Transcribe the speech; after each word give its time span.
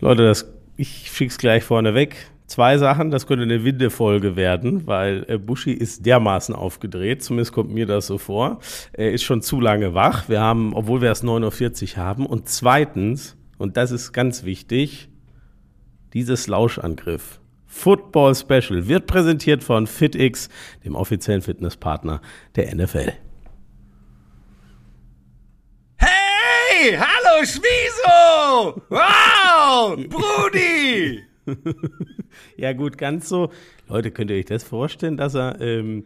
Leute, 0.00 0.24
das, 0.24 0.50
ich 0.76 1.10
schick's 1.12 1.36
gleich 1.36 1.62
vorne 1.62 1.94
weg. 1.94 2.16
Zwei 2.46 2.78
Sachen, 2.78 3.10
das 3.10 3.26
könnte 3.26 3.44
eine 3.44 3.64
Windefolge 3.64 4.34
werden, 4.34 4.86
weil 4.86 5.24
äh, 5.28 5.38
Buschi 5.38 5.72
ist 5.72 6.04
dermaßen 6.04 6.54
aufgedreht, 6.54 7.22
zumindest 7.22 7.52
kommt 7.52 7.70
mir 7.70 7.86
das 7.86 8.08
so 8.08 8.18
vor. 8.18 8.58
Er 8.92 9.12
ist 9.12 9.22
schon 9.22 9.42
zu 9.42 9.60
lange 9.60 9.94
wach. 9.94 10.28
Wir 10.28 10.40
haben, 10.40 10.74
obwohl 10.74 11.00
wir 11.00 11.12
es 11.12 11.22
9.40 11.22 11.92
Uhr 11.92 11.96
haben. 11.98 12.26
Und 12.26 12.48
zweitens, 12.48 13.36
und 13.58 13.76
das 13.76 13.92
ist 13.92 14.12
ganz 14.12 14.42
wichtig, 14.44 15.10
dieses 16.12 16.48
Lauschangriff. 16.48 17.38
Football 17.66 18.34
Special 18.34 18.88
wird 18.88 19.06
präsentiert 19.06 19.62
von 19.62 19.86
FitX, 19.86 20.48
dem 20.84 20.96
offiziellen 20.96 21.42
Fitnesspartner 21.42 22.20
der 22.56 22.74
NFL. 22.74 23.12
Hey, 25.98 26.96
hallo 26.98 27.19
Schmiso! 27.46 28.82
Wow, 28.88 29.96
Brudi! 30.08 31.22
ja 32.56 32.72
gut, 32.72 32.98
ganz 32.98 33.28
so. 33.28 33.50
Leute, 33.88 34.10
könnt 34.10 34.30
ihr 34.30 34.36
euch 34.36 34.44
das 34.44 34.62
vorstellen, 34.62 35.16
dass 35.16 35.34
er, 35.34 35.60
ähm, 35.60 36.04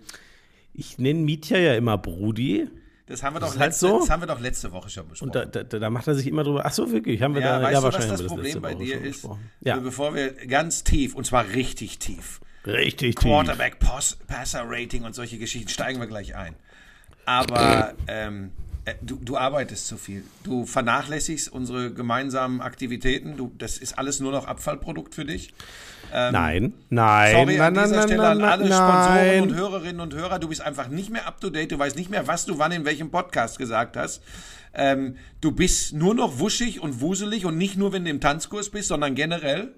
ich 0.72 0.98
nenne 0.98 1.20
Mietja 1.20 1.58
ja 1.58 1.74
immer 1.74 1.98
Brudi. 1.98 2.68
Das 3.06 3.22
haben 3.22 3.36
wir, 3.36 3.40
doch 3.40 3.50
halt 3.50 3.58
letzte, 3.58 3.88
so? 3.88 3.98
das 3.98 4.10
haben 4.10 4.22
wir 4.22 4.26
doch 4.26 4.40
letzte 4.40 4.72
Woche 4.72 4.88
schon 4.88 5.08
besprochen. 5.08 5.28
Und 5.28 5.34
da, 5.34 5.62
da, 5.62 5.78
da, 5.78 5.90
macht 5.90 6.06
er 6.06 6.14
sich 6.14 6.26
immer 6.26 6.42
drüber. 6.42 6.62
Ach 6.64 6.72
so, 6.72 6.90
wirklich? 6.90 7.20
Haben 7.20 7.34
wir 7.34 7.42
ja, 7.42 7.58
da, 7.58 7.64
weißt 7.64 7.72
ja, 7.72 7.78
du, 7.78 7.84
wahrscheinlich 7.84 8.10
was 8.12 8.20
das 8.20 8.28
Problem 8.28 8.62
bei 8.62 8.74
dir 8.74 9.00
ist? 9.00 9.28
Ja. 9.60 9.76
Bevor 9.76 10.14
wir 10.14 10.32
ganz 10.46 10.84
tief, 10.84 11.14
und 11.14 11.26
zwar 11.26 11.48
richtig 11.48 11.98
tief. 11.98 12.40
Richtig 12.64 13.16
Quarterback, 13.16 13.78
tief. 13.78 13.88
Quarterback, 13.88 14.26
Passer 14.26 14.62
Rating 14.66 15.04
und 15.04 15.14
solche 15.14 15.36
Geschichten 15.36 15.68
steigen 15.68 16.00
wir 16.00 16.06
gleich 16.06 16.34
ein. 16.34 16.54
Aber 17.26 17.94
ähm, 18.06 18.46
äh, 18.46 18.63
du, 19.02 19.16
du 19.16 19.36
arbeitest 19.36 19.86
zu 19.86 19.96
viel. 19.96 20.24
Du 20.42 20.66
vernachlässigst 20.66 21.50
unsere 21.50 21.92
gemeinsamen 21.92 22.60
Aktivitäten. 22.60 23.36
Du, 23.36 23.52
das 23.58 23.78
ist 23.78 23.98
alles 23.98 24.20
nur 24.20 24.32
noch 24.32 24.46
Abfallprodukt 24.46 25.14
für 25.14 25.24
dich. 25.24 25.54
Ähm, 26.12 26.32
nein, 26.32 26.72
nein, 26.90 27.32
sorry 27.32 27.56
nein, 27.56 27.76
an 27.76 27.84
dieser 27.84 27.96
nein, 27.96 28.08
Stelle 28.08 28.22
nein, 28.22 28.42
an 28.42 28.44
alle. 28.44 28.66
Sponsoren 28.66 29.42
und 29.42 29.54
Hörerinnen 29.54 30.00
und 30.00 30.14
Hörer. 30.14 30.38
Du 30.38 30.48
bist 30.48 30.60
einfach 30.60 30.88
nicht 30.88 31.10
mehr 31.10 31.26
up 31.26 31.40
to 31.40 31.50
date. 31.50 31.72
Du 31.72 31.78
weißt 31.78 31.96
nicht 31.96 32.10
mehr, 32.10 32.26
was 32.26 32.46
du 32.46 32.58
wann 32.58 32.72
in 32.72 32.84
welchem 32.84 33.10
Podcast 33.10 33.58
gesagt 33.58 33.96
hast. 33.96 34.22
Ähm, 34.74 35.16
du 35.40 35.52
bist 35.52 35.94
nur 35.94 36.14
noch 36.14 36.38
wuschig 36.38 36.80
und 36.80 37.00
wuselig 37.00 37.46
und 37.46 37.56
nicht 37.56 37.76
nur, 37.76 37.92
wenn 37.92 38.04
du 38.04 38.10
im 38.10 38.20
Tanzkurs 38.20 38.70
bist, 38.70 38.88
sondern 38.88 39.14
generell 39.14 39.72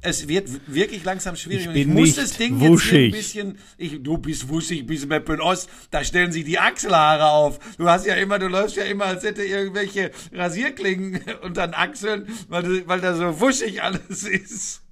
es 0.00 0.28
wird 0.28 0.48
wirklich 0.66 1.04
langsam 1.04 1.34
schwierig. 1.36 1.62
Ich 1.62 1.68
und 1.68 1.74
bin 1.74 1.88
ich 1.88 1.94
muss 1.94 2.06
nicht 2.06 2.18
das 2.18 2.36
Ding 2.36 2.60
wuschig. 2.60 3.12
jetzt 3.14 3.32
hier 3.32 3.44
ein 3.44 3.54
bisschen. 3.54 3.58
Ich, 3.76 4.02
du 4.02 4.18
bist 4.18 4.48
wuschig, 4.48 4.86
bist 4.86 5.08
Meppen 5.08 5.40
Ost. 5.40 5.68
Da 5.90 6.04
stellen 6.04 6.30
sich 6.30 6.44
die 6.44 6.58
Achselhaare 6.58 7.30
auf. 7.30 7.58
Du 7.76 7.88
hast 7.88 8.06
ja 8.06 8.14
immer, 8.14 8.38
du 8.38 8.46
läufst 8.46 8.76
ja 8.76 8.84
immer, 8.84 9.06
als 9.06 9.24
hätte 9.24 9.42
irgendwelche 9.44 10.12
Rasierklingen 10.32 11.20
unter 11.42 11.66
den 11.66 11.74
Achseln, 11.74 12.28
weil, 12.48 12.86
weil 12.86 13.00
da 13.00 13.14
so 13.14 13.40
wuschig 13.40 13.82
alles 13.82 14.22
ist. 14.24 14.82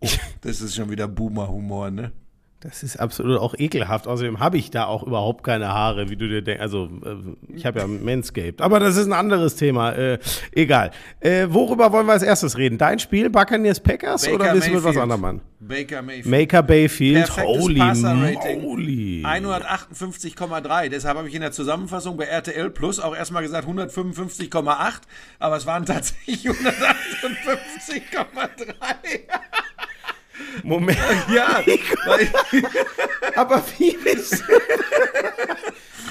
Oh, 0.00 0.08
das 0.42 0.60
ist 0.60 0.74
schon 0.76 0.90
wieder 0.90 1.08
Boomer-Humor, 1.08 1.90
ne? 1.90 2.12
Das 2.64 2.82
ist 2.82 2.96
absolut 2.96 3.38
auch 3.40 3.54
ekelhaft. 3.58 4.06
Außerdem 4.06 4.40
habe 4.40 4.56
ich 4.56 4.70
da 4.70 4.86
auch 4.86 5.02
überhaupt 5.02 5.44
keine 5.44 5.68
Haare, 5.68 6.08
wie 6.08 6.16
du 6.16 6.26
dir 6.26 6.40
denkst. 6.40 6.62
Also, 6.62 6.88
äh, 7.04 7.16
ich 7.54 7.66
habe 7.66 7.80
ja 7.80 7.86
Manscaped. 7.86 8.62
Aber 8.62 8.80
das 8.80 8.96
ist 8.96 9.04
ein 9.04 9.12
anderes 9.12 9.56
Thema. 9.56 9.92
Äh, 9.92 10.18
egal. 10.52 10.90
Äh, 11.20 11.48
worüber 11.50 11.92
wollen 11.92 12.06
wir 12.06 12.14
als 12.14 12.22
erstes 12.22 12.56
reden? 12.56 12.78
Dein 12.78 12.98
Spiel, 12.98 13.28
Buccaneers 13.28 13.80
Packers 13.80 14.22
Baker 14.22 14.34
oder 14.34 14.54
willst 14.54 14.68
du 14.68 14.72
mit 14.72 14.82
was 14.82 14.96
anderem 14.96 15.20
machen? 15.20 15.42
Baker 15.60 16.00
Mayfield. 16.00 16.26
Maker 16.26 16.62
Bayfield. 16.62 17.26
Perfektes 17.26 17.62
Holy 17.62 17.80
moly. 18.62 19.22
158,3. 19.26 20.88
Deshalb 20.88 21.18
habe 21.18 21.28
ich 21.28 21.34
in 21.34 21.42
der 21.42 21.52
Zusammenfassung 21.52 22.16
bei 22.16 22.24
RTL 22.24 22.70
Plus 22.70 22.98
auch 22.98 23.14
erstmal 23.14 23.42
gesagt 23.42 23.68
155,8. 23.68 25.00
Aber 25.38 25.56
es 25.58 25.66
waren 25.66 25.84
tatsächlich 25.84 26.46
158,3. 26.48 26.54
Moment. 30.62 30.98
ja, 31.34 31.62
Aber 33.36 33.62
wie 33.78 33.96
bist 33.96 34.40
du? 34.40 34.52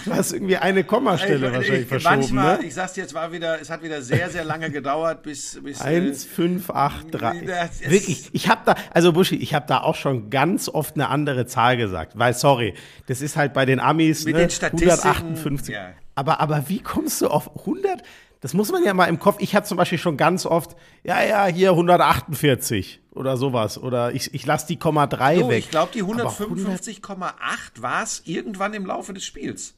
Du 0.06 0.14
hast 0.14 0.34
irgendwie 0.34 0.58
eine 0.58 0.84
Kommastelle 0.84 1.48
ich, 1.48 1.53
wahrscheinlich 1.53 1.81
ich, 1.84 1.88
verschoben, 1.88 2.16
manchmal, 2.16 2.58
ne? 2.58 2.66
ich 2.66 2.74
sag's 2.74 2.94
dir, 2.94 3.06
es 3.06 3.14
war 3.14 3.31
wieder, 3.31 3.62
es 3.62 3.70
hat 3.70 3.84
wieder 3.84 4.02
sehr, 4.02 4.30
sehr 4.30 4.44
lange 4.44 4.70
gedauert, 4.70 5.24
bis, 5.24 5.59
bis 5.64 5.80
äh, 5.80 5.84
1, 5.84 6.25
5, 6.25 6.70
8, 6.70 7.08
3. 7.12 7.42
Das 7.46 7.81
ist- 7.81 7.90
Wirklich, 7.90 8.30
ich 8.34 8.50
habe 8.50 8.62
da, 8.66 8.75
also 8.94 9.14
Buschi, 9.14 9.36
ich 9.38 9.53
habe 9.53 9.66
da 9.68 9.80
auch 9.81 9.96
schon 9.96 10.30
ganz 10.30 10.68
oft 10.68 10.96
eine 10.96 11.08
andere 11.08 11.46
Zahl 11.46 11.78
gesagt, 11.78 12.18
weil, 12.18 12.34
sorry, 12.34 12.74
das 13.08 13.22
ist 13.22 13.38
halt 13.38 13.53
bei 13.53 13.66
den 13.66 13.80
Amis, 13.80 14.25
Mit 14.25 14.36
ne, 14.36 14.42
den 14.42 14.50
Statistiken, 14.50 14.92
158. 14.92 15.74
ja. 15.74 15.92
Aber, 16.16 16.42
aber 16.42 16.66
wie 16.68 16.80
kommst 16.81 17.22
du 17.22 17.28
auf 17.28 17.58
100? 17.59 18.02
Das 18.42 18.53
muss 18.53 18.72
man 18.74 18.84
ja 18.84 18.94
mal 18.94 19.06
im 19.06 19.19
Kopf, 19.19 19.38
ich 19.40 19.56
hatte 19.56 19.68
zum 19.69 19.78
Beispiel 19.78 19.98
schon 19.98 20.18
ganz 20.18 20.46
oft, 20.46 20.75
ja, 21.03 21.24
ja, 21.24 21.46
hier 21.46 21.69
148 21.69 23.00
oder 23.16 23.38
sowas, 23.38 23.78
oder 23.78 24.12
ich, 24.13 24.34
ich 24.34 24.46
lasse 24.46 24.68
die 24.68 24.78
Komma 24.78 25.07
3 25.07 25.40
Du, 25.40 25.50
weg. 25.50 25.59
ich 25.59 25.69
glaube, 25.69 25.91
die 25.94 26.01
Aber 26.01 26.13
155,8 26.29 27.81
war 27.81 28.03
es 28.03 28.22
irgendwann 28.25 28.74
im 28.74 28.85
Laufe 28.85 29.13
des 29.13 29.24
Spiels. 29.25 29.75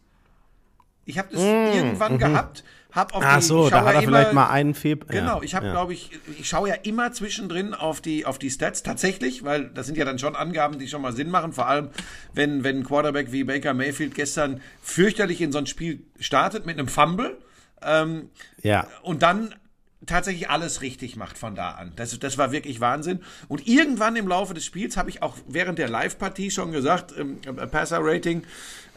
Ich 1.06 1.19
habe 1.19 1.29
das 1.31 1.41
Mm, 1.41 1.75
irgendwann 1.78 2.18
gehabt, 2.18 2.63
hab 2.91 3.13
auf 3.13 3.22
Ach 3.23 3.38
die, 3.38 3.44
so, 3.44 3.69
da 3.69 3.84
hat 3.85 3.94
er 3.96 4.01
vielleicht 4.01 4.31
immer- 4.31 4.46
mal 4.46 4.50
einen 4.50 4.73
Feb. 4.73 5.07
Genau, 5.09 5.38
ja, 5.38 5.44
ich 5.44 5.53
habe, 5.53 5.68
ja. 5.68 5.72
glaube 5.72 5.94
ich, 5.94 6.09
ich 6.40 6.47
schaue 6.50 6.69
ja 6.69 6.75
immer 6.75 7.12
zwischendrin 7.12 7.73
auf 7.75 8.01
die, 8.01 8.25
auf 8.25 8.40
die 8.40 8.50
Stats, 8.50 8.81
tatsächlich, 8.81 9.44
weil 9.44 9.66
das 9.69 9.85
sind 9.85 9.97
ja 9.97 10.06
dann 10.06 10.17
schon 10.17 10.35
Angaben, 10.35 10.79
die 10.79 10.88
schon 10.88 11.02
mal 11.03 11.13
Sinn 11.13 11.29
machen, 11.29 11.52
vor 11.53 11.67
allem, 11.67 11.90
wenn, 12.34 12.63
wenn 12.63 12.78
ein 12.79 12.84
Quarterback 12.85 13.31
wie 13.31 13.44
Baker 13.44 13.73
Mayfield 13.75 14.16
gestern 14.16 14.62
fürchterlich 14.81 15.41
in 15.41 15.52
so 15.52 15.59
ein 15.59 15.67
Spiel 15.67 16.02
startet 16.19 16.66
mit 16.66 16.79
einem 16.79 16.88
Fumble 16.88 17.38
ähm, 17.84 18.29
Ja. 18.63 18.88
und 19.03 19.22
dann 19.22 19.53
tatsächlich 20.06 20.50
alles 20.50 20.82
richtig 20.82 21.16
macht 21.16 21.38
von 21.38 21.56
da 21.56 21.72
an. 21.72 21.92
Das, 21.96 22.18
das 22.20 22.38
war 22.38 22.52
wirklich 22.52 22.80
Wahnsinn. 22.80 23.20
Und 23.48 23.68
irgendwann 23.68 24.16
im 24.16 24.28
Laufe 24.28 24.54
des 24.54 24.66
Spiels 24.66 24.98
habe 24.98 25.10
ich 25.10 25.22
auch 25.22 25.36
während 25.48 25.80
der 25.80 25.90
Live-Partie 25.90 26.52
schon 26.52 26.72
gesagt, 26.72 27.14
ähm, 27.18 27.38
äh, 27.46 27.68
Passer-Rating 27.68 28.44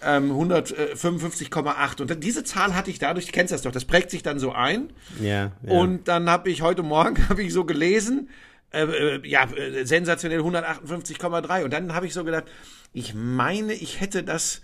ähm, 0.02 0.30
155,8. 0.30 2.00
Und 2.00 2.22
diese 2.22 2.44
Zahl 2.44 2.74
hatte 2.74 2.90
ich 2.90 2.98
dadurch, 2.98 3.26
du 3.26 3.32
kennst 3.32 3.52
das 3.52 3.62
doch, 3.62 3.72
das 3.72 3.84
prägt 3.84 4.10
sich 4.10 4.22
dann 4.22 4.38
so 4.38 4.52
ein. 4.52 4.90
Ja, 5.20 5.52
ja. 5.62 5.72
Und 5.72 6.08
dann 6.08 6.28
habe 6.30 6.50
ich 6.50 6.62
heute 6.62 6.82
Morgen 6.82 7.28
habe 7.28 7.42
ich 7.42 7.52
so 7.52 7.64
gelesen, 7.64 8.28
äh, 8.70 8.82
äh, 8.82 9.28
ja, 9.28 9.44
äh, 9.44 9.84
sensationell 9.84 10.40
158,3. 10.40 11.64
Und 11.64 11.72
dann 11.72 11.94
habe 11.94 12.06
ich 12.06 12.14
so 12.14 12.24
gedacht, 12.24 12.44
ich 12.92 13.14
meine, 13.14 13.72
ich 13.72 14.00
hätte 14.00 14.22
das 14.22 14.62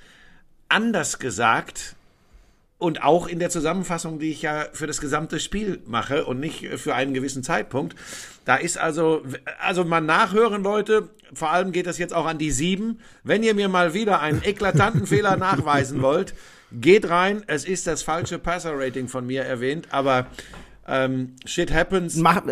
anders 0.69 1.19
gesagt. 1.19 1.97
Und 2.79 3.03
auch 3.03 3.29
in 3.29 3.39
der 3.39 3.51
Zusammenfassung, 3.51 4.19
die 4.19 4.31
ich 4.31 4.43
ja 4.43 4.67
für 4.73 4.87
das 4.87 5.01
gesamte 5.01 5.39
Spiel 5.41 5.81
mache 5.87 6.25
und 6.27 6.41
nicht 6.41 6.67
für 6.77 6.95
einen 6.95 7.15
gewissen 7.15 7.43
Zeitpunkt. 7.43 7.95
Da 8.45 8.57
ist 8.57 8.77
also, 8.79 9.23
also 9.61 9.85
mal 9.85 10.01
nachhören, 10.01 10.63
Leute. 10.63 11.09
Vor 11.33 11.51
allem 11.51 11.73
geht 11.73 11.87
das 11.87 11.99
jetzt 11.99 12.13
auch 12.13 12.27
an 12.27 12.37
die 12.39 12.51
sieben. 12.51 12.99
Wenn 13.23 13.43
ihr 13.43 13.55
mir 13.55 13.69
mal 13.69 13.95
wieder 13.95 14.21
einen 14.21 14.43
eklatanten 14.43 15.07
Fehler 15.07 15.37
nachweisen 15.39 16.03
wollt, 16.03 16.35
geht 16.73 17.09
rein. 17.09 17.43
Es 17.47 17.65
ist 17.65 17.87
das 17.87 18.03
falsche 18.03 18.39
Passer-Rating 18.39 19.09
von 19.09 19.27
mir 19.27 19.45
erwähnt, 19.45 19.89
aber 19.91 20.27
ähm, 20.87 21.37
shit 21.47 21.73
happens. 21.73 22.17
Mach, 22.17 22.43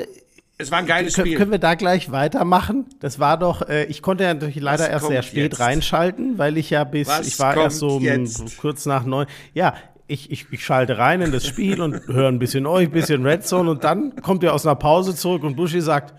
Es 0.56 0.70
war 0.70 0.78
ein 0.78 0.86
geiles 0.86 1.14
Spiel. 1.14 1.36
Können 1.36 1.50
wir 1.50 1.58
da 1.58 1.74
gleich 1.74 2.10
weitermachen? 2.12 2.86
Das 3.00 3.18
war 3.18 3.36
doch, 3.38 3.68
äh, 3.68 3.84
ich 3.86 4.00
konnte 4.00 4.24
ja 4.24 4.32
natürlich 4.32 4.60
leider 4.60 4.84
Was 4.84 4.88
erst 4.88 5.06
sehr 5.08 5.22
spät 5.22 5.52
jetzt? 5.52 5.60
reinschalten, 5.60 6.38
weil 6.38 6.56
ich 6.56 6.70
ja 6.70 6.84
bis, 6.84 7.08
Was 7.08 7.26
ich 7.26 7.38
war 7.38 7.56
erst 7.56 7.78
so 7.78 7.96
um, 7.96 8.26
kurz 8.60 8.86
nach 8.86 9.04
neun. 9.04 9.26
Ja, 9.52 9.74
ich, 10.12 10.30
ich, 10.30 10.46
ich 10.50 10.64
schalte 10.64 10.98
rein 10.98 11.22
in 11.22 11.32
das 11.32 11.46
Spiel 11.46 11.80
und 11.80 12.06
höre 12.06 12.28
ein 12.28 12.38
bisschen 12.38 12.66
euch, 12.66 12.88
ein 12.88 12.92
bisschen 12.92 13.24
Red 13.26 13.46
Zone 13.46 13.70
und 13.70 13.82
dann 13.82 14.14
kommt 14.16 14.42
ihr 14.42 14.52
aus 14.52 14.66
einer 14.66 14.76
Pause 14.76 15.14
zurück 15.14 15.42
und 15.42 15.56
Buschi 15.56 15.80
sagt, 15.80 16.14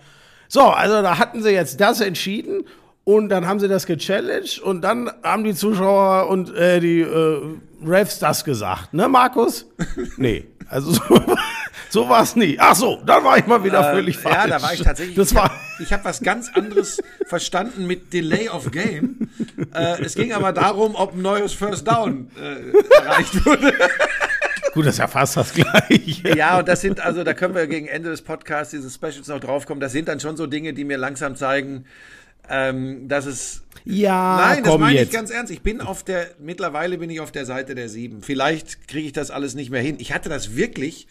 so, 0.48 0.62
also 0.62 1.00
da 1.00 1.18
hatten 1.18 1.42
sie 1.42 1.50
jetzt 1.50 1.80
das 1.80 2.00
entschieden 2.00 2.64
und 3.04 3.28
dann 3.28 3.46
haben 3.46 3.60
sie 3.60 3.68
das 3.68 3.86
gechallenged 3.86 4.58
und 4.58 4.82
dann 4.82 5.10
haben 5.22 5.44
die 5.44 5.54
Zuschauer 5.54 6.28
und 6.28 6.54
äh, 6.54 6.80
die 6.80 7.00
äh, 7.00 7.40
Refs 7.84 8.18
das 8.18 8.44
gesagt, 8.44 8.94
ne, 8.94 9.08
Markus? 9.08 9.66
Nee, 10.16 10.46
also 10.68 10.92
so, 10.92 11.02
so 11.94 12.08
war 12.08 12.24
es 12.24 12.34
nie. 12.34 12.56
Ach 12.58 12.74
so, 12.74 13.00
dann 13.06 13.22
war 13.22 13.38
ich 13.38 13.46
mal 13.46 13.62
wieder 13.62 13.84
völlig 13.84 14.18
falsch. 14.18 14.34
Ja, 14.34 14.46
da 14.48 14.62
war 14.62 14.74
ich 14.74 14.82
tatsächlich. 14.82 15.14
Das 15.14 15.30
ich 15.30 15.36
war, 15.36 15.44
habe 15.44 15.90
hab 15.90 16.04
was 16.04 16.20
ganz 16.20 16.50
anderes 16.52 17.00
verstanden 17.26 17.86
mit 17.86 18.12
Delay 18.12 18.48
of 18.48 18.72
Game. 18.72 19.30
Äh, 19.72 20.02
es 20.02 20.16
ging 20.16 20.32
aber 20.32 20.52
darum, 20.52 20.96
ob 20.96 21.14
ein 21.14 21.22
neues 21.22 21.52
First 21.52 21.86
Down 21.86 22.32
äh, 22.36 22.96
erreicht 22.96 23.46
wurde. 23.46 23.72
gut, 24.74 24.86
das 24.86 24.94
ist 24.94 24.98
ja 24.98 25.06
fast 25.06 25.36
das 25.36 25.54
Gleiche. 25.54 26.36
Ja, 26.36 26.58
und 26.58 26.66
das 26.66 26.80
sind 26.80 26.98
also, 26.98 27.22
da 27.22 27.32
können 27.32 27.54
wir 27.54 27.68
gegen 27.68 27.86
Ende 27.86 28.10
des 28.10 28.22
Podcasts, 28.22 28.72
dieses 28.72 28.96
Specials 28.96 29.28
noch 29.28 29.38
draufkommen. 29.38 29.80
Das 29.80 29.92
sind 29.92 30.08
dann 30.08 30.18
schon 30.18 30.36
so 30.36 30.48
Dinge, 30.48 30.72
die 30.74 30.82
mir 30.82 30.98
langsam 30.98 31.36
zeigen, 31.36 31.84
ähm, 32.50 33.06
dass 33.06 33.24
es. 33.24 33.62
Ja, 33.84 34.36
Nein, 34.38 34.64
das 34.64 34.78
meine 34.78 34.94
ich 34.94 35.00
jetzt. 35.00 35.12
ganz 35.12 35.30
ernst. 35.30 35.52
Ich 35.52 35.62
bin 35.62 35.80
auf 35.80 36.02
der, 36.02 36.30
mittlerweile 36.38 36.98
bin 36.98 37.10
ich 37.10 37.20
auf 37.20 37.32
der 37.32 37.46
Seite 37.46 37.74
der 37.74 37.88
sieben. 37.88 38.22
Vielleicht 38.22 38.88
kriege 38.88 39.06
ich 39.06 39.12
das 39.12 39.30
alles 39.30 39.54
nicht 39.54 39.70
mehr 39.70 39.82
hin. 39.82 39.96
Ich 39.98 40.12
hatte 40.12 40.28
das 40.28 40.56
wirklich 40.56 41.06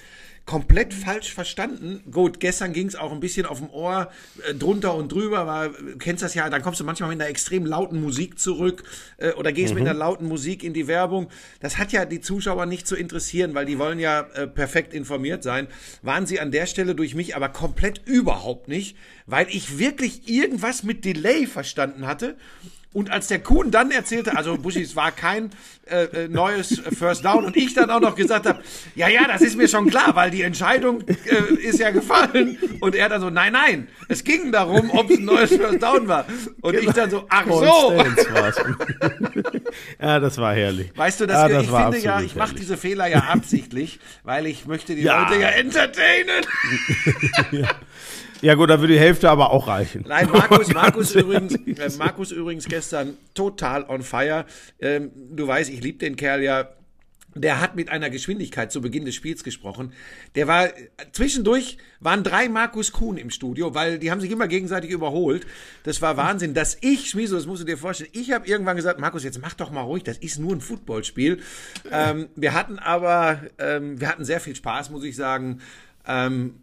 komplett 0.45 0.93
falsch 0.93 1.33
verstanden. 1.33 2.03
Gut, 2.11 2.41
gestern 2.41 2.73
ging 2.73 2.87
es 2.87 2.95
auch 2.95 3.13
ein 3.13 3.21
bisschen 3.21 3.45
auf 3.45 3.59
dem 3.59 3.69
Ohr 3.69 4.11
äh, 4.45 4.53
drunter 4.53 4.93
und 4.93 5.09
drüber, 5.11 5.47
war, 5.47 5.69
kennst 5.99 6.21
das 6.21 6.33
ja, 6.33 6.49
dann 6.49 6.61
kommst 6.61 6.81
du 6.81 6.83
manchmal 6.83 7.09
mit 7.09 7.21
einer 7.21 7.29
extrem 7.29 7.65
lauten 7.65 8.01
Musik 8.01 8.37
zurück 8.39 8.83
äh, 9.17 9.31
oder 9.33 9.53
gehst 9.53 9.73
mhm. 9.73 9.79
mit 9.79 9.89
einer 9.89 9.97
lauten 9.97 10.27
Musik 10.27 10.63
in 10.63 10.73
die 10.73 10.87
Werbung. 10.87 11.29
Das 11.61 11.77
hat 11.77 11.93
ja 11.93 12.03
die 12.03 12.19
Zuschauer 12.19 12.65
nicht 12.65 12.87
zu 12.87 12.95
interessieren, 12.97 13.55
weil 13.55 13.65
die 13.65 13.79
wollen 13.79 13.99
ja 13.99 14.21
äh, 14.33 14.47
perfekt 14.47 14.93
informiert 14.93 15.43
sein. 15.43 15.67
Waren 16.01 16.25
sie 16.25 16.41
an 16.41 16.51
der 16.51 16.65
Stelle 16.65 16.93
durch 16.93 17.15
mich 17.15 17.37
aber 17.37 17.47
komplett 17.47 18.01
überhaupt 18.05 18.67
nicht, 18.67 18.97
weil 19.25 19.47
ich 19.49 19.79
wirklich 19.79 20.27
irgendwas 20.27 20.83
mit 20.83 21.05
Delay 21.05 21.47
verstanden 21.47 22.05
hatte 22.05 22.35
und 22.93 23.09
als 23.11 23.27
der 23.27 23.39
Kuhn 23.39 23.71
dann 23.71 23.89
erzählte, 23.91 24.37
also 24.37 24.55
Buschi, 24.57 24.81
es 24.81 24.95
war 24.95 25.11
kein 25.11 25.49
äh, 25.89 26.03
äh, 26.03 26.27
neues 26.27 26.81
First 26.97 27.25
Down 27.25 27.43
und 27.43 27.57
ich 27.57 27.73
dann 27.73 27.89
auch 27.89 27.99
noch 27.99 28.15
gesagt 28.15 28.45
habe, 28.45 28.61
ja, 28.95 29.07
ja, 29.07 29.27
das 29.27 29.41
ist 29.41 29.57
mir 29.57 29.67
schon 29.67 29.89
klar, 29.89 30.15
weil 30.15 30.29
die 30.29 30.43
Entscheidung 30.43 31.01
äh, 31.01 31.53
ist 31.55 31.79
ja 31.79 31.89
gefallen. 31.89 32.57
Und 32.81 32.95
er 32.95 33.09
dann 33.09 33.19
so, 33.19 33.31
nein, 33.31 33.53
nein, 33.53 33.87
es 34.09 34.23
ging 34.23 34.51
darum, 34.51 34.91
ob 34.91 35.09
es 35.09 35.17
ein 35.17 35.25
neues 35.25 35.55
First 35.55 35.81
Down 35.81 36.07
war. 36.07 36.25
Und 36.61 36.73
genau. 36.73 36.87
ich 36.87 36.95
dann 36.95 37.09
so, 37.09 37.25
ach 37.29 37.45
so. 37.47 37.93
ja, 39.99 40.19
das 40.19 40.37
war 40.37 40.53
herrlich. 40.53 40.91
Weißt 40.95 41.19
du, 41.19 41.25
dass 41.25 41.37
ja, 41.37 41.47
das 41.49 41.63
ich 41.63 41.69
finde 41.71 41.97
ja, 41.97 42.21
ich 42.21 42.35
mache 42.35 42.53
diese 42.53 42.77
Fehler 42.77 43.07
ja 43.07 43.23
absichtlich, 43.23 43.99
weil 44.23 44.45
ich 44.45 44.67
möchte 44.67 44.95
die 44.95 45.01
ja. 45.01 45.23
Leute 45.23 45.41
ja 45.41 45.49
entertainen. 45.49 46.45
ja. 47.51 47.69
Ja 48.43 48.55
gut, 48.55 48.69
da 48.69 48.81
würde 48.81 48.91
die 48.91 48.99
Hälfte 48.99 49.29
aber 49.29 49.51
auch 49.51 49.67
reichen. 49.69 50.03
Nein, 50.05 50.27
Markus, 50.29 50.67
Markus, 50.73 51.15
übrigens, 51.15 51.55
äh, 51.55 51.97
Markus 51.97 52.31
übrigens 52.33 52.65
gestern 52.65 53.15
total 53.33 53.85
on 53.87 54.01
fire. 54.01 54.45
Ähm, 54.81 55.11
du 55.15 55.47
weißt, 55.47 55.69
ich 55.69 55.81
liebe 55.81 55.99
den 55.99 56.17
Kerl 56.17 56.43
ja. 56.43 56.67
Der 57.35 57.61
hat 57.61 57.75
mit 57.75 57.89
einer 57.89 58.11
Geschwindigkeit 58.11 58.71
zu 58.71 58.79
Beginn 58.79 59.05
des 59.05 59.15
Spiels 59.15 59.43
gesprochen. 59.43 59.93
Der 60.35 60.47
war 60.47 60.69
zwischendurch 61.13 61.79
waren 61.99 62.23
drei 62.23 62.47
Markus 62.47 62.91
Kuhn 62.91 63.17
im 63.17 63.31
Studio, 63.31 63.73
weil 63.73 63.97
die 63.97 64.11
haben 64.11 64.21
sich 64.21 64.29
immer 64.29 64.47
gegenseitig 64.47 64.91
überholt. 64.91 65.47
Das 65.83 65.99
war 66.03 66.15
Wahnsinn, 66.15 66.53
dass 66.53 66.77
ich, 66.81 67.09
Schmieso, 67.09 67.35
das 67.37 67.47
musst 67.47 67.63
du 67.63 67.65
dir 67.65 67.77
vorstellen, 67.77 68.11
ich 68.13 68.33
habe 68.33 68.45
irgendwann 68.45 68.75
gesagt, 68.75 68.99
Markus, 68.99 69.23
jetzt 69.23 69.41
mach 69.41 69.55
doch 69.55 69.71
mal 69.71 69.81
ruhig, 69.81 70.03
das 70.03 70.17
ist 70.17 70.37
nur 70.37 70.51
ein 70.51 70.61
Footballspiel. 70.61 71.39
Ähm, 71.89 72.27
wir 72.35 72.53
hatten 72.53 72.77
aber, 72.77 73.39
ähm, 73.57 73.99
wir 73.99 74.09
hatten 74.09 74.25
sehr 74.25 74.41
viel 74.41 74.55
Spaß, 74.55 74.91
muss 74.91 75.03
ich 75.03 75.15
sagen. 75.15 75.61
Ähm, 76.05 76.55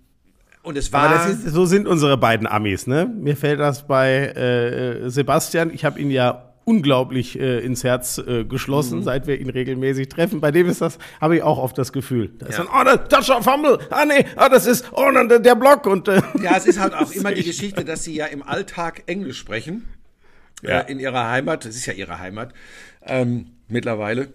und 0.63 0.77
es 0.77 0.93
war. 0.93 1.11
Aber 1.11 1.31
ist, 1.31 1.47
so 1.47 1.65
sind 1.65 1.89
unsere 1.89 2.17
beiden 2.17 2.47
Amis, 2.47 2.87
ne? 2.87 3.07
Mir 3.07 3.37
fällt 3.37 3.61
das 3.61 3.87
bei 3.87 4.27
äh, 4.27 5.11
Sebastian. 5.11 5.71
Ich 5.73 5.85
habe 5.85 6.01
ihn 6.01 6.11
ja 6.11 6.51
unglaublich 6.65 7.39
äh, 7.39 7.59
ins 7.61 7.83
Herz 7.83 8.19
äh, 8.19 8.45
geschlossen, 8.45 8.99
mhm. 8.99 9.03
seit 9.03 9.27
wir 9.27 9.41
ihn 9.41 9.51
regelmäßig 9.51 10.09
treffen. 10.09 10.41
Bei 10.41 10.51
dem 10.51 10.69
ist 10.69 10.81
das, 10.81 10.99
habe 11.21 11.37
ich 11.37 11.43
auch 11.43 11.59
oft 11.59 11.77
das 11.77 11.93
Gefühl. 11.93 12.31
Da 12.39 12.47
ist 12.47 12.59
dann, 12.59 12.69
oh, 12.69 12.85
das 12.85 13.09
Touchdown 13.09 13.43
Fumble, 13.43 13.79
ah 13.91 14.05
nee, 14.05 14.25
ah, 14.37 14.49
das 14.49 14.67
ist, 14.67 14.85
oh, 14.93 15.11
der, 15.11 15.41
der 15.41 15.55
Block 15.55 15.87
und 15.87 16.07
äh, 16.07 16.23
Ja, 16.43 16.57
es 16.57 16.67
ist 16.67 16.79
halt 16.79 16.95
auch 16.99 17.11
immer 17.11 17.33
die 17.33 17.43
Geschichte, 17.43 17.85
dass 17.85 18.05
sie 18.05 18.15
ja 18.15 18.27
im 18.27 18.43
Alltag 18.43 19.03
Englisch 19.07 19.39
sprechen. 19.39 19.89
Ja. 20.63 20.81
Äh, 20.81 20.93
in 20.93 21.01
ihrer 21.01 21.29
Heimat, 21.29 21.65
das 21.65 21.75
ist 21.75 21.87
ja 21.87 21.93
ihre 21.95 22.19
Heimat, 22.19 22.53
ähm, 23.05 23.47
mittlerweile. 23.67 24.29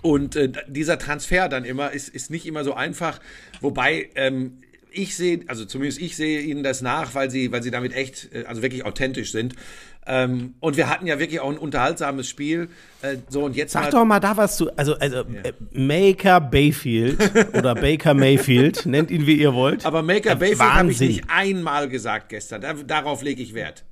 Und 0.00 0.34
äh, 0.34 0.50
dieser 0.66 0.98
Transfer 0.98 1.48
dann 1.48 1.64
immer 1.64 1.92
ist, 1.92 2.08
ist 2.08 2.30
nicht 2.30 2.46
immer 2.46 2.64
so 2.64 2.74
einfach, 2.74 3.20
wobei 3.60 4.08
ähm, 4.16 4.58
ich 4.92 5.16
sehe, 5.16 5.40
also 5.46 5.64
zumindest 5.64 6.00
ich 6.00 6.16
sehe 6.16 6.40
ihnen 6.40 6.62
das 6.62 6.82
nach, 6.82 7.14
weil 7.14 7.30
sie, 7.30 7.52
weil 7.52 7.62
sie 7.62 7.70
damit 7.70 7.94
echt, 7.94 8.30
äh, 8.32 8.44
also 8.44 8.62
wirklich 8.62 8.84
authentisch 8.84 9.32
sind. 9.32 9.54
Ähm, 10.04 10.54
und 10.58 10.76
wir 10.76 10.90
hatten 10.90 11.06
ja 11.06 11.20
wirklich 11.20 11.40
auch 11.40 11.50
ein 11.50 11.58
unterhaltsames 11.58 12.28
Spiel. 12.28 12.68
Äh, 13.02 13.18
so 13.28 13.44
und 13.44 13.54
jetzt 13.54 13.72
Sag 13.72 13.84
mal, 13.84 13.90
doch 13.90 14.04
mal 14.04 14.20
da 14.20 14.36
was 14.36 14.56
zu. 14.56 14.76
Also, 14.76 14.94
also 14.96 15.18
ja. 15.18 15.42
äh, 15.42 15.52
Maker 15.70 16.40
Bayfield 16.40 17.20
oder 17.54 17.74
Baker 17.74 18.14
Mayfield, 18.14 18.84
nennt 18.86 19.10
ihn 19.10 19.26
wie 19.26 19.34
ihr 19.34 19.54
wollt. 19.54 19.86
Aber 19.86 20.02
Maker 20.02 20.32
äh, 20.32 20.36
Bayfield 20.36 20.60
habe 20.60 20.90
ich 20.90 21.00
nicht 21.00 21.24
einmal 21.28 21.88
gesagt 21.88 22.30
gestern. 22.30 22.62
Da, 22.62 22.72
darauf 22.74 23.22
lege 23.22 23.42
ich 23.42 23.54
Wert. 23.54 23.84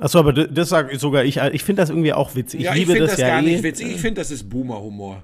Achso, 0.00 0.18
aber 0.18 0.32
das 0.32 0.70
sage 0.70 0.98
sogar 0.98 1.24
ich. 1.24 1.36
Ich 1.36 1.62
finde 1.62 1.82
das 1.82 1.90
irgendwie 1.90 2.14
auch 2.14 2.34
witzig. 2.34 2.60
Ich 2.60 2.66
ja, 2.66 2.72
liebe 2.72 2.94
ich 2.94 2.98
das, 2.98 3.10
das 3.12 3.20
ja 3.20 3.28
gar 3.28 3.40
eh. 3.40 3.42
nicht 3.42 3.62
witzig. 3.62 3.88
Ich 3.88 4.00
finde, 4.00 4.20
das 4.22 4.30
ist 4.30 4.48
Boomer-Humor. 4.48 5.22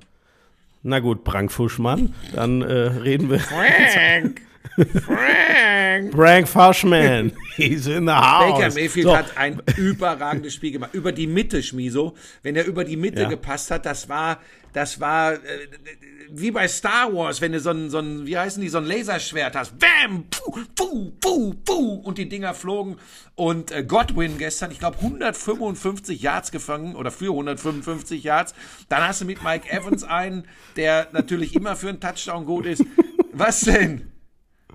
Na 0.82 0.98
gut, 1.00 1.24
Brankfuschmann, 1.24 2.14
dann 2.34 2.62
äh, 2.62 2.72
reden 2.72 3.30
wir. 3.30 3.40
Frank! 3.40 4.42
Frank! 5.04 6.12
Frank 6.14 6.48
Fushman. 6.48 7.32
He's 7.56 7.86
in 7.86 8.06
the 8.06 8.12
house. 8.12 8.58
Baker 8.58 8.74
Mayfield 8.74 9.06
so. 9.06 9.16
hat 9.16 9.36
ein 9.36 9.60
überragendes 9.76 10.54
Spiel 10.54 10.72
gemacht. 10.72 10.94
Über 10.94 11.12
die 11.12 11.26
Mitte, 11.26 11.62
Schmiso. 11.62 12.14
Wenn 12.42 12.56
er 12.56 12.66
über 12.66 12.84
die 12.84 12.96
Mitte 12.96 13.22
ja. 13.22 13.28
gepasst 13.28 13.70
hat, 13.70 13.86
das 13.86 14.08
war, 14.08 14.40
das 14.72 15.00
war, 15.00 15.34
äh, 15.34 15.38
wie 16.30 16.50
bei 16.50 16.68
Star 16.68 17.12
Wars, 17.12 17.40
wenn 17.40 17.52
du 17.52 17.60
so 17.60 17.70
ein, 17.70 17.90
so 17.90 17.98
ein, 17.98 18.26
wie 18.26 18.38
heißen 18.38 18.62
die, 18.62 18.68
so 18.68 18.78
ein 18.78 18.84
Laserschwert 18.84 19.56
hast. 19.56 19.78
Bam! 19.78 20.24
Puh, 20.30 20.64
puh, 20.74 21.12
puh, 21.20 21.54
puh, 21.64 21.94
und 21.94 22.18
die 22.18 22.28
Dinger 22.28 22.54
flogen. 22.54 22.96
Und 23.34 23.72
äh, 23.72 23.82
Godwin 23.82 24.38
gestern, 24.38 24.70
ich 24.70 24.78
glaube, 24.78 24.98
155 24.98 26.20
Yards 26.22 26.52
gefangen 26.52 26.94
oder 26.94 27.10
für 27.10 27.30
155 27.30 28.22
Yards. 28.22 28.54
Dann 28.88 29.06
hast 29.06 29.20
du 29.20 29.24
mit 29.24 29.42
Mike 29.42 29.70
Evans 29.70 30.04
einen, 30.04 30.46
der 30.76 31.08
natürlich 31.12 31.54
immer 31.54 31.76
für 31.76 31.88
einen 31.88 32.00
Touchdown 32.00 32.44
gut 32.46 32.66
ist. 32.66 32.84
Was 33.32 33.60
denn? 33.60 34.10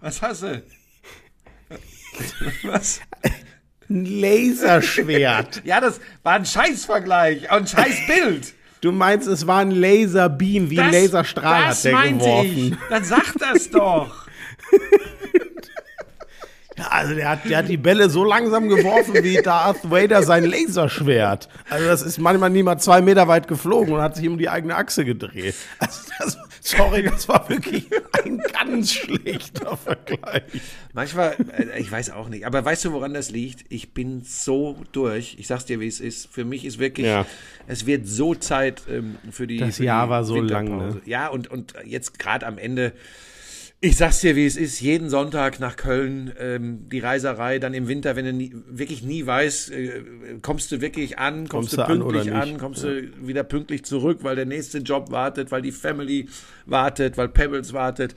Was 0.06 0.22
hast 0.22 0.44
du? 0.44 0.62
Was? 2.62 3.02
Ein 3.90 4.06
Laserschwert. 4.06 5.63
ja, 5.66 5.81
das 5.81 6.00
war 6.22 6.34
ein 6.34 6.46
Scheißvergleich, 6.46 7.50
ein 7.50 7.66
Scheißbild. 7.66 8.54
Du 8.81 8.92
meinst, 8.92 9.28
es 9.28 9.48
war 9.48 9.62
ein 9.62 9.72
Laserbeam, 9.72 10.69
wie 10.69 10.75
das, 10.75 10.86
ein 10.86 10.92
Laserstrahl 10.92 11.69
hat 11.69 11.84
der 11.84 12.04
geworfen. 12.04 12.74
Ich. 12.74 12.90
Dann 12.92 13.04
sag 13.04 13.34
das 13.40 13.72
doch. 13.72 14.28
Ja, 16.77 16.88
also 16.89 17.16
der 17.16 17.30
hat, 17.30 17.45
der 17.45 17.60
hat 17.60 17.69
die 17.69 17.77
Bälle 17.77 18.10
so 18.10 18.25
langsam 18.25 18.68
geworfen 18.68 19.13
wie 19.24 19.42
Darth 19.42 19.89
Vader 19.89 20.24
sein 20.24 20.44
Laserschwert. 20.44 21.48
Also 21.69 21.86
das 21.86 22.01
ist 22.01 22.18
manchmal 22.18 22.50
niemals 22.50 22.83
zwei 22.83 23.01
Meter 23.01 23.30
weit 23.30 23.48
geflogen 23.48 23.94
und 23.94 24.01
hat 24.01 24.18
sich 24.18 24.27
um 24.27 24.38
die 24.38 24.50
eigene 24.50 24.75
Achse 24.75 25.06
gedreht. 25.06 25.56
Also 25.80 26.01
das, 26.19 26.38
sorry, 26.60 27.04
das 27.04 27.30
war 27.30 27.48
wirklich 27.48 27.86
ein 28.24 28.42
ganz 28.51 28.94
schlechter 28.94 29.77
Vergleich. 29.77 30.44
Manchmal, 30.94 31.36
äh, 31.57 31.80
ich 31.80 31.92
weiß 31.92 32.12
auch 32.12 32.27
nicht, 32.27 32.45
aber 32.45 32.66
weißt 32.66 32.86
du, 32.86 32.92
woran 32.92 33.13
das 33.13 33.31
liegt? 33.31 33.66
Ich 33.69 33.94
bin 33.94 34.24
so 34.25 34.78
durch. 34.92 35.38
Ich 35.39 35.48
sag's 35.48 35.66
dir, 35.66 35.80
wie 35.80 35.88
es 35.88 36.00
ist. 36.00 36.28
Für 36.31 36.44
mich 36.44 36.66
ist 36.66 36.80
wirklich, 36.80 37.07
ja. 37.07 37.25
es 37.68 37.86
wird 37.86 38.07
so 38.07 38.36
Zeit 38.36 38.83
ähm, 38.89 39.18
für 39.31 39.48
die. 39.48 39.57
Das 39.57 39.78
für 39.78 39.86
Jahr 39.86 40.07
die 40.07 40.10
war 40.10 40.24
so 40.25 40.42
lang. 40.42 40.78
Ne? 40.78 41.01
Ja, 41.06 41.28
und, 41.28 41.50
und 41.50 41.74
jetzt 41.86 42.19
gerade 42.19 42.45
am 42.45 42.57
Ende 42.57 42.94
ich 43.81 43.98
sag's 43.98 44.22
dir, 44.22 44.36
wie 44.36 44.45
es 44.45 44.56
ist. 44.56 44.80
Jeden 44.80 45.10
Sonntag 45.10 45.60
nach 45.60 45.75
Köln 45.75 46.33
ähm, 46.39 46.89
die 46.89 47.00
Reiserei, 47.00 47.60
dann 47.60 47.74
im 47.74 47.88
Winter, 47.88 48.16
wenn 48.16 48.25
du 48.25 48.33
nie, 48.33 48.56
wirklich 48.68 49.04
nie 49.04 49.25
weißt, 49.25 49.72
äh, 49.72 50.04
kommst 50.42 50.72
du 50.72 50.81
wirklich 50.81 51.19
an, 51.19 51.48
kommst, 51.48 51.75
kommst 51.75 51.89
du 51.89 52.00
pünktlich 52.00 52.31
an, 52.31 52.54
an 52.54 52.57
kommst 52.57 52.83
ja. 52.83 52.89
du 52.89 53.27
wieder 53.27 53.44
pünktlich 53.44 53.83
zurück, 53.83 54.19
weil 54.22 54.36
der 54.36 54.45
nächste 54.45 54.80
Job 54.80 55.12
wartet, 55.12 55.51
weil 55.51 55.62
die 55.62 55.72
Family 55.72 56.30
wartet, 56.66 57.18
weil 57.18 57.30
Pebbles 57.30 57.74
wartet. 57.74 58.16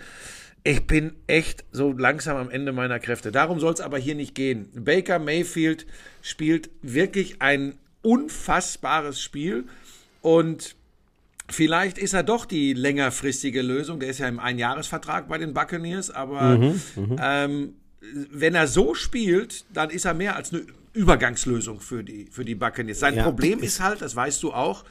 Ich 0.65 0.87
bin 0.87 1.13
echt 1.27 1.65
so 1.71 1.93
langsam 1.93 2.37
am 2.37 2.51
Ende 2.51 2.73
meiner 2.73 2.99
Kräfte. 2.99 3.33
Darum 3.33 3.61
soll 3.61 3.73
es 3.75 3.81
aber 3.81 3.99
hier 3.99 4.15
nicht 4.15 4.35
gehen. 4.35 4.69
Baker 4.75 5.19
Mayfield 5.19 5.87
spielt 6.23 6.71
wirklich 6.83 7.43
ein 7.43 7.75
unfassbares 8.03 9.21
Spiel 9.21 9.65
und 10.21 10.77
Vielleicht 11.51 11.99
ist 11.99 12.13
er 12.13 12.23
doch 12.23 12.45
die 12.45 12.75
längerfristige 12.75 13.63
Lösung. 13.63 14.01
Der 14.01 14.11
ist 14.11 14.19
ja 14.19 14.29
im 14.29 14.39
Einjahresvertrag 14.39 15.29
bei 15.29 15.39
den 15.39 15.55
Buccaneers, 15.55 16.11
aber 16.11 16.59
mhm, 16.59 16.81
mhm, 16.97 17.17
ähm, 17.21 17.75
wenn 18.31 18.55
er 18.55 18.67
so 18.67 18.95
spielt, 18.95 19.65
dann 19.73 19.91
ist 19.91 20.05
er 20.05 20.15
mehr 20.15 20.37
als 20.37 20.53
eine 20.53 20.63
Übergangslösung 20.93 21.81
für 21.81 22.05
die, 22.05 22.29
für 22.31 22.45
die 22.45 22.55
Buccaneers. 22.55 23.01
Sein 23.01 23.17
ja. 23.17 23.23
Problem 23.23 23.61
ist 23.61 23.81
halt, 23.81 24.03
das 24.03 24.15
weißt 24.15 24.43
du 24.43 24.53
auch, 24.53 24.85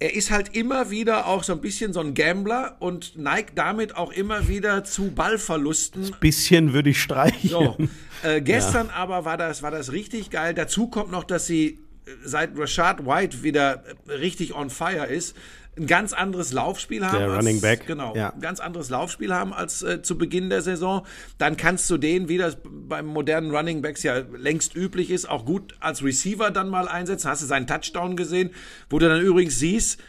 er 0.00 0.14
ist 0.14 0.30
halt 0.30 0.56
immer 0.56 0.90
wieder 0.90 1.26
auch 1.26 1.44
so 1.44 1.52
ein 1.52 1.60
bisschen 1.60 1.92
so 1.92 2.00
ein 2.00 2.14
Gambler 2.14 2.76
und 2.80 3.16
neigt 3.16 3.56
damit 3.56 3.96
auch 3.96 4.12
immer 4.12 4.48
wieder 4.48 4.84
zu 4.84 5.10
Ballverlusten. 5.12 6.06
Ein 6.06 6.20
bisschen 6.20 6.72
würde 6.72 6.90
ich 6.90 7.00
streichen. 7.00 7.50
So. 7.50 7.76
Äh, 8.22 8.40
gestern 8.42 8.88
ja. 8.88 8.94
aber 8.94 9.24
war 9.24 9.36
das, 9.36 9.62
war 9.62 9.70
das 9.70 9.92
richtig 9.92 10.30
geil. 10.30 10.52
Dazu 10.52 10.88
kommt 10.88 11.10
noch, 11.10 11.24
dass 11.24 11.46
sie 11.46 11.78
äh, 12.06 12.10
seit 12.24 12.58
Rashad 12.58 13.06
White 13.06 13.42
wieder 13.44 13.84
richtig 14.08 14.54
on 14.54 14.68
fire 14.68 15.06
ist, 15.06 15.36
ein 15.76 15.86
ganz 15.86 16.12
anderes 16.12 16.52
Laufspiel 16.52 17.04
haben. 17.06 17.18
Der 17.18 17.30
als, 17.30 17.38
Running 17.38 17.60
Back. 17.60 17.86
Genau, 17.86 18.14
ja. 18.14 18.32
ein 18.32 18.40
ganz 18.40 18.60
anderes 18.60 18.90
Laufspiel 18.90 19.34
haben 19.34 19.52
als 19.52 19.82
äh, 19.82 20.02
zu 20.02 20.16
Beginn 20.16 20.50
der 20.50 20.62
Saison. 20.62 21.06
Dann 21.38 21.56
kannst 21.56 21.90
du 21.90 21.96
den, 21.96 22.28
wie 22.28 22.38
das 22.38 22.58
beim 22.64 23.06
modernen 23.06 23.50
Running 23.50 23.82
Backs 23.82 24.02
ja 24.02 24.18
längst 24.36 24.76
üblich 24.76 25.10
ist, 25.10 25.28
auch 25.28 25.44
gut 25.44 25.74
als 25.80 26.02
Receiver 26.02 26.50
dann 26.50 26.68
mal 26.68 26.88
einsetzen. 26.88 27.28
Hast 27.28 27.42
du 27.42 27.46
seinen 27.46 27.66
Touchdown 27.66 28.16
gesehen, 28.16 28.50
wo 28.88 28.98
du 28.98 29.08
dann 29.08 29.20
übrigens 29.20 29.58
siehst, 29.58 30.00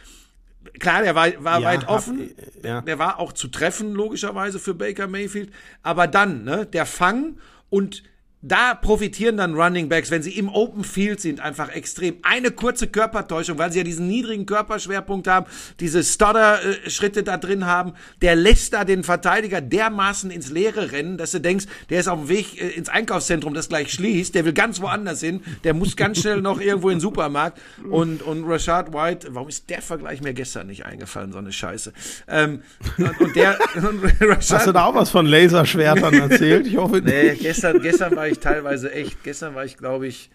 klar, 0.78 1.02
der 1.02 1.14
war, 1.14 1.28
war 1.42 1.60
ja, 1.60 1.68
weit 1.68 1.88
offen. 1.88 2.30
Hab, 2.56 2.64
ja. 2.64 2.80
Der 2.82 2.98
war 2.98 3.18
auch 3.18 3.32
zu 3.32 3.48
treffen, 3.48 3.92
logischerweise, 3.92 4.58
für 4.58 4.74
Baker 4.74 5.06
Mayfield. 5.06 5.52
Aber 5.82 6.06
dann, 6.06 6.44
ne, 6.44 6.66
der 6.66 6.86
Fang 6.86 7.38
und 7.70 8.02
da 8.42 8.74
profitieren 8.74 9.38
dann 9.38 9.54
Running 9.54 9.88
Backs, 9.88 10.10
wenn 10.10 10.22
sie 10.22 10.32
im 10.32 10.48
Open 10.48 10.84
Field 10.84 11.20
sind, 11.20 11.40
einfach 11.40 11.70
extrem. 11.70 12.16
Eine 12.22 12.50
kurze 12.50 12.86
Körpertäuschung, 12.86 13.58
weil 13.58 13.72
sie 13.72 13.78
ja 13.78 13.84
diesen 13.84 14.08
niedrigen 14.08 14.44
Körperschwerpunkt 14.44 15.26
haben, 15.26 15.46
diese 15.80 16.04
Stutter-Schritte 16.04 17.22
da 17.22 17.38
drin 17.38 17.66
haben, 17.66 17.94
der 18.20 18.36
lässt 18.36 18.74
da 18.74 18.84
den 18.84 19.04
Verteidiger 19.04 19.60
dermaßen 19.60 20.30
ins 20.30 20.50
Leere 20.50 20.92
rennen, 20.92 21.16
dass 21.16 21.32
du 21.32 21.40
denkst, 21.40 21.64
der 21.88 22.00
ist 22.00 22.08
auf 22.08 22.20
dem 22.20 22.28
Weg 22.28 22.60
äh, 22.60 22.68
ins 22.68 22.88
Einkaufszentrum, 22.90 23.54
das 23.54 23.68
gleich 23.68 23.90
schließt, 23.92 24.34
der 24.34 24.44
will 24.44 24.52
ganz 24.52 24.80
woanders 24.80 25.20
hin, 25.20 25.40
der 25.64 25.72
muss 25.72 25.96
ganz 25.96 26.20
schnell 26.20 26.40
noch 26.42 26.60
irgendwo 26.60 26.90
in 26.90 26.96
den 26.96 27.00
Supermarkt. 27.00 27.58
Und, 27.90 28.22
und 28.22 28.44
Rashad 28.44 28.92
White, 28.92 29.28
warum 29.30 29.48
ist 29.48 29.70
der 29.70 29.80
Vergleich 29.80 30.20
mir 30.20 30.34
gestern 30.34 30.66
nicht 30.66 30.84
eingefallen, 30.84 31.32
so 31.32 31.38
eine 31.38 31.52
Scheiße. 31.52 31.92
Ähm, 32.28 32.62
und, 32.98 33.20
und 33.20 33.36
der, 33.36 33.58
und 33.76 34.04
Rashad, 34.20 34.58
Hast 34.58 34.66
du 34.66 34.72
da 34.72 34.84
auch 34.84 34.94
was 34.94 35.10
von 35.10 35.26
Laserschwertern 35.26 36.14
erzählt? 36.14 36.66
Ich 36.66 36.76
hoffe 36.76 36.96
nicht. 36.96 37.06
Nee, 37.06 37.34
gestern, 37.34 37.80
gestern 37.80 38.14
war 38.14 38.25
ich 38.28 38.38
teilweise 38.38 38.92
echt, 38.92 39.22
gestern 39.24 39.54
war 39.54 39.64
ich, 39.64 39.76
glaube 39.76 40.06
ich, 40.06 40.30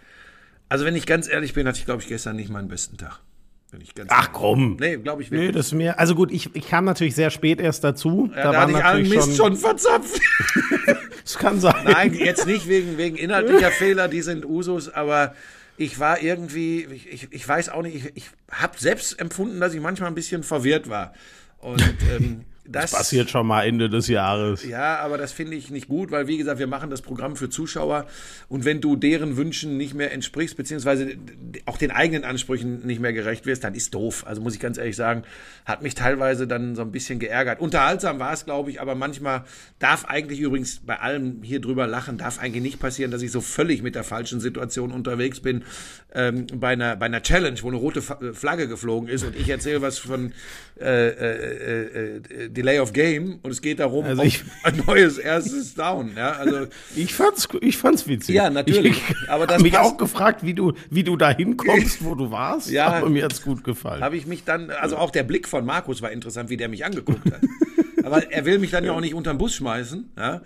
also 0.70 0.86
wenn 0.86 0.96
ich 0.96 1.06
ganz 1.06 1.28
ehrlich 1.28 1.54
bin, 1.54 1.68
hatte 1.68 1.80
ich, 1.80 1.86
glaube 1.86 2.02
ich, 2.02 2.08
gestern 2.08 2.36
nicht 2.36 2.50
meinen 2.50 2.68
besten 2.68 2.98
Tag. 2.98 3.20
Ach 4.10 4.32
komm. 4.34 4.78
Nee, 4.80 4.98
glaube 4.98 5.22
ich 5.22 5.32
wirklich. 5.32 5.50
Nee, 5.50 5.54
das 5.54 5.68
ist 5.68 5.74
mir. 5.74 5.98
Also 5.98 6.14
gut, 6.14 6.32
ich, 6.32 6.54
ich 6.56 6.68
kam 6.68 6.84
natürlich 6.84 7.16
sehr 7.16 7.30
spät 7.30 7.62
erst 7.62 7.84
dazu. 7.84 8.30
Ja, 8.36 8.44
da, 8.44 8.52
da 8.52 8.62
hatte 8.62 8.72
ich 8.72 8.84
allen 8.84 9.10
Mist 9.10 9.36
schon, 9.36 9.36
schon 9.36 9.56
verzapft. 9.56 10.20
das 11.24 11.38
kann 11.38 11.60
sein. 11.62 11.86
Nein, 11.86 12.14
jetzt 12.14 12.46
nicht 12.48 12.68
wegen, 12.68 12.98
wegen 12.98 13.16
inhaltlicher 13.16 13.72
Fehler, 13.72 14.10
die 14.10 14.22
sind 14.22 14.46
Usus, 14.46 14.90
aber 14.90 15.36
ich 15.78 16.00
war 16.00 16.22
irgendwie, 16.22 16.86
ich, 16.86 17.08
ich, 17.12 17.28
ich 17.32 17.48
weiß 17.48 17.70
auch 17.70 17.82
nicht, 17.82 17.96
ich, 17.96 18.12
ich 18.16 18.26
habe 18.52 18.78
selbst 18.78 19.20
empfunden, 19.20 19.60
dass 19.60 19.74
ich 19.74 19.80
manchmal 19.80 20.10
ein 20.10 20.16
bisschen 20.16 20.44
verwirrt 20.44 20.90
war. 20.90 21.14
Und 21.60 21.82
ähm, 22.14 22.44
das, 22.64 22.92
das, 22.92 23.00
passiert 23.00 23.30
schon 23.30 23.48
mal 23.48 23.64
Ende 23.64 23.90
des 23.90 24.08
Jahres. 24.08 24.64
Ja, 24.64 25.00
aber 25.00 25.18
das 25.18 25.32
finde 25.32 25.56
ich 25.56 25.72
nicht 25.72 25.88
gut, 25.88 26.12
weil 26.12 26.28
wie 26.28 26.38
gesagt, 26.38 26.60
wir 26.60 26.68
machen 26.68 26.92
das 26.92 27.02
Programm 27.02 27.36
für 27.36 27.50
Zuschauer 27.50 28.06
und 28.50 28.66
wenn 28.66 28.82
du 28.82 28.96
deren 28.96 29.36
Wünschen 29.36 29.78
nicht 29.78 29.96
mehr 29.96 30.14
entsprichst, 30.14 30.58
beziehungsweise 30.58 31.16
auch 31.66 31.78
den 31.78 31.90
eigenen 31.90 32.24
Ansprüchen 32.24 32.86
nicht 32.86 33.02
mehr 33.02 33.14
gerecht 33.14 33.48
wirst, 33.48 33.64
dann 33.64 33.74
ist 33.74 33.96
doof. 33.96 34.26
Also 34.28 34.42
muss 34.42 34.54
ich 34.54 34.60
ganz 34.60 34.78
ehrlich 34.78 34.96
sagen, 34.96 35.24
hat 35.66 35.82
mich 35.82 35.96
teilweise 35.96 36.46
dann 36.46 36.76
so 36.76 36.84
ein 36.84 36.92
bisschen 36.92 37.18
geärgert. 37.18 37.60
Unterhaltsam 37.60 38.20
war 38.20 38.34
es, 38.34 38.46
glaube 38.46 38.70
ich, 38.70 38.80
aber 38.80 38.94
manchmal 38.94 39.44
darf 39.80 40.06
eigentlich 40.06 40.40
übrigens 40.40 40.82
bei 40.86 41.00
allem 41.00 41.42
hier 41.42 41.62
drüber 41.62 41.88
lachen, 41.88 42.20
darf 42.20 42.40
eigentlich 42.40 42.64
nicht 42.64 42.80
passieren, 42.80 43.10
dass 43.10 43.24
ich 43.24 43.32
so 43.32 43.42
völlig 43.42 43.82
mit 43.82 43.96
der 43.96 44.04
falschen 44.04 44.40
Situation 44.40 44.92
unterwegs 44.92 45.40
bin 45.40 45.64
ähm, 46.14 46.46
bei, 46.54 46.74
einer, 46.74 46.96
bei 46.96 47.08
einer 47.08 47.24
Challenge, 47.24 47.58
wo 47.62 47.70
eine 47.70 47.78
rote 47.78 48.02
Flagge 48.02 48.68
geflogen 48.68 49.10
ist 49.10 49.24
und 49.24 49.36
ich 49.36 49.50
erzähle 49.50 49.82
was 49.82 49.98
von 49.98 50.34
äh, 50.80 51.08
äh, 51.08 52.18
äh, 52.18 52.50
Delay 52.54 52.80
of 52.80 52.94
Game 52.94 53.40
und 53.42 53.52
es 53.52 53.62
geht 53.62 53.80
darum, 53.80 54.06
also 54.06 54.24
ich, 54.24 54.44
ein 54.64 54.84
neues 54.86 55.18
erstes 55.18 55.74
Down. 55.74 56.12
Ja, 56.16 56.34
also 56.34 56.68
ich 56.96 57.14
fand's, 57.14 57.48
ich 57.62 57.78
fand's 57.78 58.08
witzig. 58.08 58.36
Ja, 58.36 58.50
natürlich. 58.50 59.02
Ich, 59.10 59.16
aber 59.30 59.48
das 59.48 59.62
mich 59.62 59.78
auch 59.78 59.98
gefragt, 59.98 60.44
wie 60.44 60.54
du, 60.54 60.74
wie 60.90 61.04
du 61.04 61.16
da 61.18 61.32
hinkommst, 61.32 62.04
wo 62.04 62.16
du 62.16 62.32
warst. 62.32 62.70
Ja, 62.70 62.88
aber 62.88 63.10
mir 63.10 63.24
hat's 63.24 63.42
gut 63.42 63.64
gefallen. 63.64 64.04
Habe 64.04 64.18
ich 64.18 64.26
mich 64.28 64.44
dann, 64.44 64.70
also 64.70 64.98
auch 64.98 65.12
der 65.12 65.24
Blick 65.24 65.48
von 65.48 65.66
Markus 65.66 66.02
war 66.02 66.12
interessant, 66.12 66.50
wie 66.50 66.58
der 66.58 66.68
mich 66.68 66.86
angeguckt 66.86 67.26
hat. 67.32 67.42
aber 68.04 68.32
er 68.32 68.46
will 68.46 68.60
mich 68.60 68.72
dann 68.72 68.84
ja 68.84 68.92
auch 68.92 69.02
nicht 69.02 69.14
unterm 69.14 69.38
Bus 69.38 69.56
schmeißen. 69.56 70.12
Ja? 70.18 70.42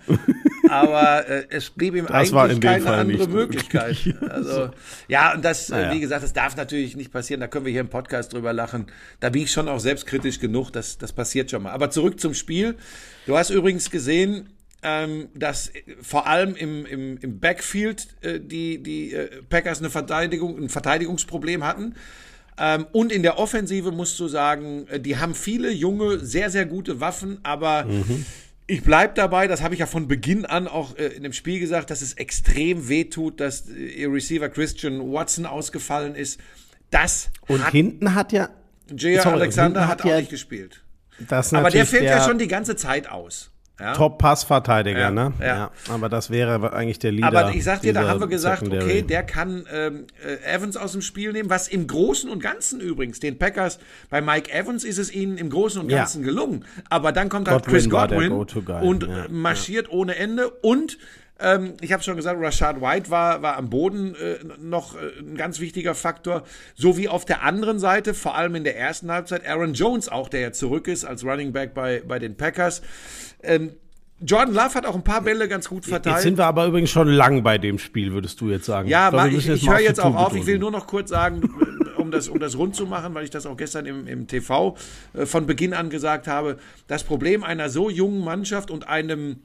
Aber 0.68 1.28
äh, 1.28 1.46
es 1.50 1.70
blieb 1.70 1.94
ihm 1.94 2.06
das 2.06 2.32
eigentlich 2.32 2.60
keine 2.60 2.84
Fall 2.84 2.98
andere 3.00 3.28
Möglichkeit. 3.28 3.96
Also 4.28 4.70
ja, 5.08 5.34
und 5.34 5.44
das, 5.44 5.68
naja. 5.68 5.90
äh, 5.90 5.94
wie 5.94 6.00
gesagt, 6.00 6.22
das 6.22 6.32
darf 6.32 6.56
natürlich 6.56 6.96
nicht 6.96 7.12
passieren. 7.12 7.40
Da 7.40 7.48
können 7.48 7.64
wir 7.64 7.72
hier 7.72 7.80
im 7.80 7.88
Podcast 7.88 8.32
drüber 8.32 8.52
lachen. 8.52 8.86
Da 9.20 9.30
bin 9.30 9.42
ich 9.42 9.50
schon 9.50 9.68
auch 9.68 9.80
selbstkritisch 9.80 10.40
genug. 10.40 10.70
Das, 10.70 10.98
das 10.98 11.12
passiert 11.12 11.50
schon 11.50 11.62
mal. 11.62 11.72
Aber 11.72 11.90
zurück 11.90 12.20
zum 12.20 12.34
Spiel. 12.34 12.76
Du 13.26 13.36
hast 13.36 13.50
übrigens 13.50 13.90
gesehen, 13.90 14.50
ähm, 14.82 15.28
dass 15.34 15.72
vor 16.00 16.26
allem 16.26 16.54
im, 16.54 16.86
im, 16.86 17.18
im 17.18 17.40
Backfield 17.40 18.08
äh, 18.20 18.40
die, 18.40 18.82
die 18.82 19.14
äh, 19.14 19.42
Packers 19.48 19.78
eine 19.78 19.90
Verteidigung, 19.90 20.58
ein 20.58 20.68
Verteidigungsproblem 20.68 21.64
hatten. 21.64 21.94
Ähm, 22.58 22.86
und 22.92 23.12
in 23.12 23.22
der 23.22 23.38
Offensive 23.38 23.92
musst 23.92 24.18
du 24.18 24.28
sagen, 24.28 24.86
äh, 24.88 25.00
die 25.00 25.18
haben 25.18 25.34
viele 25.34 25.70
junge, 25.70 26.20
sehr, 26.20 26.50
sehr 26.50 26.66
gute 26.66 27.00
Waffen, 27.00 27.38
aber 27.42 27.84
mhm. 27.84 28.24
Ich 28.66 28.82
bleib 28.82 29.14
dabei, 29.14 29.46
das 29.46 29.62
habe 29.62 29.74
ich 29.74 29.80
ja 29.80 29.86
von 29.86 30.08
Beginn 30.08 30.44
an 30.44 30.66
auch 30.66 30.96
äh, 30.96 31.06
in 31.06 31.22
dem 31.22 31.32
Spiel 31.32 31.60
gesagt, 31.60 31.90
dass 31.90 32.02
es 32.02 32.14
extrem 32.14 32.88
wehtut, 32.88 33.40
dass 33.40 33.68
äh, 33.68 33.72
ihr 33.72 34.12
Receiver 34.12 34.48
Christian 34.48 35.00
Watson 35.12 35.46
ausgefallen 35.46 36.14
ist. 36.14 36.40
Das 36.90 37.30
und 37.48 37.64
hat, 37.64 37.72
hinten 37.72 38.14
hat 38.14 38.32
ja 38.32 38.48
J.R. 38.88 39.26
Alexander 39.26 39.82
hat, 39.82 39.90
hat 39.90 40.02
auch 40.02 40.06
ja, 40.06 40.18
nicht 40.18 40.30
gespielt. 40.30 40.82
Aber 41.28 41.70
der 41.70 41.86
fällt 41.86 42.04
der, 42.04 42.18
ja 42.18 42.24
schon 42.24 42.38
die 42.38 42.48
ganze 42.48 42.76
Zeit 42.76 43.08
aus. 43.08 43.50
Ja? 43.78 43.92
Top-Passverteidiger, 43.92 44.98
ja, 44.98 45.10
ne? 45.10 45.32
Ja. 45.38 45.46
ja. 45.46 45.70
Aber 45.90 46.08
das 46.08 46.30
wäre 46.30 46.72
eigentlich 46.72 46.98
der 46.98 47.12
Leader. 47.12 47.28
Aber 47.28 47.54
ich 47.54 47.62
sag 47.62 47.82
dir, 47.82 47.92
da 47.92 48.08
haben 48.08 48.20
wir 48.20 48.26
gesagt, 48.26 48.60
Secondary. 48.60 48.84
okay, 48.84 49.02
der 49.02 49.22
kann 49.22 49.66
ähm, 49.70 50.06
äh, 50.24 50.54
Evans 50.54 50.78
aus 50.78 50.92
dem 50.92 51.02
Spiel 51.02 51.32
nehmen, 51.32 51.50
was 51.50 51.68
im 51.68 51.86
Großen 51.86 52.30
und 52.30 52.42
Ganzen 52.42 52.80
übrigens, 52.80 53.20
den 53.20 53.38
Packers, 53.38 53.78
bei 54.08 54.22
Mike 54.22 54.50
Evans 54.50 54.82
ist 54.82 54.98
es 54.98 55.12
ihnen 55.12 55.36
im 55.36 55.50
Großen 55.50 55.80
und 55.80 55.88
Ganzen 55.88 56.22
gelungen. 56.22 56.64
Aber 56.88 57.12
dann 57.12 57.28
kommt 57.28 57.48
halt 57.48 57.64
Godwin 57.64 57.72
Chris 57.72 57.90
Godwin 57.90 58.32
und 58.82 59.02
äh, 59.04 59.28
marschiert 59.28 59.90
ohne 59.90 60.16
Ende 60.16 60.48
und 60.48 60.96
ähm, 61.38 61.74
ich 61.82 61.92
habe 61.92 62.02
schon 62.02 62.16
gesagt, 62.16 62.40
Rashad 62.40 62.80
White 62.80 63.10
war, 63.10 63.42
war 63.42 63.56
am 63.56 63.68
Boden 63.68 64.14
äh, 64.14 64.38
noch 64.58 64.94
äh, 64.94 65.20
ein 65.20 65.36
ganz 65.36 65.60
wichtiger 65.60 65.94
Faktor. 65.94 66.44
So 66.74 66.96
wie 66.96 67.08
auf 67.08 67.26
der 67.26 67.42
anderen 67.42 67.78
Seite, 67.78 68.14
vor 68.14 68.36
allem 68.36 68.54
in 68.54 68.64
der 68.64 68.78
ersten 68.78 69.10
Halbzeit, 69.10 69.46
Aaron 69.46 69.74
Jones 69.74 70.08
auch, 70.08 70.30
der 70.30 70.40
ja 70.40 70.52
zurück 70.52 70.88
ist 70.88 71.04
als 71.04 71.24
Running 71.24 71.52
Back 71.52 71.74
bei, 71.74 72.02
bei 72.06 72.18
den 72.18 72.36
Packers. 72.36 72.80
Ähm, 73.42 73.72
Jordan 74.20 74.54
Love 74.54 74.74
hat 74.74 74.86
auch 74.86 74.94
ein 74.94 75.04
paar 75.04 75.20
Bälle 75.20 75.46
ganz 75.46 75.68
gut 75.68 75.84
verteilt. 75.84 76.16
Jetzt 76.16 76.22
sind 76.22 76.38
wir 76.38 76.46
aber 76.46 76.66
übrigens 76.66 76.90
schon 76.90 77.08
lang 77.08 77.42
bei 77.42 77.58
dem 77.58 77.78
Spiel, 77.78 78.12
würdest 78.12 78.40
du 78.40 78.48
jetzt 78.48 78.64
sagen. 78.64 78.88
Ja, 78.88 79.08
aber 79.08 79.28
ich, 79.28 79.48
ich 79.48 79.68
höre 79.68 79.80
jetzt 79.80 80.00
auch 80.00 80.14
auf. 80.14 80.34
Ich 80.34 80.46
will 80.46 80.58
nur 80.58 80.70
noch 80.70 80.86
kurz 80.86 81.10
sagen, 81.10 81.50
um 81.96 82.10
das, 82.10 82.28
um 82.28 82.38
das 82.38 82.56
rund 82.56 82.74
zu 82.74 82.86
machen, 82.86 83.14
weil 83.14 83.24
ich 83.24 83.30
das 83.30 83.44
auch 83.44 83.56
gestern 83.56 83.84
im, 83.84 84.06
im 84.06 84.26
TV 84.26 84.76
äh, 85.12 85.26
von 85.26 85.46
Beginn 85.46 85.74
an 85.74 85.90
gesagt 85.90 86.28
habe. 86.28 86.58
Das 86.86 87.04
Problem 87.04 87.44
einer 87.44 87.68
so 87.68 87.90
jungen 87.90 88.24
Mannschaft 88.24 88.70
und 88.70 88.88
einem 88.88 89.40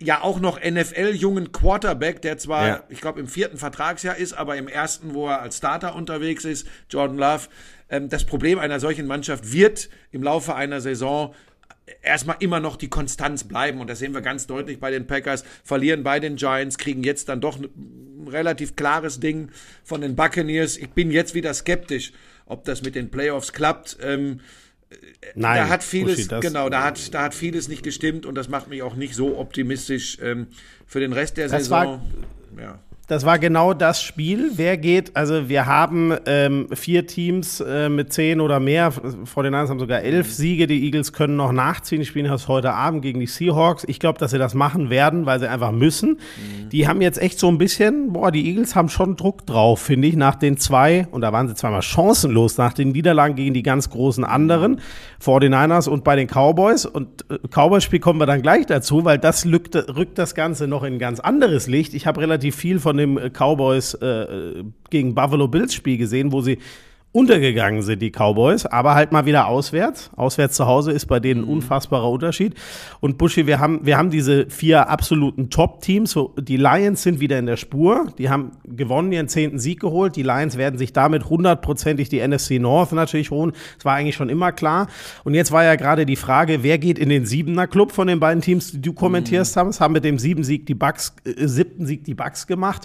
ja 0.00 0.20
auch 0.22 0.40
noch 0.40 0.58
NFL-jungen 0.58 1.52
Quarterback, 1.52 2.22
der 2.22 2.38
zwar, 2.38 2.66
ja. 2.66 2.84
ich 2.88 3.00
glaube, 3.00 3.20
im 3.20 3.28
vierten 3.28 3.56
Vertragsjahr 3.56 4.16
ist, 4.16 4.32
aber 4.32 4.56
im 4.56 4.66
ersten, 4.66 5.14
wo 5.14 5.28
er 5.28 5.40
als 5.40 5.58
Starter 5.58 5.94
unterwegs 5.94 6.44
ist, 6.44 6.66
Jordan 6.90 7.18
Love. 7.18 7.42
Ähm, 7.88 8.08
das 8.08 8.24
Problem 8.24 8.58
einer 8.58 8.80
solchen 8.80 9.06
Mannschaft 9.06 9.52
wird 9.52 9.88
im 10.10 10.24
Laufe 10.24 10.56
einer 10.56 10.80
Saison 10.80 11.34
erstmal 12.02 12.36
immer 12.40 12.60
noch 12.60 12.76
die 12.76 12.88
Konstanz 12.88 13.44
bleiben. 13.44 13.80
Und 13.80 13.88
das 13.88 13.98
sehen 13.98 14.14
wir 14.14 14.20
ganz 14.20 14.46
deutlich 14.46 14.80
bei 14.80 14.90
den 14.90 15.06
Packers. 15.06 15.44
Verlieren 15.64 16.02
bei 16.02 16.20
den 16.20 16.36
Giants, 16.36 16.78
kriegen 16.78 17.04
jetzt 17.04 17.28
dann 17.28 17.40
doch 17.40 17.58
ein 17.58 18.28
relativ 18.28 18.76
klares 18.76 19.20
Ding 19.20 19.50
von 19.84 20.00
den 20.00 20.16
Buccaneers. 20.16 20.76
Ich 20.76 20.90
bin 20.90 21.10
jetzt 21.10 21.34
wieder 21.34 21.52
skeptisch, 21.54 22.12
ob 22.46 22.64
das 22.64 22.82
mit 22.82 22.94
den 22.94 23.10
Playoffs 23.10 23.52
klappt. 23.52 23.98
Ähm, 24.02 24.40
Nein, 25.34 25.56
da 25.56 25.68
hat 25.68 25.82
vieles, 25.82 26.28
Buschi, 26.28 26.40
genau, 26.40 26.68
da 26.68 26.84
hat, 26.84 27.14
da 27.14 27.22
hat 27.22 27.34
vieles 27.34 27.68
nicht 27.68 27.82
gestimmt 27.82 28.26
und 28.26 28.34
das 28.34 28.48
macht 28.48 28.68
mich 28.68 28.82
auch 28.82 28.94
nicht 28.94 29.14
so 29.14 29.38
optimistisch 29.38 30.18
ähm, 30.20 30.48
für 30.86 31.00
den 31.00 31.14
Rest 31.14 31.38
der 31.38 31.48
Saison. 31.48 32.02
War, 32.50 32.62
ja 32.62 32.78
das 33.08 33.26
war 33.26 33.38
genau 33.38 33.74
das 33.74 34.02
Spiel. 34.02 34.52
Wer 34.54 34.76
geht, 34.76 35.16
also 35.16 35.48
wir 35.48 35.66
haben 35.66 36.14
ähm, 36.24 36.68
vier 36.72 37.06
Teams 37.06 37.60
äh, 37.60 37.88
mit 37.88 38.12
zehn 38.12 38.40
oder 38.40 38.60
mehr, 38.60 38.92
vor 39.24 39.42
den 39.42 39.54
haben 39.56 39.78
sogar 39.78 40.02
elf 40.02 40.32
Siege. 40.32 40.66
Die 40.66 40.84
Eagles 40.84 41.12
können 41.12 41.36
noch 41.36 41.52
nachziehen. 41.52 41.98
Die 42.00 42.06
spielen 42.06 42.30
das 42.30 42.48
heute 42.48 42.72
Abend 42.72 43.02
gegen 43.02 43.18
die 43.18 43.26
Seahawks. 43.26 43.84
Ich 43.88 43.98
glaube, 43.98 44.18
dass 44.18 44.30
sie 44.30 44.38
das 44.38 44.54
machen 44.54 44.88
werden, 44.88 45.26
weil 45.26 45.40
sie 45.40 45.50
einfach 45.50 45.72
müssen. 45.72 46.10
Mhm. 46.10 46.68
Die 46.70 46.86
haben 46.86 47.02
jetzt 47.02 47.20
echt 47.20 47.38
so 47.38 47.48
ein 47.48 47.58
bisschen, 47.58 48.12
boah, 48.12 48.30
die 48.30 48.46
Eagles 48.48 48.76
haben 48.76 48.88
schon 48.88 49.16
Druck 49.16 49.46
drauf, 49.46 49.80
finde 49.80 50.08
ich, 50.08 50.16
nach 50.16 50.36
den 50.36 50.56
zwei, 50.56 51.06
und 51.10 51.22
da 51.22 51.32
waren 51.32 51.48
sie 51.48 51.54
zweimal 51.54 51.82
chancenlos, 51.82 52.56
nach 52.56 52.72
den 52.72 52.92
Niederlagen 52.92 53.34
gegen 53.34 53.52
die 53.52 53.62
ganz 53.62 53.90
großen 53.90 54.24
anderen, 54.24 54.80
49ers 55.22 55.88
und 55.88 56.04
bei 56.04 56.16
den 56.16 56.26
Cowboys. 56.26 56.86
Und 56.86 57.24
äh, 57.30 57.38
Cowboys-Spiel 57.48 58.00
kommen 58.00 58.20
wir 58.20 58.26
dann 58.26 58.42
gleich 58.42 58.66
dazu, 58.66 59.04
weil 59.04 59.18
das 59.18 59.46
rückt, 59.46 59.74
rückt 59.74 60.18
das 60.18 60.34
Ganze 60.34 60.66
noch 60.66 60.82
in 60.82 60.94
ein 60.94 60.98
ganz 60.98 61.20
anderes 61.20 61.66
Licht. 61.66 61.94
Ich 61.94 62.06
habe 62.06 62.20
relativ 62.20 62.56
viel 62.56 62.80
von 62.80 62.96
dem 62.96 63.18
äh, 63.18 63.30
Cowboys 63.30 63.94
äh, 63.94 64.64
gegen 64.90 65.14
Buffalo 65.14 65.48
Bills 65.48 65.74
Spiel 65.74 65.98
gesehen, 65.98 66.32
wo 66.32 66.40
sie 66.40 66.58
untergegangen 67.12 67.82
sind, 67.82 68.00
die 68.00 68.10
Cowboys, 68.10 68.64
aber 68.64 68.94
halt 68.94 69.12
mal 69.12 69.26
wieder 69.26 69.46
auswärts. 69.46 70.10
Auswärts 70.16 70.56
zu 70.56 70.66
Hause 70.66 70.92
ist 70.92 71.06
bei 71.06 71.20
denen 71.20 71.42
ein 71.42 71.46
mhm. 71.46 71.52
unfassbarer 71.52 72.10
Unterschied. 72.10 72.54
Und 73.00 73.18
Buschi, 73.18 73.46
wir 73.46 73.60
haben, 73.60 73.84
wir 73.84 73.98
haben 73.98 74.10
diese 74.10 74.48
vier 74.48 74.88
absoluten 74.88 75.50
Top-Teams. 75.50 76.18
Die 76.38 76.56
Lions 76.56 77.02
sind 77.02 77.20
wieder 77.20 77.38
in 77.38 77.44
der 77.44 77.58
Spur. 77.58 78.06
Die 78.16 78.30
haben 78.30 78.52
gewonnen, 78.64 79.12
ihren 79.12 79.28
zehnten 79.28 79.58
Sieg 79.58 79.80
geholt. 79.80 80.16
Die 80.16 80.22
Lions 80.22 80.56
werden 80.56 80.78
sich 80.78 80.94
damit 80.94 81.28
hundertprozentig 81.28 82.08
die 82.08 82.26
NFC 82.26 82.52
North 82.52 82.92
natürlich 82.92 83.30
holen. 83.30 83.52
Das 83.76 83.84
war 83.84 83.94
eigentlich 83.94 84.16
schon 84.16 84.30
immer 84.30 84.50
klar. 84.50 84.86
Und 85.22 85.34
jetzt 85.34 85.52
war 85.52 85.64
ja 85.64 85.76
gerade 85.76 86.06
die 86.06 86.16
Frage, 86.16 86.62
wer 86.62 86.78
geht 86.78 86.98
in 86.98 87.10
den 87.10 87.26
Siebener 87.26 87.66
Club 87.66 87.92
von 87.92 88.06
den 88.06 88.20
beiden 88.20 88.40
Teams, 88.40 88.72
die 88.72 88.80
du 88.80 88.94
kommentierst 88.94 89.54
mhm. 89.56 89.60
hast, 89.60 89.80
haben 89.80 89.92
mit 89.92 90.04
dem 90.04 90.18
sieben 90.18 90.44
Sieg 90.44 90.64
die 90.64 90.74
Bucks, 90.74 91.14
äh, 91.26 91.46
siebten 91.46 91.84
Sieg 91.84 92.04
die 92.04 92.14
Bucks 92.14 92.46
gemacht. 92.46 92.84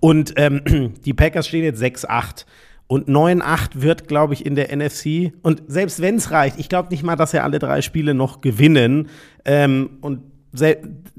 Und 0.00 0.34
ähm, 0.34 0.94
die 1.04 1.14
Packers 1.14 1.46
stehen 1.46 1.62
jetzt 1.62 1.80
6-8. 1.80 2.44
Und 2.88 3.08
9-8 3.08 3.82
wird, 3.82 4.08
glaube 4.08 4.34
ich, 4.34 4.44
in 4.44 4.54
der 4.54 4.74
NFC. 4.74 5.32
Und 5.42 5.62
selbst 5.68 6.00
wenn 6.00 6.16
es 6.16 6.30
reicht, 6.30 6.58
ich 6.58 6.68
glaube 6.68 6.88
nicht 6.88 7.02
mal, 7.02 7.16
dass 7.16 7.34
er 7.34 7.44
alle 7.44 7.58
drei 7.58 7.82
Spiele 7.82 8.14
noch 8.14 8.40
gewinnen. 8.40 9.08
Ähm, 9.44 9.98
und 10.00 10.22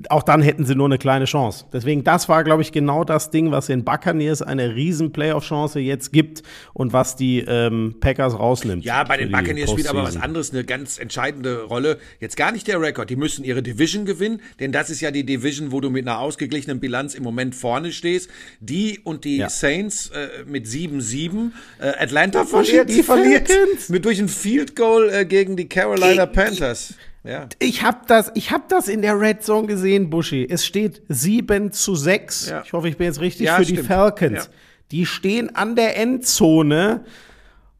auch 0.09 0.23
dann 0.23 0.41
hätten 0.41 0.65
sie 0.65 0.73
nur 0.73 0.87
eine 0.87 0.97
kleine 0.97 1.25
Chance. 1.25 1.65
Deswegen, 1.71 2.03
das 2.03 2.27
war, 2.29 2.43
glaube 2.43 2.63
ich, 2.63 2.71
genau 2.71 3.03
das 3.03 3.29
Ding, 3.29 3.51
was 3.51 3.67
den 3.67 3.83
Buccaneers 3.83 4.41
eine 4.41 4.75
riesen 4.75 5.11
Playoff-Chance 5.11 5.79
jetzt 5.79 6.11
gibt 6.11 6.41
und 6.73 6.93
was 6.93 7.15
die 7.15 7.39
ähm, 7.39 7.95
Packers 7.99 8.37
rausnimmt. 8.39 8.83
Ja, 8.83 9.03
bei 9.03 9.17
den 9.17 9.31
Buccaneers 9.31 9.69
spielt 9.69 9.87
aber 9.87 10.03
was 10.03 10.17
anderes 10.17 10.51
eine 10.51 10.63
ganz 10.63 10.97
entscheidende 10.97 11.63
Rolle. 11.63 11.99
Jetzt 12.19 12.37
gar 12.37 12.51
nicht 12.51 12.67
der 12.67 12.81
Rekord. 12.81 13.09
Die 13.11 13.15
müssen 13.15 13.43
ihre 13.43 13.61
Division 13.61 14.05
gewinnen, 14.05 14.41
denn 14.59 14.71
das 14.71 14.89
ist 14.89 14.99
ja 15.01 15.11
die 15.11 15.25
Division, 15.25 15.71
wo 15.71 15.79
du 15.79 15.91
mit 15.91 16.07
einer 16.07 16.19
ausgeglichenen 16.19 16.79
Bilanz 16.79 17.13
im 17.13 17.21
Moment 17.21 17.53
vorne 17.53 17.91
stehst. 17.91 18.31
Die 18.59 18.99
und 19.03 19.25
die 19.25 19.37
ja. 19.37 19.49
Saints 19.49 20.09
äh, 20.09 20.43
mit 20.47 20.65
7-7. 20.65 21.51
Äh, 21.79 21.87
Atlanta 21.99 22.45
verliert, 22.45 22.89
die 22.89 23.03
verliert 23.03 23.49
mit 23.89 24.05
durch 24.05 24.19
ein 24.19 24.27
Field 24.27 24.75
Goal 24.75 25.09
äh, 25.09 25.25
gegen 25.25 25.55
die 25.55 25.69
Carolina 25.69 26.25
Panthers. 26.25 26.95
Ja. 27.23 27.47
Ich 27.59 27.83
habe 27.83 27.99
das, 28.07 28.31
ich 28.35 28.51
hab 28.51 28.69
das 28.69 28.87
in 28.87 29.01
der 29.01 29.19
Red 29.19 29.43
Zone 29.43 29.67
gesehen, 29.67 30.09
Buschi. 30.09 30.47
Es 30.49 30.65
steht 30.65 31.01
7 31.09 31.71
zu 31.71 31.95
6. 31.95 32.49
Ja. 32.49 32.63
Ich 32.65 32.73
hoffe, 32.73 32.87
ich 32.87 32.97
bin 32.97 33.05
jetzt 33.07 33.19
richtig 33.19 33.47
ja, 33.47 33.57
für 33.57 33.65
stimmt. 33.65 33.79
die 33.79 33.83
Falcons. 33.83 34.49
Die 34.91 35.05
stehen 35.05 35.55
an 35.55 35.75
der 35.75 35.97
Endzone 35.97 37.03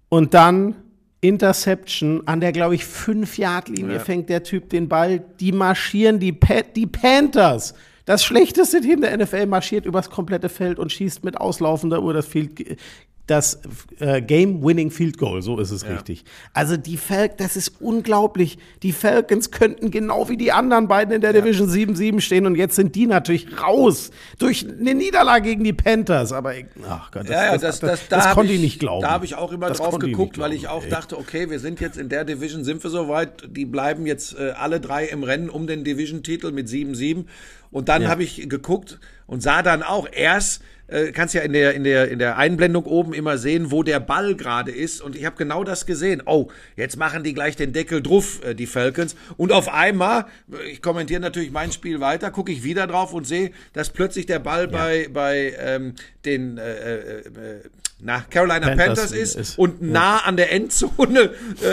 und 0.10 0.34
dann 0.34 0.75
Interception 1.22 2.24
an 2.27 2.39
der, 2.39 2.51
glaube 2.51 2.75
ich, 2.75 2.84
5-Yard-Linie 2.84 4.00
fängt 4.00 4.29
der 4.29 4.43
Typ 4.43 4.69
den 4.69 4.88
Ball. 4.88 5.24
Die 5.39 5.51
marschieren 5.51 6.19
die, 6.19 6.31
pa 6.31 6.62
die 6.62 6.88
Panthers. 6.88 7.74
Das 8.05 8.24
schlechteste 8.24 8.81
Team 8.81 9.01
der 9.01 9.15
NFL 9.17 9.46
marschiert 9.46 9.86
übers 9.86 10.10
komplette 10.10 10.50
Feld 10.50 10.79
und 10.79 10.91
schießt 10.91 11.24
mit 11.24 11.38
auslaufender 11.38 12.01
Uhr 12.01 12.13
das 12.13 12.25
Field 12.25 12.77
das 13.29 13.59
äh, 14.00 14.21
Game-Winning 14.21 14.91
Field 14.91 15.17
Goal, 15.17 15.41
so 15.41 15.59
ist 15.59 15.71
es 15.71 15.83
ja. 15.83 15.89
richtig. 15.89 16.24
Also 16.53 16.77
die 16.77 16.98
Falcons, 16.98 17.38
das 17.38 17.55
ist 17.55 17.79
unglaublich. 17.79 18.57
Die 18.81 18.91
Falcons 18.91 19.51
könnten 19.51 19.91
genau 19.91 20.29
wie 20.29 20.38
die 20.38 20.51
anderen 20.51 20.88
beiden 20.88 21.13
in 21.13 21.21
der 21.21 21.33
ja. 21.33 21.41
Division 21.41 21.69
7-7 21.69 22.21
stehen 22.21 22.45
und 22.45 22.55
jetzt 22.55 22.75
sind 22.75 22.95
die 22.95 23.07
natürlich 23.07 23.62
raus 23.62 24.12
durch 24.39 24.65
eine 24.67 24.95
Niederlage 24.95 25.50
gegen 25.50 25.63
die 25.63 25.74
Panthers. 25.74 26.31
Aber 26.31 26.53
ach 26.88 27.12
Gott, 27.12 27.24
das, 27.24 27.29
ja, 27.29 27.57
das, 27.57 27.79
das, 27.79 28.07
das, 28.07 28.31
konnte 28.31 28.53
ich 28.53 28.62
nicht 28.62 28.79
glauben. 28.79 29.01
Da 29.01 29.12
habe 29.12 29.25
ich 29.25 29.36
auch 29.36 29.51
immer 29.51 29.69
drauf 29.69 30.00
geguckt, 30.00 30.39
weil 30.39 30.53
ich 30.53 30.67
auch 30.67 30.83
ey. 30.83 30.89
dachte, 30.89 31.17
okay, 31.17 31.50
wir 31.50 31.59
sind 31.59 31.79
jetzt 31.79 31.98
in 31.98 32.09
der 32.09 32.25
Division, 32.25 32.63
sind 32.63 32.83
wir 32.83 32.89
soweit, 32.89 33.43
die 33.48 33.65
bleiben 33.65 34.05
jetzt 34.05 34.38
äh, 34.38 34.51
alle 34.51 34.79
drei 34.79 35.05
im 35.05 35.24
Rennen 35.24 35.50
um 35.50 35.67
den 35.67 35.83
Division-Titel 35.83 36.51
mit 36.51 36.67
7-7. 36.67 37.25
Und 37.71 37.89
dann 37.89 38.07
habe 38.07 38.24
ich 38.24 38.50
geguckt 38.50 39.00
und 39.27 39.43
sah 39.43 39.62
dann 39.62 39.83
auch 39.83 40.07
erst, 40.12 40.63
äh, 40.91 41.12
kannst 41.12 41.34
ja 41.34 41.41
in 41.41 41.53
der, 41.53 41.74
in, 41.74 41.84
der, 41.84 42.10
in 42.10 42.19
der 42.19 42.38
Einblendung 42.38 42.86
oben 42.86 43.13
immer 43.13 43.38
sehen, 43.38 43.72
wo 43.72 43.84
der 43.84 44.00
Ball 44.00 44.36
gerade 44.36 44.72
ist. 44.72 45.01
Und 45.01 45.15
ich 45.15 45.25
habe 45.25 45.36
genau 45.36 45.63
das 45.63 45.86
gesehen. 45.86 46.24
Oh, 46.25 46.50
jetzt 46.75 46.98
machen 46.98 47.24
die 47.24 47.34
gleich 47.34 47.55
den 47.55 47.74
Deckel 47.74 48.01
drauf, 48.01 48.43
äh, 48.43 48.55
die 48.55 48.67
Falcons. 48.67 49.15
Und 49.38 49.51
auf 49.51 49.72
einmal, 49.72 50.25
äh, 50.51 50.69
ich 50.72 50.81
kommentiere 50.81 51.19
natürlich 51.22 51.51
mein 51.51 51.72
Spiel 51.72 52.00
weiter, 52.00 52.31
gucke 52.31 52.51
ich 52.51 52.63
wieder 52.63 52.88
drauf 52.88 53.13
und 53.13 53.25
sehe, 53.25 53.51
dass 53.74 53.89
plötzlich 53.89 54.25
der 54.25 54.39
Ball 54.39 54.63
ja. 54.63 54.77
bei, 54.77 55.10
bei 55.12 55.53
ähm, 55.60 55.93
den 56.25 56.58
äh, 56.58 56.98
äh, 56.98 57.24
na, 58.01 58.24
Carolina 58.29 58.67
Panthers, 58.67 58.86
Panthers 58.86 59.12
ist, 59.12 59.36
ist, 59.36 59.60
und 59.60 59.81
nah 59.81 60.19
an 60.19 60.38
der 60.38 60.53
Endzone 60.53 61.31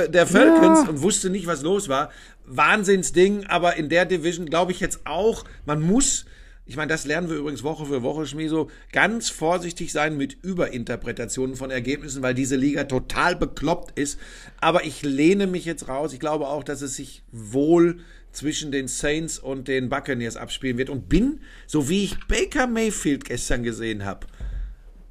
der 0.08 0.26
Falcons 0.26 0.80
ja. 0.82 0.88
und 0.88 1.00
wusste 1.00 1.30
nicht, 1.30 1.46
was 1.46 1.62
los 1.62 1.88
war. 1.88 2.10
Wahnsinnsding, 2.46 3.46
aber 3.46 3.76
in 3.76 3.88
der 3.88 4.06
Division 4.06 4.46
glaube 4.46 4.72
ich 4.72 4.80
jetzt 4.80 5.00
auch, 5.04 5.44
man 5.66 5.80
muss 5.80 6.26
ich 6.66 6.76
meine, 6.76 6.88
das 6.88 7.04
lernen 7.04 7.30
wir 7.30 7.36
übrigens 7.36 7.62
Woche 7.62 7.86
für 7.86 8.02
Woche, 8.02 8.26
Schmieso, 8.26 8.68
ganz 8.90 9.30
vorsichtig 9.30 9.92
sein 9.92 10.16
mit 10.16 10.36
Überinterpretationen 10.42 11.54
von 11.54 11.70
Ergebnissen, 11.70 12.22
weil 12.22 12.34
diese 12.34 12.56
Liga 12.56 12.84
total 12.84 13.36
bekloppt 13.36 13.96
ist. 13.96 14.18
Aber 14.60 14.84
ich 14.84 15.02
lehne 15.02 15.46
mich 15.46 15.64
jetzt 15.64 15.88
raus. 15.88 16.12
Ich 16.12 16.18
glaube 16.18 16.48
auch, 16.48 16.64
dass 16.64 16.82
es 16.82 16.96
sich 16.96 17.22
wohl 17.30 18.00
zwischen 18.32 18.72
den 18.72 18.88
Saints 18.88 19.38
und 19.38 19.68
den 19.68 19.88
Buccaneers 19.88 20.36
abspielen 20.36 20.76
wird 20.76 20.90
und 20.90 21.08
bin, 21.08 21.40
so 21.68 21.88
wie 21.88 22.04
ich 22.04 22.18
Baker 22.26 22.66
Mayfield 22.66 23.24
gestern 23.24 23.62
gesehen 23.62 24.04
habe, 24.04 24.26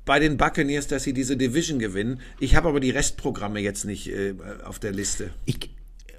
bei 0.04 0.20
den 0.20 0.38
Buccaneers, 0.38 0.88
dass 0.88 1.04
sie 1.04 1.14
diese 1.14 1.38
Division 1.38 1.80
gewinnen. 1.80 2.20
Ich 2.40 2.56
habe 2.56 2.68
aber 2.68 2.80
die 2.80 2.92
Restprogramme 2.92 3.60
jetzt 3.60 3.86
nicht 3.86 4.10
äh, 4.10 4.36
auf 4.64 4.78
der 4.78 4.92
Liste. 4.92 5.32
Ich, 5.46 5.72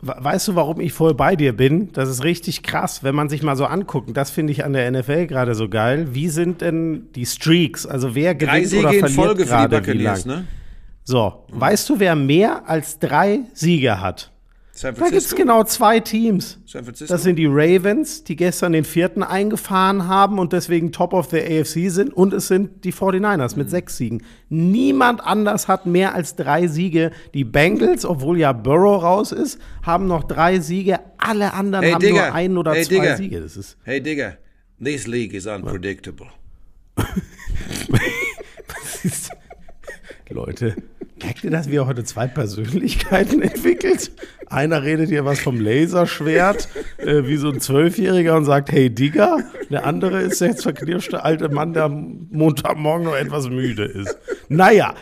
Weißt 0.03 0.49
du, 0.49 0.55
warum 0.55 0.81
ich 0.81 0.93
voll 0.93 1.15
bei 1.15 1.37
dir 1.37 1.57
bin? 1.57 1.93
Das 1.93 2.09
ist 2.09 2.23
richtig 2.23 2.63
krass, 2.63 3.03
wenn 3.03 3.15
man 3.15 3.29
sich 3.29 3.43
mal 3.43 3.57
so 3.57 3.65
anguckt. 3.65 4.17
Das 4.17 4.31
finde 4.31 4.53
ich 4.53 4.65
an 4.65 4.73
der 4.73 4.91
NFL 4.91 5.27
gerade 5.27 5.55
so 5.55 5.69
geil. 5.69 6.09
Wie 6.13 6.29
sind 6.29 6.61
denn 6.61 7.09
die 7.15 7.27
Streaks? 7.27 7.87
Also 7.87 8.15
wer 8.15 8.35
gewinnt 8.35 8.73
oder 8.75 8.93
verliert 8.93 9.39
gerade 9.39 9.87
wie 9.87 9.99
lang? 9.99 10.27
Ne? 10.27 10.45
So, 11.05 11.45
mhm. 11.53 11.61
weißt 11.61 11.89
du, 11.89 12.01
wer 12.01 12.17
mehr 12.17 12.69
als 12.69 12.99
drei 12.99 13.41
Siege 13.55 14.01
hat? 14.01 14.33
San 14.77 14.95
Francisco? 14.95 15.05
Da 15.05 15.11
gibt 15.11 15.23
es 15.23 15.35
genau 15.35 15.65
zwei 15.65 16.01
Teams. 16.01 16.59
San 16.67 16.85
Francisco? 16.85 17.13
Das 17.13 17.23
sind 17.23 17.37
die 17.37 17.47
Ravens, 17.47 18.25
die 18.25 18.37
gestern 18.37 18.73
den 18.73 18.85
vierten 18.85 19.23
eingefahren 19.23 20.07
haben 20.07 20.39
und 20.39 20.53
deswegen 20.53 20.93
Top 20.93 21.15
of 21.15 21.31
the 21.31 21.41
AFC 21.41 21.91
sind. 21.91 22.13
Und 22.13 22.35
es 22.35 22.49
sind 22.49 22.85
die 22.85 22.93
49ers 22.93 23.53
mhm. 23.53 23.59
mit 23.59 23.71
sechs 23.71 23.97
Siegen. 23.97 24.23
Niemand 24.51 25.23
anders 25.25 25.67
hat 25.67 25.87
mehr 25.87 26.15
als 26.15 26.37
drei 26.37 26.67
Siege. 26.67 27.11
Die 27.33 27.45
Bengals, 27.45 28.05
obwohl 28.05 28.39
ja 28.39 28.53
Burrow 28.53 29.03
raus 29.03 29.33
ist, 29.33 29.59
haben 29.83 30.07
noch 30.07 30.25
drei 30.25 30.61
Siege. 30.61 31.01
Alle 31.17 31.55
anderen 31.55 31.85
hey, 31.85 31.93
haben 31.93 32.03
Digga. 32.03 32.27
nur 32.27 32.35
ein 32.35 32.59
oder 32.59 32.75
hey, 32.75 32.85
zwei 32.85 32.95
Digga. 32.97 33.17
Siege. 33.17 33.41
Das 33.41 33.57
ist 33.57 33.79
hey 33.85 34.03
Digga, 34.03 34.37
this 34.83 35.07
league 35.07 35.33
is 35.33 35.47
unpredictable. 35.47 36.29
Leute. 40.29 40.77
Merkt 41.23 41.45
ihr, 41.45 41.51
dass 41.51 41.71
wir 41.71 41.87
heute 41.87 42.05
zwei 42.05 42.27
Persönlichkeiten 42.27 43.41
entwickelt? 43.51 44.13
Einer 44.57 44.83
redet 44.83 45.11
hier 45.11 45.27
was 45.27 45.39
vom 45.41 45.61
Laserschwert, 45.61 46.71
äh, 46.97 47.25
wie 47.25 47.37
so 47.37 47.51
ein 47.51 47.61
Zwölfjähriger 47.61 48.35
und 48.35 48.47
sagt, 48.47 48.73
hey 48.73 48.89
Digger. 48.89 49.41
Der 49.69 49.85
andere 49.85 50.23
ist 50.23 50.41
der 50.41 50.49
jetzt 50.49 50.63
verknirschte 50.63 51.23
alte 51.23 51.51
Mann, 51.51 51.75
der 51.75 51.91
Montagmorgen 51.91 53.05
noch 53.05 53.15
etwas 53.15 53.51
müde 53.51 53.85
ist. 53.85 54.17
Naja, 54.49 54.95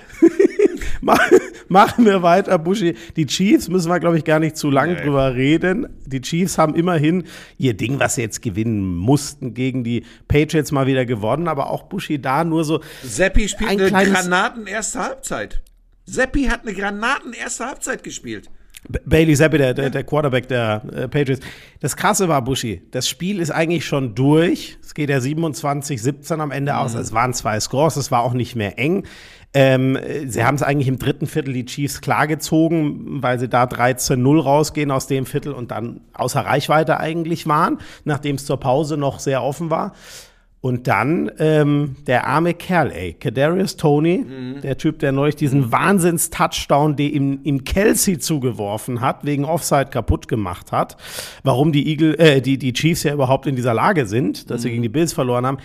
machen 1.68 2.04
wir 2.04 2.24
weiter, 2.24 2.58
Buschi. 2.58 2.96
Die 3.14 3.26
Chiefs 3.26 3.68
müssen 3.68 3.90
wir, 3.90 4.00
glaube 4.00 4.18
ich, 4.18 4.24
gar 4.24 4.40
nicht 4.40 4.56
zu 4.56 4.72
lange 4.72 4.96
drüber 4.96 5.36
reden. 5.36 5.86
Die 6.04 6.20
Chiefs 6.20 6.58
haben 6.58 6.74
immerhin 6.74 7.22
ihr 7.56 7.74
Ding, 7.74 8.00
was 8.00 8.16
sie 8.16 8.22
jetzt 8.22 8.42
gewinnen 8.42 8.96
mussten, 8.96 9.54
gegen 9.54 9.84
die 9.84 10.04
Patriots 10.26 10.72
mal 10.72 10.88
wieder 10.88 11.06
gewonnen. 11.06 11.46
Aber 11.46 11.70
auch 11.70 11.84
Buschi 11.84 12.20
da 12.20 12.42
nur 12.42 12.64
so. 12.64 12.80
Seppi 13.04 13.48
spielt 13.48 13.70
ein 13.70 13.80
eine 13.80 14.10
Granaten 14.10 14.66
erste 14.66 14.98
Halbzeit. 14.98 15.62
Seppi 16.06 16.46
hat 16.46 16.62
eine 16.62 16.74
Granaten 16.74 17.32
erste 17.32 17.66
Halbzeit 17.66 18.02
gespielt. 18.02 18.50
Bailey 18.88 19.34
Zappi, 19.34 19.58
der, 19.58 19.74
der, 19.74 19.90
der 19.90 20.04
Quarterback 20.04 20.48
der 20.48 20.82
äh, 20.92 21.08
Patriots. 21.08 21.40
Das 21.80 21.96
Krasse 21.96 22.28
war, 22.28 22.42
Buschi, 22.42 22.82
das 22.90 23.08
Spiel 23.08 23.40
ist 23.40 23.50
eigentlich 23.50 23.86
schon 23.86 24.14
durch. 24.14 24.78
Es 24.82 24.94
geht 24.94 25.10
ja 25.10 25.18
27-17 25.18 26.38
am 26.38 26.50
Ende 26.50 26.72
mhm. 26.72 26.78
aus. 26.78 26.94
Es 26.94 27.12
waren 27.12 27.32
zwei 27.32 27.58
Scores, 27.60 27.96
es 27.96 28.10
war 28.10 28.22
auch 28.22 28.34
nicht 28.34 28.56
mehr 28.56 28.78
eng. 28.78 29.04
Ähm, 29.56 29.96
sie 30.26 30.44
haben 30.44 30.56
es 30.56 30.64
eigentlich 30.64 30.88
im 30.88 30.98
dritten 30.98 31.26
Viertel 31.26 31.54
die 31.54 31.64
Chiefs 31.64 32.00
klargezogen, 32.00 33.22
weil 33.22 33.38
sie 33.38 33.48
da 33.48 33.64
13-0 33.64 34.42
rausgehen 34.42 34.90
aus 34.90 35.06
dem 35.06 35.26
Viertel 35.26 35.52
und 35.52 35.70
dann 35.70 36.00
außer 36.12 36.40
Reichweite 36.40 36.98
eigentlich 36.98 37.46
waren, 37.46 37.78
nachdem 38.04 38.34
es 38.34 38.46
zur 38.46 38.58
Pause 38.58 38.96
noch 38.96 39.20
sehr 39.20 39.44
offen 39.44 39.70
war. 39.70 39.92
Und 40.64 40.88
dann 40.88 41.30
ähm, 41.40 41.96
der 42.06 42.26
arme 42.26 42.54
Kerl, 42.54 42.90
ey, 42.90 43.12
Kadarius 43.12 43.76
Tony, 43.76 44.24
mhm. 44.26 44.62
der 44.62 44.78
Typ, 44.78 44.98
der 44.98 45.12
neulich 45.12 45.36
diesen 45.36 45.70
Wahnsinns-Touchdown, 45.70 46.96
den 46.96 47.12
ihm, 47.12 47.40
ihm 47.42 47.64
Kelsey 47.64 48.18
zugeworfen 48.18 49.02
hat, 49.02 49.26
wegen 49.26 49.44
Offside 49.44 49.90
kaputt 49.90 50.26
gemacht 50.26 50.72
hat. 50.72 50.96
Warum 51.42 51.70
die 51.70 51.86
Eagle, 51.86 52.18
äh, 52.18 52.40
die, 52.40 52.56
die 52.56 52.72
Chiefs 52.72 53.02
ja 53.02 53.12
überhaupt 53.12 53.46
in 53.46 53.56
dieser 53.56 53.74
Lage 53.74 54.06
sind, 54.06 54.48
dass 54.48 54.60
mhm. 54.60 54.62
sie 54.62 54.70
gegen 54.70 54.82
die 54.82 54.88
Bills 54.88 55.12
verloren 55.12 55.44
haben. 55.44 55.58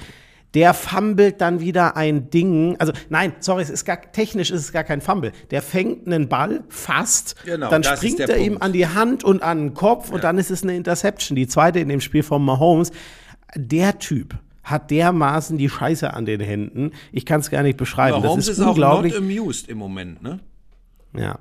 Der 0.54 0.74
fummelt 0.74 1.40
dann 1.40 1.62
wieder 1.62 1.96
ein 1.96 2.30
Ding. 2.30 2.76
Also 2.78 2.92
nein, 3.08 3.32
sorry, 3.40 3.62
es 3.62 3.70
ist 3.70 3.86
gar, 3.86 4.02
technisch 4.12 4.52
ist 4.52 4.60
es 4.60 4.74
gar 4.74 4.84
kein 4.84 5.00
Fumble. 5.00 5.32
Der 5.50 5.62
fängt 5.62 6.08
einen 6.08 6.28
Ball 6.28 6.66
fast, 6.68 7.38
genau, 7.46 7.70
dann 7.70 7.86
springt 7.86 8.20
er 8.20 8.28
Punkt. 8.28 8.42
ihm 8.42 8.58
an 8.60 8.74
die 8.74 8.86
Hand 8.86 9.24
und 9.24 9.44
an 9.44 9.60
den 9.60 9.74
Kopf 9.74 10.10
ja. 10.10 10.16
und 10.16 10.26
dann 10.26 10.38
ist 10.38 10.52
es 10.52 10.64
eine 10.64 10.76
Interception. 10.76 11.38
Die 11.38 11.48
zweite 11.48 11.80
in 11.80 11.88
dem 11.88 12.02
Spiel 12.02 12.24
von 12.24 12.44
Mahomes. 12.44 12.92
Der 13.56 13.98
Typ 13.98 14.36
hat 14.69 14.91
dermaßen 14.91 15.58
die 15.58 15.69
Scheiße 15.69 16.13
an 16.13 16.25
den 16.25 16.41
Händen. 16.41 16.91
Ich 17.12 17.25
kann 17.25 17.39
es 17.39 17.49
gar 17.49 17.63
nicht 17.63 17.77
beschreiben. 17.77 18.21
Mahomes 18.21 18.45
das 18.45 18.58
ist, 18.58 18.62
ist 18.62 18.67
unglaublich. 18.67 19.15
auch 19.15 19.21
not 19.21 19.29
amused 19.29 19.69
im 19.69 19.77
Moment, 19.77 20.21
ne? 20.21 20.39
Ja. 21.15 21.39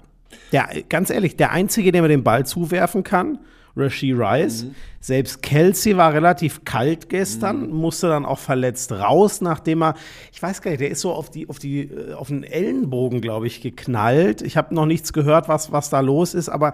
Ja, 0.50 0.68
ganz 0.88 1.10
ehrlich, 1.10 1.36
der 1.36 1.52
Einzige, 1.52 1.90
der 1.92 2.02
mir 2.02 2.08
den 2.08 2.22
Ball 2.22 2.44
zuwerfen 2.44 3.02
kann, 3.02 3.38
Rashi 3.78 4.12
Rice. 4.12 4.64
Mhm. 4.64 4.74
Selbst 5.00 5.42
Kelsey 5.42 5.96
war 5.96 6.12
relativ 6.12 6.64
kalt 6.64 7.08
gestern, 7.08 7.68
mhm. 7.68 7.76
musste 7.76 8.08
dann 8.08 8.26
auch 8.26 8.38
verletzt 8.38 8.92
raus, 8.92 9.40
nachdem 9.40 9.82
er, 9.82 9.94
ich 10.32 10.42
weiß 10.42 10.60
gar 10.60 10.70
nicht, 10.70 10.80
der 10.80 10.90
ist 10.90 11.00
so 11.00 11.12
auf 11.12 11.30
die, 11.30 11.48
auf 11.48 11.58
die, 11.58 11.82
äh, 11.82 12.12
auf 12.14 12.28
den 12.28 12.42
Ellenbogen, 12.42 13.20
glaube 13.20 13.46
ich, 13.46 13.60
geknallt. 13.60 14.42
Ich 14.42 14.56
habe 14.56 14.74
noch 14.74 14.86
nichts 14.86 15.12
gehört, 15.12 15.48
was, 15.48 15.72
was 15.72 15.90
da 15.90 16.00
los 16.00 16.34
ist, 16.34 16.48
aber 16.48 16.72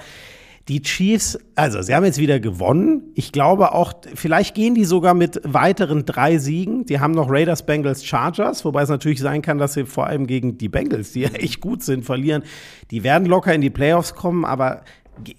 die 0.68 0.80
Chiefs, 0.80 1.38
also 1.54 1.82
sie 1.82 1.94
haben 1.94 2.04
jetzt 2.04 2.18
wieder 2.18 2.40
gewonnen. 2.40 3.02
Ich 3.14 3.32
glaube 3.32 3.72
auch, 3.74 3.92
vielleicht 4.14 4.54
gehen 4.54 4.74
die 4.74 4.86
sogar 4.86 5.12
mit 5.12 5.40
weiteren 5.44 6.06
drei 6.06 6.38
Siegen. 6.38 6.86
Die 6.86 7.00
haben 7.00 7.12
noch 7.12 7.30
Raiders, 7.30 7.66
Bengals, 7.66 8.04
Chargers, 8.04 8.64
wobei 8.64 8.82
es 8.82 8.88
natürlich 8.88 9.20
sein 9.20 9.42
kann, 9.42 9.58
dass 9.58 9.74
sie 9.74 9.84
vor 9.84 10.06
allem 10.06 10.26
gegen 10.26 10.56
die 10.56 10.70
Bengals, 10.70 11.12
die 11.12 11.20
ja 11.22 11.30
echt 11.30 11.60
gut 11.60 11.82
sind, 11.82 12.04
verlieren. 12.04 12.44
Die 12.90 13.04
werden 13.04 13.26
locker 13.26 13.52
in 13.54 13.60
die 13.60 13.70
Playoffs 13.70 14.14
kommen, 14.14 14.46
aber 14.46 14.84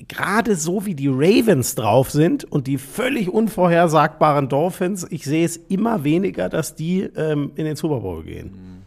gerade 0.07 0.55
so 0.55 0.85
wie 0.85 0.95
die 0.95 1.09
Ravens 1.09 1.75
drauf 1.75 2.11
sind 2.11 2.45
und 2.45 2.67
die 2.67 2.77
völlig 2.77 3.29
unvorhersagbaren 3.29 4.47
Dolphins, 4.47 5.07
ich 5.09 5.25
sehe 5.25 5.45
es 5.45 5.57
immer 5.57 6.03
weniger, 6.03 6.49
dass 6.49 6.75
die 6.75 7.01
ähm, 7.01 7.51
in 7.55 7.65
den 7.65 7.75
Super 7.75 7.99
Bowl 7.99 8.23
gehen. 8.23 8.83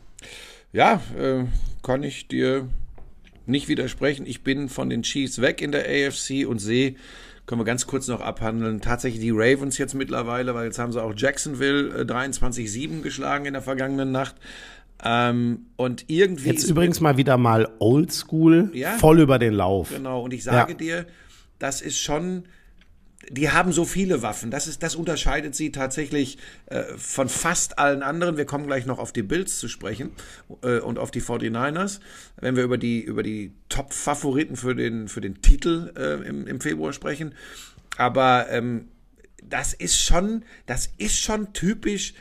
Ja, 0.72 1.00
äh, 1.18 1.44
kann 1.82 2.02
ich 2.02 2.28
dir 2.28 2.68
nicht 3.48 3.68
widersprechen. 3.68 4.26
Ich 4.26 4.42
bin 4.42 4.68
von 4.68 4.90
den 4.90 5.02
Chiefs 5.02 5.40
weg 5.40 5.62
in 5.62 5.72
der 5.72 5.86
AFC 5.86 6.46
und 6.46 6.58
sehe, 6.58 6.94
können 7.46 7.60
wir 7.60 7.64
ganz 7.64 7.86
kurz 7.86 8.06
noch 8.08 8.20
abhandeln, 8.20 8.80
tatsächlich 8.80 9.20
die 9.20 9.30
Ravens 9.30 9.78
jetzt 9.78 9.94
mittlerweile, 9.94 10.54
weil 10.54 10.66
jetzt 10.66 10.78
haben 10.78 10.92
sie 10.92 11.02
auch 11.02 11.14
Jacksonville 11.16 12.02
äh, 12.02 12.04
23-7 12.04 13.00
geschlagen 13.00 13.46
in 13.46 13.54
der 13.54 13.62
vergangenen 13.62 14.12
Nacht. 14.12 14.36
Ähm, 15.02 15.66
und 15.76 16.04
irgendwie. 16.08 16.48
Jetzt 16.48 16.68
übrigens 16.68 17.00
mal 17.00 17.16
wieder 17.16 17.38
mal 17.38 17.68
oldschool, 17.78 18.70
ja, 18.74 18.92
voll 18.98 19.20
über 19.20 19.38
den 19.38 19.54
Lauf. 19.54 19.90
Genau, 19.90 20.22
und 20.22 20.34
ich 20.34 20.44
sage 20.44 20.72
ja. 20.72 20.78
dir, 20.78 21.06
das 21.58 21.80
ist 21.80 21.98
schon. 21.98 22.44
Die 23.30 23.50
haben 23.50 23.72
so 23.72 23.84
viele 23.84 24.22
Waffen. 24.22 24.50
Das, 24.50 24.66
ist, 24.66 24.82
das 24.82 24.94
unterscheidet 24.94 25.54
sie 25.54 25.70
tatsächlich 25.70 26.38
äh, 26.66 26.84
von 26.96 27.28
fast 27.28 27.78
allen 27.78 28.02
anderen. 28.02 28.36
Wir 28.36 28.46
kommen 28.46 28.66
gleich 28.66 28.86
noch 28.86 28.98
auf 28.98 29.12
die 29.12 29.22
Bills 29.22 29.58
zu 29.58 29.68
sprechen 29.68 30.10
äh, 30.62 30.78
und 30.78 30.98
auf 30.98 31.10
die 31.10 31.20
49ers, 31.20 32.00
wenn 32.40 32.56
wir 32.56 32.64
über 32.64 32.78
die, 32.78 33.00
über 33.00 33.22
die 33.22 33.52
Top-Favoriten 33.68 34.56
für 34.56 34.74
den, 34.74 35.08
für 35.08 35.20
den 35.20 35.42
Titel 35.42 35.92
äh, 35.96 36.26
im, 36.26 36.46
im 36.46 36.60
Februar 36.60 36.92
sprechen. 36.92 37.34
Aber 37.96 38.46
ähm, 38.50 38.88
das 39.42 39.74
ist 39.74 40.00
schon, 40.00 40.44
das 40.66 40.90
ist 40.98 41.18
schon 41.18 41.52
typisch 41.52 42.14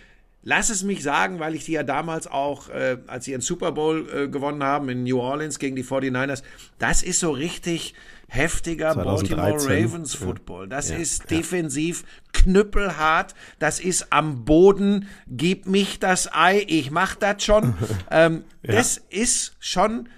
Lass 0.49 0.69
es 0.69 0.83
mich 0.83 1.03
sagen, 1.03 1.39
weil 1.39 1.55
ich 1.55 1.65
die 1.65 1.73
ja 1.73 1.83
damals 1.83 2.25
auch, 2.25 2.69
äh, 2.69 2.99
als 3.07 3.25
sie 3.25 3.31
ihren 3.31 3.41
Super 3.41 3.73
Bowl 3.73 4.07
äh, 4.09 4.27
gewonnen 4.29 4.63
haben 4.63 4.87
in 4.87 5.03
New 5.03 5.19
Orleans 5.19 5.59
gegen 5.59 5.75
die 5.75 5.83
49ers, 5.83 6.41
das 6.79 7.03
ist 7.03 7.19
so 7.19 7.31
richtig 7.31 7.95
heftiger 8.27 8.93
2013. 8.93 9.37
Baltimore 9.37 9.83
Ravens 9.83 10.13
Football. 10.13 10.67
Das 10.67 10.89
ja, 10.89 10.97
ist 10.97 11.29
ja. 11.29 11.37
defensiv 11.37 12.03
knüppelhart. 12.33 13.33
Das 13.59 13.79
ist 13.79 14.11
am 14.11 14.45
Boden. 14.45 15.07
Gib 15.27 15.65
mich 15.65 15.99
das 15.99 16.33
Ei, 16.33 16.65
ich 16.67 16.91
mach 16.91 17.15
das 17.15 17.43
schon. 17.43 17.75
ähm, 18.11 18.43
ja. 18.63 18.73
Das 18.73 18.97
ist 18.97 19.55
schon 19.59 20.09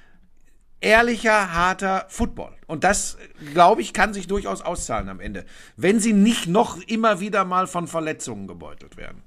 ehrlicher, 0.81 1.53
harter 1.53 2.05
Football. 2.09 2.55
Und 2.67 2.83
das, 2.83 3.17
glaube 3.53 3.81
ich, 3.81 3.93
kann 3.93 4.13
sich 4.13 4.27
durchaus 4.27 4.61
auszahlen 4.61 5.09
am 5.09 5.19
Ende. 5.19 5.45
Wenn 5.75 5.99
sie 5.99 6.13
nicht 6.13 6.47
noch 6.47 6.77
immer 6.83 7.19
wieder 7.19 7.45
mal 7.45 7.67
von 7.67 7.87
Verletzungen 7.87 8.47
gebeutelt 8.47 8.97
werden. 8.97 9.23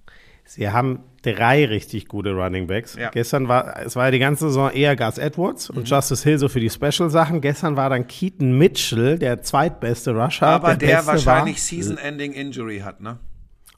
Sie 0.54 0.68
haben 0.68 1.00
drei 1.22 1.64
richtig 1.64 2.08
gute 2.08 2.32
Running 2.32 2.66
Backs. 2.66 2.94
Ja. 2.94 3.08
Gestern 3.08 3.48
war, 3.48 3.80
es 3.84 3.96
war 3.96 4.06
ja 4.06 4.10
die 4.10 4.18
ganze 4.18 4.48
Saison 4.48 4.70
eher 4.70 4.96
Gus 4.96 5.16
Edwards 5.16 5.70
und 5.70 5.78
mhm. 5.78 5.84
Justice 5.84 6.22
Hill 6.22 6.38
so 6.38 6.48
für 6.50 6.60
die 6.60 6.68
Special-Sachen. 6.68 7.40
Gestern 7.40 7.76
war 7.76 7.88
dann 7.88 8.06
Keaton 8.06 8.58
Mitchell, 8.58 9.18
der 9.18 9.42
zweitbeste 9.42 10.10
Rusher. 10.14 10.46
Aber 10.48 10.76
der, 10.76 10.88
der 10.88 11.06
wahrscheinlich 11.06 11.62
Season-Ending-Injury 11.62 12.80
hat, 12.80 13.00
ne? 13.00 13.18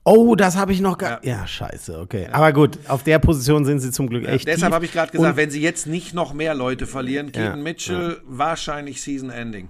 Oh, 0.02 0.34
das 0.34 0.56
habe 0.56 0.72
ich 0.72 0.80
noch 0.80 0.98
gar. 0.98 1.24
Ja. 1.24 1.38
ja, 1.38 1.46
scheiße, 1.46 1.98
okay. 2.00 2.24
Ja. 2.24 2.34
Aber 2.34 2.52
gut, 2.52 2.78
auf 2.88 3.04
der 3.04 3.20
Position 3.20 3.64
sind 3.64 3.78
sie 3.78 3.92
zum 3.92 4.08
Glück 4.08 4.26
echt. 4.26 4.46
Ja, 4.46 4.54
deshalb 4.54 4.74
habe 4.74 4.84
ich 4.84 4.92
gerade 4.92 5.12
gesagt, 5.12 5.30
und 5.30 5.36
wenn 5.36 5.50
sie 5.50 5.62
jetzt 5.62 5.86
nicht 5.86 6.12
noch 6.12 6.34
mehr 6.34 6.54
Leute 6.54 6.88
verlieren, 6.88 7.30
Keaton 7.30 7.62
Mitchell 7.62 8.20
wahrscheinlich 8.26 9.00
Season 9.00 9.30
Ending. 9.30 9.68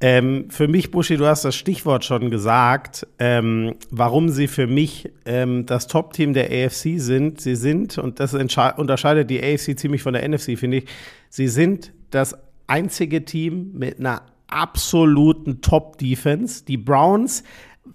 Ähm, 0.00 0.48
für 0.50 0.68
mich, 0.68 0.92
Buschi, 0.92 1.16
du 1.16 1.26
hast 1.26 1.44
das 1.44 1.56
Stichwort 1.56 2.04
schon 2.04 2.30
gesagt, 2.30 3.06
ähm, 3.18 3.74
warum 3.90 4.28
sie 4.28 4.46
für 4.46 4.68
mich 4.68 5.10
ähm, 5.24 5.66
das 5.66 5.88
Top-Team 5.88 6.34
der 6.34 6.46
AFC 6.46 7.00
sind. 7.00 7.40
Sie 7.40 7.56
sind, 7.56 7.98
und 7.98 8.20
das 8.20 8.32
unterscheidet 8.32 9.28
die 9.28 9.42
AFC 9.42 9.76
ziemlich 9.76 10.02
von 10.02 10.12
der 10.12 10.28
NFC, 10.28 10.56
finde 10.56 10.78
ich, 10.78 10.84
sie 11.30 11.48
sind 11.48 11.92
das 12.10 12.36
einzige 12.68 13.24
Team 13.24 13.72
mit 13.74 13.98
einer 13.98 14.22
absoluten 14.46 15.60
Top-Defense. 15.62 16.64
Die 16.64 16.76
Browns 16.76 17.42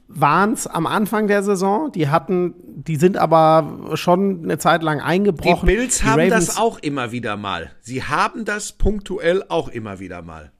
waren 0.07 0.53
es 0.53 0.67
am 0.67 0.87
Anfang 0.87 1.27
der 1.27 1.41
Saison, 1.41 1.91
die 1.91 2.09
hatten, 2.09 2.53
die 2.65 2.97
sind 2.97 3.17
aber 3.17 3.91
schon 3.95 4.43
eine 4.43 4.57
Zeit 4.57 4.83
lang 4.83 4.99
eingebrochen. 4.99 5.67
Die 5.67 5.75
Bills 5.75 5.99
die 5.99 6.05
haben 6.05 6.19
Ravens 6.19 6.47
das 6.47 6.57
auch 6.57 6.79
immer 6.79 7.11
wieder 7.11 7.37
mal. 7.37 7.71
Sie 7.79 8.03
haben 8.03 8.43
das 8.43 8.73
punktuell 8.73 9.43
auch 9.47 9.69
immer 9.69 9.99
wieder 9.99 10.21
mal. 10.21 10.51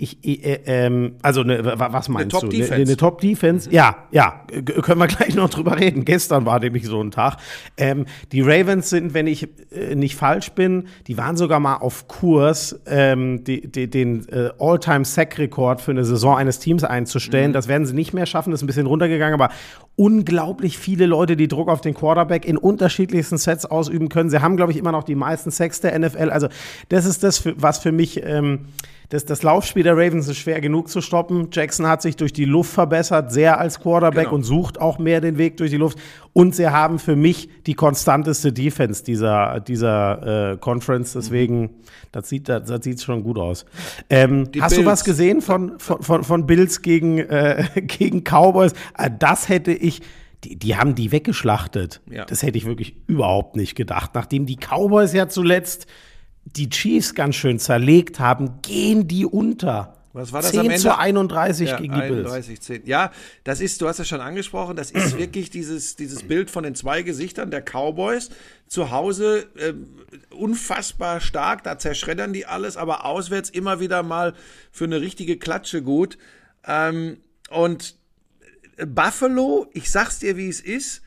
Ich, 0.00 0.24
äh, 0.24 0.60
ähm, 0.66 1.16
also 1.22 1.42
ne, 1.42 1.60
was 1.76 2.08
meinst 2.08 2.32
eine 2.36 2.48
du? 2.48 2.56
Eine, 2.56 2.72
eine 2.72 2.96
Top-Defense? 2.96 3.68
Ja, 3.72 3.96
ja, 4.12 4.44
können 4.82 5.00
wir 5.00 5.06
gleich 5.08 5.34
noch 5.34 5.50
drüber 5.50 5.78
reden. 5.78 6.04
Gestern 6.04 6.46
war 6.46 6.60
nämlich 6.60 6.86
so 6.86 7.02
ein 7.02 7.10
Tag. 7.10 7.38
Ähm, 7.76 8.06
die 8.30 8.40
Ravens 8.40 8.90
sind, 8.90 9.12
wenn 9.12 9.26
ich 9.26 9.48
äh, 9.72 9.96
nicht 9.96 10.14
falsch 10.14 10.52
bin, 10.52 10.86
die 11.08 11.18
waren 11.18 11.36
sogar 11.36 11.58
mal 11.58 11.76
auf 11.78 12.06
Kurs, 12.06 12.78
ähm, 12.86 13.42
die, 13.42 13.66
die, 13.66 13.90
den 13.90 14.28
äh, 14.28 14.50
All-Time-Sack-Rekord 14.60 15.80
für 15.80 15.90
eine 15.90 16.04
Saison 16.04 16.36
eines 16.36 16.60
Teams 16.60 16.84
einzustellen. 16.84 17.50
Mhm. 17.50 17.54
Das 17.54 17.66
werden 17.66 17.84
sie 17.84 17.94
nicht 17.94 18.14
mehr 18.14 18.26
schaffen, 18.26 18.52
das 18.52 18.60
ist 18.60 18.64
ein 18.64 18.68
bisschen 18.68 18.86
runtergegangen, 18.86 19.34
aber 19.34 19.52
unglaublich 19.96 20.78
viele 20.78 21.06
Leute, 21.06 21.36
die 21.36 21.48
Druck 21.48 21.68
auf 21.68 21.80
den 21.80 21.94
Quarterback 21.94 22.44
in 22.44 22.56
unterschiedlichsten 22.56 23.36
Sets 23.36 23.66
ausüben 23.66 24.08
können. 24.08 24.30
Sie 24.30 24.40
haben, 24.40 24.56
glaube 24.56 24.70
ich, 24.70 24.78
immer 24.78 24.92
noch 24.92 25.02
die 25.02 25.16
meisten 25.16 25.50
Sacks 25.50 25.80
der 25.80 25.98
NFL. 25.98 26.30
Also 26.30 26.46
das 26.88 27.04
ist 27.04 27.24
das, 27.24 27.42
was 27.56 27.78
für 27.78 27.90
mich 27.90 28.22
ähm, 28.22 28.66
das, 29.08 29.24
das 29.24 29.42
Laufspiel 29.42 29.87
der 29.88 29.96
Ravens 29.96 30.28
ist 30.28 30.36
schwer 30.36 30.60
genug 30.60 30.90
zu 30.90 31.00
stoppen. 31.00 31.48
Jackson 31.50 31.86
hat 31.86 32.02
sich 32.02 32.14
durch 32.14 32.34
die 32.34 32.44
Luft 32.44 32.70
verbessert, 32.70 33.32
sehr 33.32 33.58
als 33.58 33.80
Quarterback 33.80 34.24
genau. 34.24 34.34
und 34.34 34.42
sucht 34.42 34.78
auch 34.78 34.98
mehr 34.98 35.22
den 35.22 35.38
Weg 35.38 35.56
durch 35.56 35.70
die 35.70 35.78
Luft. 35.78 35.98
Und 36.34 36.54
sie 36.54 36.68
haben 36.68 36.98
für 36.98 37.16
mich 37.16 37.48
die 37.64 37.72
konstanteste 37.72 38.52
Defense 38.52 39.02
dieser, 39.02 39.60
dieser 39.60 40.52
äh, 40.52 40.56
Conference. 40.58 41.14
Deswegen, 41.14 41.60
mhm. 41.62 41.70
das 42.12 42.28
sieht 42.28 42.50
das, 42.50 42.68
das 42.68 42.84
sieht 42.84 43.00
schon 43.00 43.22
gut 43.22 43.38
aus. 43.38 43.64
Ähm, 44.10 44.40
hast 44.60 44.74
Bills. 44.74 44.74
du 44.74 44.84
was 44.84 45.04
gesehen 45.04 45.40
von, 45.40 45.78
von, 45.78 46.02
von, 46.02 46.22
von 46.22 46.46
Bills 46.46 46.82
gegen, 46.82 47.18
äh, 47.20 47.64
gegen 47.82 48.24
Cowboys? 48.24 48.72
Äh, 48.98 49.10
das 49.18 49.48
hätte 49.48 49.72
ich. 49.72 50.02
Die, 50.44 50.54
die 50.54 50.76
haben 50.76 50.94
die 50.94 51.10
weggeschlachtet. 51.10 52.00
Ja. 52.08 52.24
Das 52.24 52.44
hätte 52.44 52.58
ich 52.58 52.64
wirklich 52.64 52.94
überhaupt 53.08 53.56
nicht 53.56 53.74
gedacht. 53.74 54.12
Nachdem 54.14 54.46
die 54.46 54.54
Cowboys 54.54 55.12
ja 55.12 55.28
zuletzt 55.28 55.88
die 56.56 56.70
Chiefs 56.70 57.14
ganz 57.14 57.36
schön 57.36 57.58
zerlegt 57.58 58.20
haben, 58.20 58.60
gehen 58.62 59.08
die 59.08 59.26
unter. 59.26 59.94
Was 60.12 60.32
war 60.32 60.42
das 60.42 60.50
10 60.50 60.60
am 60.60 60.66
Ende? 60.66 60.78
zu 60.78 60.98
31 60.98 61.68
ja, 61.68 61.76
gegen 61.76 61.94
die 61.94 62.00
31, 62.00 62.46
Bills. 62.46 62.64
10. 62.64 62.86
Ja, 62.86 63.12
das 63.44 63.60
ist, 63.60 63.80
du 63.80 63.88
hast 63.88 63.98
es 63.98 64.08
schon 64.08 64.20
angesprochen, 64.20 64.74
das 64.74 64.90
ist 64.90 65.18
wirklich 65.18 65.50
dieses, 65.50 65.96
dieses 65.96 66.22
Bild 66.22 66.50
von 66.50 66.64
den 66.64 66.74
zwei 66.74 67.02
Gesichtern 67.02 67.50
der 67.50 67.62
Cowboys. 67.62 68.30
Zu 68.66 68.90
Hause 68.90 69.46
äh, 69.56 69.74
unfassbar 70.34 71.20
stark, 71.20 71.62
da 71.62 71.78
zerschreddern 71.78 72.32
die 72.32 72.46
alles, 72.46 72.76
aber 72.76 73.04
auswärts 73.04 73.50
immer 73.50 73.80
wieder 73.80 74.02
mal 74.02 74.34
für 74.72 74.84
eine 74.84 75.00
richtige 75.00 75.36
Klatsche 75.36 75.82
gut. 75.82 76.18
Ähm, 76.66 77.18
und 77.50 77.96
Buffalo, 78.86 79.68
ich 79.72 79.90
sag's 79.90 80.18
dir, 80.18 80.36
wie 80.36 80.48
es 80.48 80.60
ist, 80.60 81.02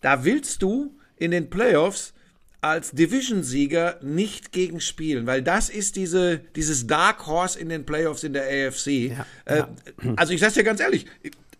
da 0.00 0.24
willst 0.24 0.62
du 0.62 0.96
in 1.16 1.30
den 1.30 1.50
Playoffs 1.50 2.14
als 2.64 2.92
Division-Sieger 2.92 3.98
nicht 4.00 4.50
gegen 4.50 4.80
spielen, 4.80 5.26
weil 5.26 5.42
das 5.42 5.68
ist 5.68 5.96
diese, 5.96 6.38
dieses 6.56 6.86
Dark 6.86 7.26
Horse 7.26 7.58
in 7.58 7.68
den 7.68 7.84
Playoffs 7.84 8.24
in 8.24 8.32
der 8.32 8.44
AFC. 8.44 8.86
Ja, 8.86 9.26
äh, 9.44 9.58
ja. 9.58 9.68
Also 10.16 10.32
ich 10.32 10.40
sag's 10.40 10.54
dir 10.54 10.64
ganz 10.64 10.80
ehrlich, 10.80 11.04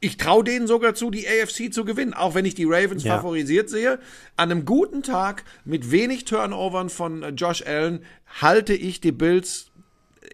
ich 0.00 0.16
traue 0.16 0.42
denen 0.44 0.66
sogar 0.66 0.94
zu, 0.94 1.10
die 1.10 1.26
AFC 1.28 1.70
zu 1.70 1.84
gewinnen, 1.84 2.14
auch 2.14 2.34
wenn 2.34 2.46
ich 2.46 2.54
die 2.54 2.64
Ravens 2.64 3.04
ja. 3.04 3.16
favorisiert 3.16 3.68
sehe. 3.68 3.98
An 4.36 4.50
einem 4.50 4.64
guten 4.64 5.02
Tag 5.02 5.44
mit 5.66 5.90
wenig 5.90 6.24
Turnovern 6.24 6.88
von 6.88 7.22
äh, 7.22 7.28
Josh 7.30 7.62
Allen 7.66 8.00
halte 8.40 8.72
ich 8.72 9.02
die 9.02 9.12
Bills 9.12 9.72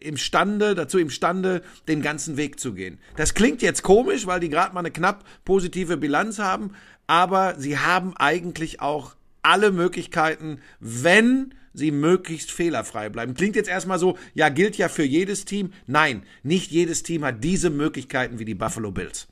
imstande, 0.01 0.77
dazu 0.77 1.01
imstande, 1.01 1.63
den 1.89 2.01
ganzen 2.01 2.37
Weg 2.37 2.61
zu 2.61 2.75
gehen. 2.75 3.01
Das 3.17 3.35
klingt 3.35 3.61
jetzt 3.61 3.83
komisch, 3.83 4.25
weil 4.29 4.39
die 4.39 4.51
gerade 4.51 4.73
mal 4.73 4.81
eine 4.81 4.93
knapp 4.93 5.25
positive 5.45 5.97
Bilanz 5.97 6.39
haben, 6.39 6.77
aber 7.09 7.57
sie 7.59 7.77
haben 7.77 8.17
eigentlich 8.17 8.81
auch 8.81 9.17
alle 9.43 9.73
Möglichkeiten, 9.73 10.59
wenn 10.81 11.55
sie 11.73 11.91
möglichst 11.91 12.51
fehlerfrei 12.51 13.09
bleiben. 13.09 13.35
Klingt 13.35 13.57
jetzt 13.57 13.69
erstmal 13.69 13.99
so, 13.99 14.17
ja, 14.35 14.49
gilt 14.49 14.77
ja 14.77 14.89
für 14.89 15.05
jedes 15.05 15.45
Team. 15.45 15.73
Nein, 15.87 16.23
nicht 16.43 16.71
jedes 16.71 17.03
Team 17.03 17.25
hat 17.25 17.45
diese 17.45 17.71
Möglichkeiten 17.71 18.39
wie 18.39 18.45
die 18.45 18.55
Buffalo 18.55 18.91
Bills. 18.91 19.29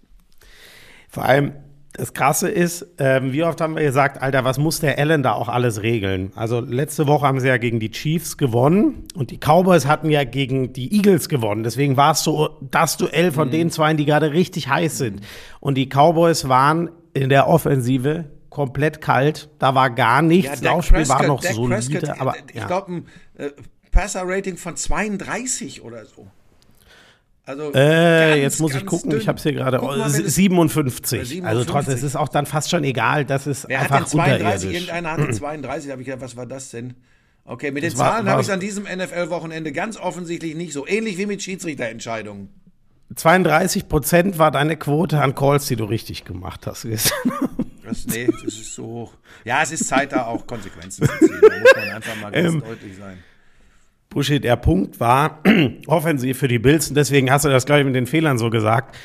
Vor 1.09 1.25
allem, 1.25 1.53
das 1.95 2.13
Krasse 2.13 2.49
ist, 2.49 2.87
ähm, 2.99 3.33
wie 3.33 3.43
oft 3.43 3.61
haben 3.61 3.75
wir 3.75 3.83
gesagt, 3.83 4.23
Alter, 4.23 4.45
was 4.45 4.59
muss 4.59 4.79
der 4.79 4.99
Allen 4.99 5.23
da 5.23 5.33
auch 5.33 5.49
alles 5.49 5.83
regeln? 5.83 6.31
Also 6.37 6.61
letzte 6.61 7.09
Woche 7.09 7.27
haben 7.27 7.41
sie 7.41 7.49
ja 7.49 7.57
gegen 7.57 7.81
die 7.81 7.91
Chiefs 7.91 8.37
gewonnen 8.37 9.05
und 9.15 9.31
die 9.33 9.39
Cowboys 9.39 9.87
hatten 9.87 10.11
ja 10.11 10.23
gegen 10.23 10.73
die 10.73 10.95
Eagles 10.95 11.29
gewonnen. 11.29 11.65
Deswegen 11.65 11.97
war 11.97 12.13
es 12.13 12.23
so 12.23 12.51
das 12.71 12.99
Duell 12.99 13.33
von 13.33 13.49
mhm. 13.49 13.53
den 13.53 13.71
zwei, 13.71 13.95
die 13.95 14.05
gerade 14.05 14.33
richtig 14.33 14.69
heiß 14.69 14.99
sind. 14.99 15.23
Und 15.61 15.75
die 15.75 15.89
Cowboys 15.89 16.49
waren 16.49 16.91
in 17.15 17.31
der 17.31 17.49
Offensive 17.49 18.27
komplett 18.51 19.01
kalt. 19.01 19.49
Da 19.59 19.75
war 19.75 19.91
gar 19.91 20.23
nichts. 20.23 20.61
Ja, 20.61 20.73
Laufspiel 20.73 20.99
Prescott, 20.99 21.21
war 21.21 21.27
noch 21.27 21.41
Dak 21.41 21.53
solide. 21.53 22.01
Prescott, 22.01 22.21
aber, 22.21 22.35
ich 22.53 22.67
glaube, 22.67 22.93
ein 22.93 23.07
äh, 23.37 23.51
Passer-Rating 23.91 24.57
von 24.57 24.77
32 24.77 25.83
oder 25.83 26.05
so. 26.05 26.29
Also 27.49 27.71
äh, 27.71 27.73
ganz, 27.73 28.43
jetzt 28.43 28.61
muss 28.61 28.75
ich 28.75 28.85
gucken, 28.85 29.09
dünn. 29.09 29.21
ich 29.21 29.27
habe 29.27 29.39
es 29.39 29.43
hier 29.43 29.55
gerade 29.55 29.81
57. 30.07 31.43
Also 31.47 31.65
trotzdem, 31.65 31.95
es 31.95 32.03
ist 32.03 32.15
auch 32.15 32.29
dann 32.29 32.45
fast 32.45 32.69
schon 32.69 32.85
egal, 32.85 33.25
das 33.25 33.47
ist 33.47 33.67
Wer 33.69 33.81
einfach 33.81 34.01
hat 34.01 34.13
denn 34.13 34.21
32? 34.21 34.73
Irgendeiner 34.75 35.13
hatte 35.13 35.31
32, 35.31 35.87
da 35.87 35.93
habe 35.93 36.03
ich 36.03 36.07
gedacht, 36.07 36.21
was 36.21 36.37
war 36.37 36.45
das 36.45 36.71
denn? 36.71 36.93
Okay, 37.47 37.71
mit 37.71 37.85
den 37.85 37.97
Zahlen 37.97 38.29
habe 38.29 38.43
ich 38.43 38.53
an 38.53 38.61
diesem 38.61 38.85
NFL-Wochenende 38.85 39.73
ganz 39.73 39.97
offensichtlich 39.97 40.55
nicht 40.57 40.75
so. 40.75 40.87
Ähnlich 40.87 41.17
wie 41.17 41.25
mit 41.25 41.43
Schiedsrichterentscheidungen. 41.43 42.51
32 43.15 43.89
Prozent 43.89 44.39
war 44.39 44.51
deine 44.51 44.77
Quote 44.77 45.19
an 45.19 45.35
Calls, 45.35 45.67
die 45.67 45.77
du 45.77 45.85
richtig 45.85 46.25
gemacht 46.27 46.67
hast. 46.67 46.87
Das, 47.89 48.07
nee, 48.07 48.27
das 48.27 48.43
ist 48.43 48.75
so 48.75 48.85
hoch. 48.85 49.13
Ja, 49.45 49.63
es 49.63 49.73
ist 49.73 49.89
Zeit, 49.89 50.13
da 50.13 50.27
auch 50.27 50.47
Konsequenzen 50.47 51.07
zu 51.07 51.19
ziehen. 51.19 51.41
Da 51.41 51.59
muss 51.59 51.77
man 51.77 51.97
einfach 51.97 52.21
mal 52.21 52.31
ganz 52.31 52.55
ähm, 52.55 52.61
deutlich 52.61 52.97
sein. 52.97 53.19
Buschi, 54.11 54.41
der 54.41 54.57
Punkt 54.57 55.01
war 55.01 55.43
offensiv 55.87 56.39
für 56.39 56.49
die 56.49 56.59
Bills 56.59 56.89
und 56.89 56.95
deswegen 56.95 57.31
hast 57.31 57.45
du 57.45 57.49
das, 57.49 57.67
glaube 57.67 57.81
ich, 57.81 57.87
mit 57.87 57.95
den 57.95 58.07
Fehlern 58.07 58.39
so 58.39 58.51
gesagt. 58.51 58.97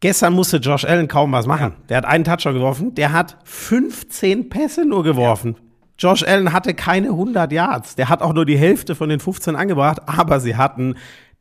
Gestern 0.00 0.34
musste 0.34 0.58
Josh 0.58 0.84
Allen 0.84 1.08
kaum 1.08 1.32
was 1.32 1.46
machen. 1.46 1.74
Der 1.88 1.96
hat 1.98 2.04
einen 2.04 2.24
Touchdown 2.24 2.54
geworfen, 2.54 2.94
der 2.94 3.12
hat 3.12 3.38
15 3.44 4.50
Pässe 4.50 4.84
nur 4.84 5.02
geworfen. 5.02 5.56
Ja. 5.56 5.62
Josh 5.98 6.22
Allen 6.24 6.52
hatte 6.52 6.74
keine 6.74 7.08
100 7.08 7.52
Yards. 7.52 7.94
Der 7.94 8.08
hat 8.08 8.20
auch 8.20 8.34
nur 8.34 8.44
die 8.44 8.58
Hälfte 8.58 8.94
von 8.94 9.08
den 9.08 9.20
15 9.20 9.56
angebracht, 9.56 10.02
aber 10.06 10.40
sie 10.40 10.56
hatten 10.56 10.96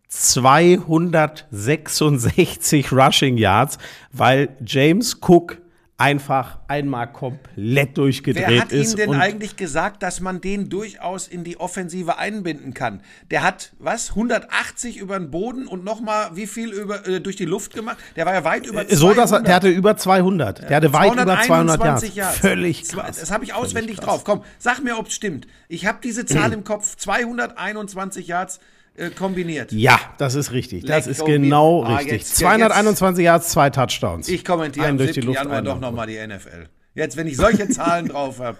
266 0.07 2.91
Rushing 2.91 3.37
Yards, 3.37 3.79
weil 4.11 4.55
James 4.63 5.19
Cook 5.21 5.62
einfach 5.97 6.57
einmal 6.67 7.11
komplett 7.11 7.97
durchgedreht 7.97 8.43
ist. 8.43 8.49
Wer 8.49 8.61
hat 8.61 8.71
Ihnen 8.71 8.95
denn 8.95 9.13
eigentlich 9.13 9.55
gesagt, 9.55 10.01
dass 10.01 10.21
man 10.21 10.41
den 10.41 10.69
durchaus 10.69 11.27
in 11.27 11.43
die 11.43 11.59
Offensive 11.59 12.17
einbinden 12.17 12.73
kann? 12.73 13.01
Der 13.29 13.43
hat, 13.43 13.73
was, 13.77 14.09
180 14.09 14.97
über 14.97 15.19
den 15.19 15.29
Boden 15.29 15.67
und 15.67 15.83
nochmal 15.83 16.31
wie 16.33 16.47
viel 16.47 16.71
über, 16.71 17.07
äh, 17.07 17.21
durch 17.21 17.35
die 17.35 17.45
Luft 17.45 17.73
gemacht? 17.75 17.97
Der 18.15 18.25
war 18.25 18.33
ja 18.33 18.43
weit 18.43 18.65
über 18.65 18.87
200. 18.87 18.91
Äh, 18.91 18.95
so, 18.95 19.13
dass 19.13 19.31
er, 19.31 19.41
der 19.41 19.55
hatte 19.55 19.69
über 19.69 19.95
200. 19.95 20.69
Der 20.69 20.77
hatte 20.77 20.93
weit 20.93 21.13
über 21.13 21.41
200 21.41 21.83
Yards. 21.83 22.15
Yards. 22.15 22.37
Völlig 22.39 22.87
krass. 22.89 23.19
Das 23.19 23.31
habe 23.31 23.43
ich 23.43 23.53
auswendig 23.53 23.97
drauf. 23.97 24.23
Komm, 24.23 24.43
sag 24.57 24.83
mir, 24.83 24.97
ob 24.97 25.07
es 25.07 25.13
stimmt. 25.13 25.47
Ich 25.67 25.85
habe 25.85 25.99
diese 26.03 26.25
Zahl 26.25 26.53
im 26.53 26.63
Kopf. 26.63 26.95
221 26.95 28.27
Yards 28.27 28.59
äh, 28.95 29.09
kombiniert. 29.09 29.71
Ja, 29.71 29.99
das 30.17 30.35
ist 30.35 30.51
richtig. 30.51 30.85
Das 30.85 31.07
ist 31.07 31.25
genau 31.25 31.83
ah, 31.83 31.97
richtig. 31.97 32.21
Jetzt, 32.21 32.35
221 32.37 33.23
Yards, 33.23 33.49
zwei 33.49 33.69
Touchdowns. 33.69 34.29
Ich 34.29 34.45
kommentiere 34.45 34.87
am 34.87 34.99
7. 34.99 35.31
Januar 35.31 35.61
doch 35.61 35.79
nochmal 35.79 36.07
die 36.07 36.17
NFL. 36.25 36.67
Jetzt, 36.93 37.17
wenn 37.17 37.27
ich 37.27 37.37
solche 37.37 37.67
Zahlen 37.69 38.07
drauf 38.07 38.39
habe. 38.39 38.57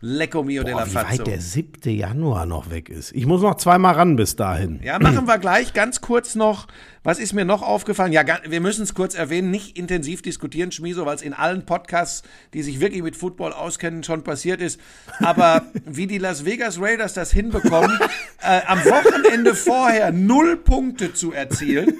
Lecco 0.00 0.42
mio 0.42 0.62
Boah, 0.62 0.68
della 0.68 0.86
Fazzo. 0.86 1.14
Wie 1.14 1.18
weit 1.18 1.26
der 1.26 1.40
7. 1.40 1.96
Januar 1.96 2.44
noch 2.44 2.70
weg 2.70 2.90
ist. 2.90 3.12
Ich 3.12 3.24
muss 3.26 3.40
noch 3.40 3.56
zweimal 3.56 3.94
ran 3.94 4.16
bis 4.16 4.36
dahin. 4.36 4.80
Ja, 4.82 4.98
machen 4.98 5.26
wir 5.26 5.38
gleich. 5.38 5.72
Ganz 5.72 6.02
kurz 6.02 6.34
noch, 6.34 6.66
was 7.02 7.18
ist 7.18 7.32
mir 7.32 7.46
noch 7.46 7.62
aufgefallen? 7.62 8.12
Ja, 8.12 8.22
wir 8.46 8.60
müssen 8.60 8.82
es 8.82 8.94
kurz 8.94 9.14
erwähnen, 9.14 9.50
nicht 9.50 9.78
intensiv 9.78 10.20
diskutieren, 10.20 10.70
Schmieso, 10.70 11.06
weil 11.06 11.16
es 11.16 11.22
in 11.22 11.32
allen 11.32 11.64
Podcasts, 11.64 12.22
die 12.52 12.62
sich 12.62 12.80
wirklich 12.80 13.02
mit 13.02 13.16
Football 13.16 13.52
auskennen, 13.52 14.04
schon 14.04 14.22
passiert 14.22 14.60
ist. 14.60 14.78
Aber 15.20 15.62
wie 15.86 16.06
die 16.06 16.18
Las 16.18 16.44
Vegas 16.44 16.78
Raiders 16.80 17.14
das 17.14 17.32
hinbekommen, 17.32 17.98
äh, 18.42 18.60
am 18.66 18.84
Wochenende 18.84 19.54
vorher 19.54 20.12
null 20.12 20.58
Punkte 20.58 21.14
zu 21.14 21.32
erzielen 21.32 21.94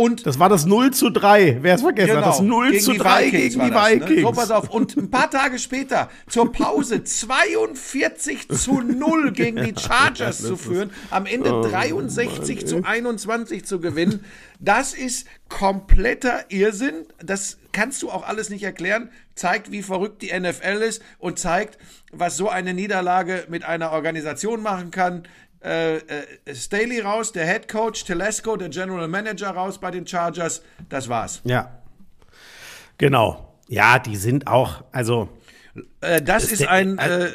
und 0.00 0.24
das 0.26 0.38
war 0.38 0.48
das 0.48 0.64
0 0.64 0.92
zu 0.92 1.10
3. 1.10 1.58
Wer 1.60 1.74
es 1.74 1.82
vergessen 1.82 2.14
genau, 2.14 2.22
hat, 2.22 2.32
das 2.32 2.40
0 2.40 2.78
zu 2.78 2.94
3 2.94 3.28
gegen 3.28 3.60
die 3.60 3.70
Vikings. 3.70 4.00
Das, 4.00 4.08
ne? 4.08 4.20
So, 4.22 4.32
pass 4.32 4.50
auf. 4.50 4.70
Und 4.70 4.96
ein 4.96 5.10
paar 5.10 5.30
Tage 5.30 5.58
später 5.58 6.08
zur 6.26 6.50
Pause 6.50 7.04
42 7.04 8.48
zu 8.48 8.80
0 8.80 9.32
gegen 9.32 9.62
die 9.62 9.74
Chargers 9.78 10.38
zu 10.38 10.56
führen, 10.56 10.90
am 11.10 11.26
Ende 11.26 11.52
oh, 11.52 11.62
63 11.62 12.56
Mann, 12.56 12.66
zu 12.66 12.82
21 12.82 13.66
zu 13.66 13.78
gewinnen. 13.78 14.24
Das 14.58 14.94
ist 14.94 15.26
kompletter 15.50 16.46
Irrsinn. 16.48 17.04
Das 17.22 17.58
kannst 17.72 18.02
du 18.02 18.10
auch 18.10 18.26
alles 18.26 18.48
nicht 18.48 18.62
erklären. 18.62 19.10
Zeigt, 19.34 19.70
wie 19.70 19.82
verrückt 19.82 20.22
die 20.22 20.32
NFL 20.32 20.82
ist 20.82 21.02
und 21.18 21.38
zeigt, 21.38 21.76
was 22.10 22.38
so 22.38 22.48
eine 22.48 22.72
Niederlage 22.72 23.44
mit 23.50 23.66
einer 23.66 23.92
Organisation 23.92 24.62
machen 24.62 24.90
kann, 24.90 25.24
äh, 25.62 25.96
äh, 25.96 26.54
Staley 26.54 27.00
raus, 27.00 27.32
der 27.32 27.46
Head 27.46 27.68
Coach, 27.68 28.04
Telesco, 28.04 28.56
der 28.56 28.70
General 28.70 29.06
Manager 29.08 29.50
raus 29.50 29.78
bei 29.78 29.90
den 29.90 30.06
Chargers. 30.06 30.62
Das 30.88 31.08
war's. 31.08 31.42
Ja. 31.44 31.70
Genau. 32.96 33.56
Ja, 33.68 33.98
die 33.98 34.16
sind 34.16 34.46
auch, 34.46 34.84
also. 34.90 35.28
Äh, 36.00 36.22
das 36.22 36.50
ist, 36.50 36.66
ein 36.66 36.98
äh, 36.98 37.26
äh, 37.26 37.30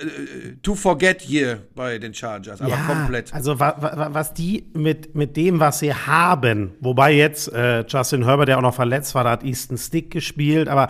To 0.61 0.75
Forget 0.75 1.29
Year 1.29 1.59
bei 1.75 1.99
den 1.99 2.13
Chargers, 2.13 2.59
aber 2.59 2.71
ja, 2.71 2.77
komplett. 2.85 3.33
Also 3.33 3.59
wa, 3.59 3.75
wa, 3.79 4.09
was 4.11 4.33
die 4.33 4.69
mit, 4.73 5.15
mit 5.15 5.38
dem, 5.38 5.59
was 5.59 5.79
sie 5.79 5.93
haben, 5.93 6.73
wobei 6.81 7.13
jetzt 7.13 7.51
Justin 7.88 8.25
Herbert, 8.25 8.49
der 8.49 8.57
auch 8.57 8.63
noch 8.63 8.75
verletzt 8.75 9.15
war, 9.15 9.23
da 9.23 9.31
hat 9.31 9.43
Easton 9.43 9.77
Stick 9.77 10.11
gespielt, 10.11 10.67
aber 10.67 10.89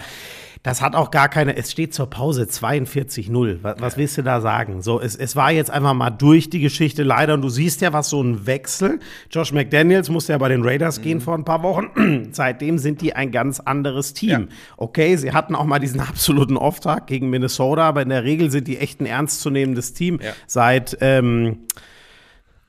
das 0.65 0.81
hat 0.81 0.95
auch 0.95 1.11
gar 1.11 1.29
keine, 1.29 1.55
es 1.55 1.71
steht 1.71 1.93
zur 1.93 2.09
Pause 2.09 2.45
42-0. 2.45 3.59
Was, 3.61 3.75
was, 3.79 3.97
willst 3.97 4.17
du 4.17 4.23
da 4.23 4.41
sagen? 4.41 4.81
So, 4.81 4.99
es, 4.99 5.15
es 5.15 5.35
war 5.35 5.51
jetzt 5.51 5.69
einfach 5.69 5.93
mal 5.93 6.09
durch 6.09 6.49
die 6.49 6.59
Geschichte 6.59 7.03
leider 7.03 7.35
und 7.35 7.43
du 7.43 7.49
siehst 7.49 7.81
ja, 7.81 7.93
was 7.93 8.09
so 8.09 8.19
ein 8.19 8.47
Wechsel. 8.47 8.99
Josh 9.29 9.53
McDaniels 9.53 10.09
musste 10.09 10.33
ja 10.33 10.39
bei 10.39 10.49
den 10.49 10.63
Raiders 10.63 10.97
mhm. 10.97 11.03
gehen 11.03 11.21
vor 11.21 11.35
ein 11.35 11.45
paar 11.45 11.61
Wochen. 11.61 12.29
Seitdem 12.31 12.79
sind 12.79 13.01
die 13.01 13.15
ein 13.15 13.29
ganz 13.31 13.59
anderes 13.59 14.13
Team. 14.13 14.29
Ja. 14.31 14.47
Okay, 14.75 15.15
sie 15.17 15.33
hatten 15.33 15.53
auch 15.53 15.65
mal 15.65 15.77
diesen 15.77 15.99
absoluten 16.01 16.57
Auftrag 16.57 17.05
gegen 17.05 17.29
Minnesota, 17.29 17.83
aber 17.83 18.01
in 18.01 18.09
der 18.09 18.23
Regel 18.23 18.49
sind 18.49 18.67
die 18.67 18.79
echt 18.79 18.99
ein 19.01 19.05
ernstzunehmendes 19.05 19.93
Team 19.93 20.19
ja. 20.19 20.31
seit, 20.47 20.97
ähm, 20.99 21.59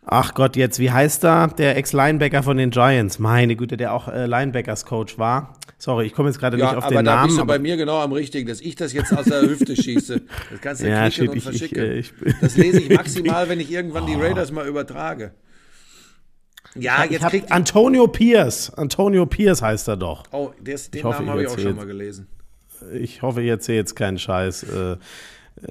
Ach 0.09 0.35
Gott, 0.35 0.55
jetzt, 0.55 0.79
wie 0.79 0.92
heißt 0.92 1.25
er? 1.25 1.49
Der 1.49 1.77
Ex-Linebacker 1.77 2.45
von 2.45 2.57
den 2.57 2.71
Giants. 2.71 3.19
Meine 3.19 3.57
Güte, 3.57 3.77
der 3.77 3.92
auch 3.92 4.07
äh, 4.07 4.27
Linebackers-Coach 4.27 5.19
war. 5.19 5.59
Sorry, 5.79 6.07
ich 6.07 6.14
komme 6.14 6.29
jetzt 6.29 6.38
gerade 6.38 6.57
ja, 6.57 6.66
nicht 6.66 6.77
auf 6.77 6.87
den 6.87 6.95
Namen. 6.95 7.09
Aber 7.09 7.21
da 7.23 7.27
bist 7.27 7.38
du 7.38 7.45
bei 7.45 7.59
mir 7.59 7.77
genau 7.77 8.01
am 8.01 8.12
richtigen, 8.12 8.49
dass 8.49 8.61
ich 8.61 8.77
das 8.77 8.92
jetzt 8.92 9.12
aus 9.12 9.25
der 9.25 9.42
Hüfte 9.42 9.75
schieße. 9.75 10.23
Das 10.53 10.61
kannst 10.61 10.83
du 10.83 10.88
ja, 10.88 11.11
shit, 11.11 11.29
und 11.29 11.40
verschicken. 11.40 11.99
Ich, 11.99 12.12
ich, 12.25 12.35
das 12.40 12.57
lese 12.57 12.83
ich 12.83 12.88
maximal, 12.97 13.49
wenn 13.49 13.59
ich 13.59 13.71
irgendwann 13.73 14.07
die 14.07 14.14
Raiders 14.14 14.53
mal 14.53 14.69
übertrage. 14.69 15.35
Ja, 16.77 17.05
jetzt 17.05 17.25
hab, 17.25 17.33
kriegt 17.33 17.51
Antonio 17.51 18.07
Pierce. 18.07 18.73
Antonio 18.75 19.27
Pierce 19.27 19.61
heißt 19.61 19.88
er 19.88 19.97
doch. 19.97 20.23
Oh, 20.31 20.53
des, 20.61 20.88
den 20.88 21.03
hoffe, 21.03 21.16
Namen 21.19 21.31
habe 21.31 21.42
ich 21.42 21.49
auch 21.49 21.59
schon 21.59 21.75
mal 21.75 21.87
gelesen. 21.87 22.29
Ich 22.95 23.23
hoffe, 23.23 23.42
ich 23.42 23.49
erzähle 23.49 23.79
jetzt 23.79 23.97
keinen 23.97 24.19
Scheiß. 24.19 24.62
Äh, 24.62 24.92
äh, 24.92 24.97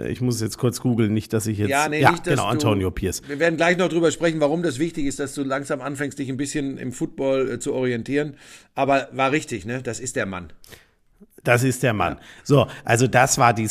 ich 0.08 0.20
muss 0.22 0.42
jetzt 0.42 0.58
kurz 0.58 0.82
googeln, 0.82 1.14
nicht, 1.14 1.32
dass 1.34 1.46
ich 1.48 1.58
jetzt. 1.60 1.70
Ja, 1.70 1.88
nee, 1.88 2.02
ja 2.02 2.12
nicht, 2.12 2.24
genau, 2.24 2.46
Antonio 2.46 2.90
Pierce. 2.92 3.22
Wir 3.28 3.40
werden 3.40 3.56
gleich 3.56 3.78
noch 3.78 3.90
drüber 3.90 4.12
sprechen, 4.12 4.40
warum 4.40 4.64
das 4.64 4.80
wichtig 4.80 5.06
ist, 5.06 5.20
dass 5.20 5.34
du 5.34 5.44
langsam 5.44 5.82
anfängst, 5.82 6.18
dich 6.18 6.30
ein 6.30 6.38
bisschen 6.38 6.78
im 6.78 6.92
Football 6.92 7.52
äh, 7.52 7.60
zu 7.60 7.74
orientieren. 7.74 8.36
Aber 8.74 9.10
war 9.12 9.32
richtig, 9.32 9.66
ne? 9.66 9.82
Das 9.84 10.00
ist 10.00 10.16
der 10.16 10.26
Mann. 10.26 10.52
Das 11.44 11.64
ist 11.64 11.84
der 11.84 11.94
Mann. 11.94 12.14
Ja. 12.14 12.22
So, 12.44 12.68
also 12.84 13.08
das 13.08 13.38
war 13.38 13.54
die, 13.54 13.70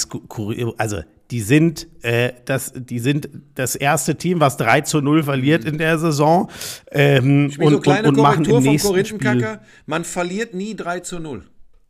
also 0.78 1.02
die 1.30 1.40
sind, 1.40 1.88
äh, 2.02 2.32
das, 2.44 2.72
die 2.76 3.00
sind 3.00 3.28
das 3.56 3.74
erste 3.74 4.14
Team, 4.14 4.38
was 4.38 4.56
3 4.56 4.82
zu 4.82 5.00
0 5.00 5.24
verliert 5.24 5.64
in 5.64 5.78
der 5.78 5.98
Saison. 5.98 6.48
Ähm, 6.92 7.52
und, 7.58 7.72
so 7.72 7.80
kleine 7.80 8.08
und, 8.08 8.16
und 8.16 8.22
machen 8.22 8.44
im 8.44 8.62
nächsten 8.62 9.04
Spiel. 9.04 9.58
Man 9.86 10.04
verliert 10.04 10.54
nie 10.54 10.76
3 10.76 11.00
zu 11.00 11.18
0. 11.18 11.44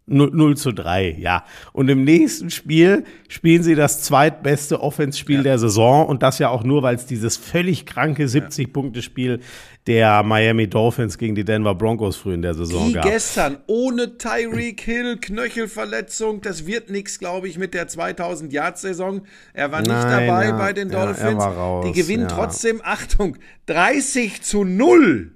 0, 0.07 0.31
0 0.33 0.57
zu 0.57 0.73
3, 0.73 1.17
ja. 1.19 1.45
Und 1.73 1.89
im 1.89 2.05
nächsten 2.05 2.51
Spiel 2.51 3.05
spielen 3.29 3.63
sie 3.63 3.75
das 3.75 4.03
zweitbeste 4.03 4.81
Offense-Spiel 4.81 5.39
ja. 5.39 5.43
der 5.43 5.59
Saison 5.59 6.07
und 6.07 6.23
das 6.23 6.39
ja 6.39 6.51
auch 6.51 6.63
nur, 6.63 6.83
weil 6.83 6.97
es 6.97 7.07
dieses 7.07 7.39
völlig 7.39 7.87
kranke 7.87 8.27
70-Punkte-Spiel 8.27 9.41
der 9.87 10.23
Miami 10.23 10.69
Dolphins 10.69 11.17
gegen 11.17 11.35
die 11.35 11.45
Denver 11.45 11.75
Broncos 11.75 12.17
früh 12.17 12.35
in 12.35 12.43
der 12.43 12.55
Saison 12.55 12.89
Die 12.89 12.95
gab. 12.95 13.05
gestern 13.05 13.59
ohne 13.67 14.19
Tyreek 14.19 14.81
Hill, 14.83 15.19
Knöchelverletzung, 15.19 16.43
das 16.43 16.67
wird 16.67 16.91
nichts, 16.91 17.19
glaube 17.19 17.49
ich, 17.49 17.59
mit 17.59 17.73
der 17.73 17.89
2000-Yard-Saison. 17.89 19.23
Er 19.55 19.73
war 19.73 19.81
nicht 19.81 19.89
Nein, 19.89 20.27
dabei 20.27 20.47
ja, 20.47 20.57
bei 20.57 20.73
den 20.75 20.91
Dolphins. 20.91 21.43
Ja, 21.43 21.49
raus, 21.49 21.87
Die 21.87 21.99
gewinnen 21.99 22.29
trotzdem, 22.29 22.81
Achtung, 22.85 23.39
30 23.67 24.43
zu 24.43 24.65
0 24.65 25.33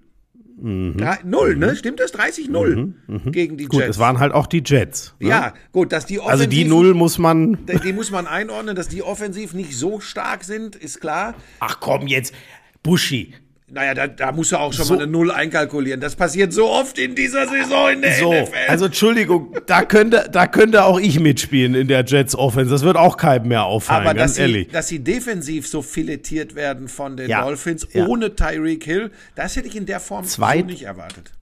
Mhm. 0.61 0.97
Drei, 0.97 1.19
null, 1.25 1.57
ne? 1.57 1.77
Stimmt 1.77 2.01
das? 2.01 2.15
30-0 2.15 2.77
mhm. 2.77 2.95
mhm. 3.07 3.33
gegen 3.33 3.57
die 3.57 3.65
Jets. 3.65 3.73
Gut, 3.73 3.83
es 3.83 3.99
waren 3.99 4.19
halt 4.19 4.33
auch 4.33 4.47
die 4.47 4.63
Jets. 4.65 5.15
Ne? 5.21 5.29
Ja, 5.29 5.55
gut, 5.73 5.93
dass 5.93 6.07
die 6.07 6.19
offensiv, 6.19 6.33
Also 6.33 6.47
die 6.47 6.65
Null 6.65 6.95
muss 6.95 7.19
man. 7.19 7.65
Die, 7.67 7.79
die 7.79 7.93
muss 7.93 8.11
man 8.11 8.27
einordnen, 8.27 8.75
dass 8.77 8.89
die 8.89 9.03
offensiv 9.03 9.55
nicht 9.55 9.77
so 9.77 10.01
stark 10.01 10.45
sind, 10.45 10.77
ist 10.77 11.01
klar. 11.01 11.35
Ach 11.61 11.79
komm, 11.81 12.07
jetzt, 12.07 12.35
Buschi, 12.83 13.35
naja, 13.71 13.93
da, 13.93 14.07
da 14.07 14.33
musst 14.33 14.53
du 14.53 14.57
auch 14.57 14.73
schon 14.73 14.85
so, 14.87 14.95
mal 14.95 15.03
eine 15.03 15.13
Null 15.13 15.31
einkalkulieren. 15.31 16.01
Das 16.01 16.17
passiert 16.17 16.53
so 16.53 16.69
oft 16.69 16.99
in 16.99 17.15
dieser 17.15 17.47
Saison 17.47 17.91
in 17.91 18.01
der 18.01 18.15
so, 18.15 18.33
NFL. 18.33 18.55
Also 18.67 18.87
Entschuldigung, 18.87 19.55
da 19.67 19.83
könnte, 19.83 20.29
da 20.33 20.47
könnte 20.47 20.85
auch 20.85 20.99
ich 20.99 21.21
mitspielen 21.21 21.75
in 21.75 21.87
der 21.87 22.05
Jets 22.05 22.35
Offense. 22.35 22.71
Das 22.71 22.83
wird 22.83 22.97
auch 22.97 23.19
keinem 23.19 23.49
mehr 23.49 23.65
auffallen, 23.65 24.07
Aber 24.07 24.15
ganz 24.15 24.33
dass 24.33 24.39
ehrlich. 24.39 24.69
Sie, 24.69 24.73
dass 24.73 24.89
sie 24.89 24.99
defensiv 25.01 25.69
so 25.69 25.83
filetiert 25.83 26.55
werden 26.55 26.89
von 26.89 27.17
den 27.19 27.29
ja, 27.29 27.43
Dolphins 27.43 27.87
ja. 27.93 28.07
ohne 28.07 28.35
Tyreek 28.35 28.85
Hill, 28.85 29.11
das 29.35 29.57
hätte 29.57 29.69
ich 29.69 29.77
in 29.77 29.85
der 29.85 30.01
Form 30.01 30.25
Zweit, 30.25 30.61
so 30.61 30.67
nicht 30.67 30.85
erwartet. 30.85 31.33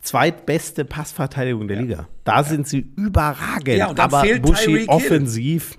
Zweitbeste 0.00 0.84
Passverteidigung 0.84 1.66
der 1.66 1.78
ja. 1.78 1.82
Liga. 1.82 2.08
Da 2.22 2.44
sind 2.44 2.68
sie 2.68 2.86
überragend. 2.96 3.78
Ja, 3.78 3.88
und 3.88 3.98
dann 3.98 4.12
Aber 4.12 4.20
fehlt 4.20 4.42
Buschi 4.42 4.84
offensiv. 4.86 5.70
Hill. 5.70 5.78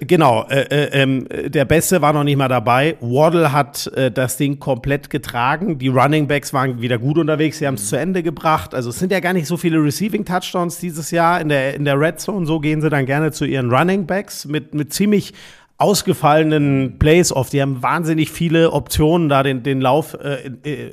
Genau, 0.00 0.46
äh, 0.48 0.62
äh, 0.62 1.02
äh, 1.02 1.50
der 1.50 1.64
Beste 1.64 2.02
war 2.02 2.12
noch 2.12 2.24
nicht 2.24 2.36
mal 2.36 2.48
dabei. 2.48 2.96
Waddle 3.00 3.52
hat 3.52 3.86
äh, 3.88 4.10
das 4.10 4.36
Ding 4.36 4.58
komplett 4.58 5.10
getragen. 5.10 5.78
Die 5.78 5.88
Running 5.88 6.26
Backs 6.26 6.52
waren 6.52 6.80
wieder 6.80 6.98
gut 6.98 7.18
unterwegs. 7.18 7.58
Sie 7.58 7.66
haben 7.66 7.74
es 7.74 7.84
mhm. 7.84 7.88
zu 7.88 7.96
Ende 7.96 8.22
gebracht. 8.22 8.74
Also 8.74 8.90
es 8.90 8.98
sind 8.98 9.12
ja 9.12 9.20
gar 9.20 9.32
nicht 9.32 9.46
so 9.46 9.56
viele 9.56 9.82
Receiving 9.82 10.24
Touchdowns 10.24 10.78
dieses 10.78 11.10
Jahr 11.10 11.40
in 11.40 11.48
der, 11.48 11.74
in 11.74 11.84
der 11.84 11.98
Red 11.98 12.20
Zone. 12.20 12.46
So 12.46 12.60
gehen 12.60 12.80
sie 12.80 12.90
dann 12.90 13.06
gerne 13.06 13.32
zu 13.32 13.44
ihren 13.44 13.70
Running 13.70 14.06
Backs 14.06 14.44
mit, 14.44 14.74
mit 14.74 14.92
ziemlich 14.92 15.34
ausgefallenen 15.82 16.98
Plays 16.98 17.32
oft. 17.32 17.52
Die 17.52 17.60
haben 17.60 17.82
wahnsinnig 17.82 18.30
viele 18.30 18.70
Optionen, 18.70 19.28
da 19.28 19.42
den, 19.42 19.64
den 19.64 19.80
Lauf 19.80 20.14
äh, 20.14 20.48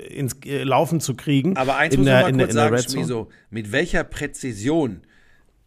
ins 0.10 0.36
äh, 0.46 0.64
Laufen 0.64 1.00
zu 1.00 1.16
kriegen. 1.16 1.56
Aber 1.58 1.78
eins 1.78 1.94
in 1.94 2.02
muss 2.02 2.06
der, 2.08 2.16
man 2.16 2.24
mal 2.24 2.30
in 2.30 2.38
kurz 2.38 2.50
in 2.50 2.56
sagen. 2.56 2.78
Schmiso, 2.80 3.28
mit 3.52 3.72
welcher 3.72 4.04
Präzision 4.04 5.02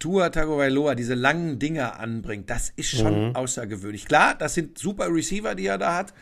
Tua 0.03 0.29
Tagovailoa 0.29 0.95
diese 0.95 1.13
langen 1.13 1.59
Dinger 1.59 1.97
anbringt, 1.97 2.49
das 2.49 2.73
ist 2.75 2.89
schon 2.89 3.29
Mhm. 3.29 3.35
außergewöhnlich. 3.37 4.05
Klar, 4.05 4.35
das 4.35 4.53
sind 4.53 4.77
super 4.77 5.07
Receiver, 5.07 5.55
die 5.55 5.67
er 5.67 5.77
da 5.77 5.95
hat, 5.95 6.13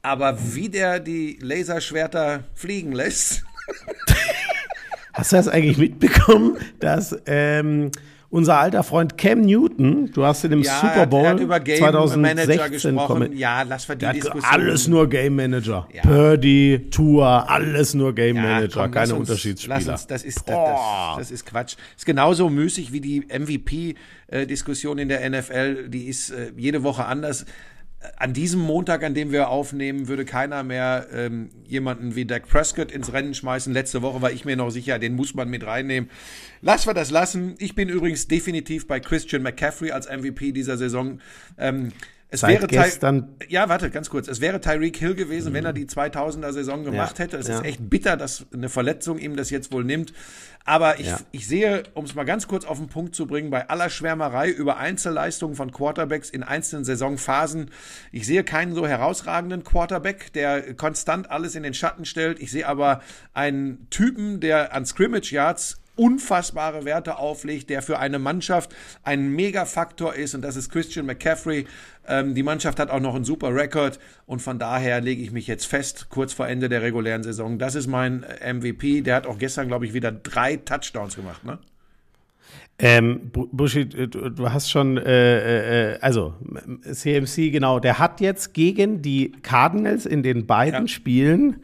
aber 0.00 0.38
wie 0.54 0.70
der 0.70 0.98
die 0.98 1.38
Laserschwerter 1.42 2.44
fliegen 2.54 2.92
lässt, 2.92 3.44
Hast 5.12 5.32
du 5.32 5.36
das 5.36 5.48
eigentlich 5.48 5.76
mitbekommen, 5.76 6.56
dass 6.80 7.14
ähm, 7.26 7.90
unser 8.30 8.58
alter 8.58 8.82
Freund 8.82 9.16
Cam 9.16 9.40
Newton, 9.40 10.10
du 10.12 10.24
hast 10.24 10.44
in 10.44 10.50
dem 10.50 10.62
ja, 10.62 10.80
Super 10.80 11.06
Bowl 11.06 11.24
er 11.24 11.30
hat 11.30 11.40
über 11.40 11.60
Game 11.60 11.80
Manager 11.80 12.06
2016 12.08 12.70
gesprochen. 12.94 13.36
Ja, 13.36 13.62
lass 13.62 13.88
wir 13.88 13.96
die 13.96 14.06
Diskussion. 14.12 14.44
alles 14.44 14.86
nur 14.86 15.08
Game 15.08 15.36
Manager. 15.36 15.88
Ja. 15.92 16.02
Purdy, 16.02 16.88
Tour, 16.90 17.26
alles 17.48 17.94
nur 17.94 18.14
Game 18.14 18.36
Ja, 18.36 18.42
Manager, 18.42 18.82
komm, 18.82 18.90
keine 18.90 19.14
uns- 19.14 19.28
Unterschiedsspieler. 19.28 19.76
Lass 19.76 19.88
uns, 19.88 20.06
das, 20.06 20.22
ist, 20.24 20.46
das, 20.46 20.54
das, 20.56 21.16
das 21.18 21.30
ist 21.30 21.46
Quatsch. 21.46 21.76
Ist 21.96 22.04
genauso 22.06 22.50
müßig 22.50 22.92
wie 22.92 23.00
die 23.00 23.20
MVP-Diskussion 24.30 24.98
in 24.98 25.08
der 25.08 25.28
NFL. 25.28 25.88
Die 25.88 26.06
ist 26.08 26.30
äh, 26.30 26.52
jede 26.56 26.82
Woche 26.82 27.04
anders. 27.06 27.46
An 28.16 28.32
diesem 28.32 28.60
Montag, 28.60 29.02
an 29.02 29.14
dem 29.14 29.32
wir 29.32 29.48
aufnehmen, 29.48 30.06
würde 30.06 30.24
keiner 30.24 30.62
mehr 30.62 31.08
ähm, 31.12 31.50
jemanden 31.66 32.14
wie 32.14 32.24
Dak 32.24 32.48
Prescott 32.48 32.92
ins 32.92 33.12
Rennen 33.12 33.34
schmeißen. 33.34 33.72
Letzte 33.72 34.02
Woche 34.02 34.22
war 34.22 34.30
ich 34.30 34.44
mir 34.44 34.56
noch 34.56 34.70
sicher, 34.70 35.00
den 35.00 35.16
muss 35.16 35.34
man 35.34 35.48
mit 35.48 35.66
reinnehmen. 35.66 36.08
Lass 36.62 36.86
wir 36.86 36.94
das 36.94 37.10
lassen. 37.10 37.56
Ich 37.58 37.74
bin 37.74 37.88
übrigens 37.88 38.28
definitiv 38.28 38.86
bei 38.86 39.00
Christian 39.00 39.42
McCaffrey 39.42 39.90
als 39.90 40.08
MVP 40.08 40.52
dieser 40.52 40.76
Saison. 40.76 41.20
Ähm, 41.58 41.92
es 42.30 42.40
Seit 42.40 42.50
wäre 42.50 42.66
Ty- 42.66 42.76
gestern- 42.76 43.28
ja, 43.48 43.68
warte, 43.68 43.90
ganz 43.90 44.10
kurz. 44.10 44.28
Es 44.28 44.40
wäre 44.40 44.60
Tyreek 44.60 44.96
Hill 44.98 45.14
gewesen, 45.14 45.54
wenn 45.54 45.64
er 45.64 45.72
die 45.72 45.86
2000er 45.86 46.52
Saison 46.52 46.84
gemacht 46.84 47.18
Ja, 47.18 47.24
hätte. 47.24 47.36
Es 47.38 47.48
ja. 47.48 47.56
ist 47.58 47.64
echt 47.64 47.88
bitter, 47.88 48.16
dass 48.18 48.44
eine 48.52 48.68
Verletzung 48.68 49.18
ihm 49.18 49.36
das 49.36 49.48
jetzt 49.50 49.72
wohl 49.72 49.82
nimmt. 49.84 50.12
Aber 50.64 51.00
ich, 51.00 51.06
Ja. 51.06 51.18
ich 51.32 51.46
sehe, 51.46 51.84
um 51.94 52.04
es 52.04 52.14
mal 52.14 52.24
ganz 52.24 52.46
kurz 52.46 52.66
auf 52.66 52.76
den 52.76 52.88
Punkt 52.88 53.14
zu 53.14 53.26
bringen, 53.26 53.48
bei 53.48 53.70
aller 53.70 53.88
Schwärmerei 53.88 54.50
über 54.50 54.76
Einzelleistungen 54.76 55.56
von 55.56 55.72
Quarterbacks 55.72 56.28
in 56.28 56.42
einzelnen 56.42 56.84
Saisonphasen, 56.84 57.70
ich 58.12 58.26
sehe 58.26 58.44
keinen 58.44 58.74
so 58.74 58.86
herausragenden 58.86 59.64
Quarterback, 59.64 60.30
der 60.34 60.74
konstant 60.74 61.30
alles 61.30 61.54
in 61.54 61.62
den 61.62 61.72
Schatten 61.72 62.04
stellt. 62.04 62.38
Ich 62.40 62.50
sehe 62.50 62.66
aber 62.68 63.00
einen 63.32 63.86
Typen, 63.88 64.40
der 64.40 64.74
an 64.74 64.84
Scrimmage 64.84 65.32
Yards 65.32 65.80
unfassbare 65.98 66.84
Werte 66.84 67.18
auflegt, 67.18 67.70
der 67.70 67.82
für 67.82 67.98
eine 67.98 68.18
Mannschaft 68.18 68.74
ein 69.02 69.30
Megafaktor 69.34 70.14
ist 70.14 70.34
und 70.34 70.42
das 70.42 70.56
ist 70.56 70.70
Christian 70.70 71.06
McCaffrey. 71.06 71.66
Ähm, 72.06 72.34
die 72.34 72.42
Mannschaft 72.42 72.78
hat 72.80 72.90
auch 72.90 73.00
noch 73.00 73.14
einen 73.14 73.24
super 73.24 73.54
Rekord 73.54 73.98
und 74.26 74.40
von 74.40 74.58
daher 74.58 75.00
lege 75.00 75.20
ich 75.22 75.30
mich 75.32 75.46
jetzt 75.46 75.66
fest, 75.66 76.06
kurz 76.08 76.32
vor 76.32 76.46
Ende 76.48 76.68
der 76.68 76.82
regulären 76.82 77.22
Saison. 77.22 77.58
Das 77.58 77.74
ist 77.74 77.86
mein 77.86 78.22
äh, 78.22 78.52
MVP. 78.54 79.02
Der 79.02 79.16
hat 79.16 79.26
auch 79.26 79.38
gestern, 79.38 79.68
glaube 79.68 79.84
ich, 79.86 79.92
wieder 79.92 80.12
drei 80.12 80.56
Touchdowns 80.56 81.16
gemacht. 81.16 81.44
Ne? 81.44 81.58
Ähm, 82.80 83.30
Bu- 83.32 83.48
Buschi, 83.50 83.86
du, 83.88 84.50
hast 84.52 84.70
schon, 84.70 84.96
äh, 84.98 85.94
äh, 85.94 85.98
also 86.00 86.34
m- 86.40 86.80
CMC, 86.82 87.50
genau, 87.50 87.80
der 87.80 87.98
hat 87.98 88.20
jetzt 88.20 88.54
gegen 88.54 89.02
die 89.02 89.32
Cardinals 89.42 90.06
in 90.06 90.22
den 90.22 90.46
beiden 90.46 90.82
Ja. 90.82 90.88
Spielen 90.88 91.60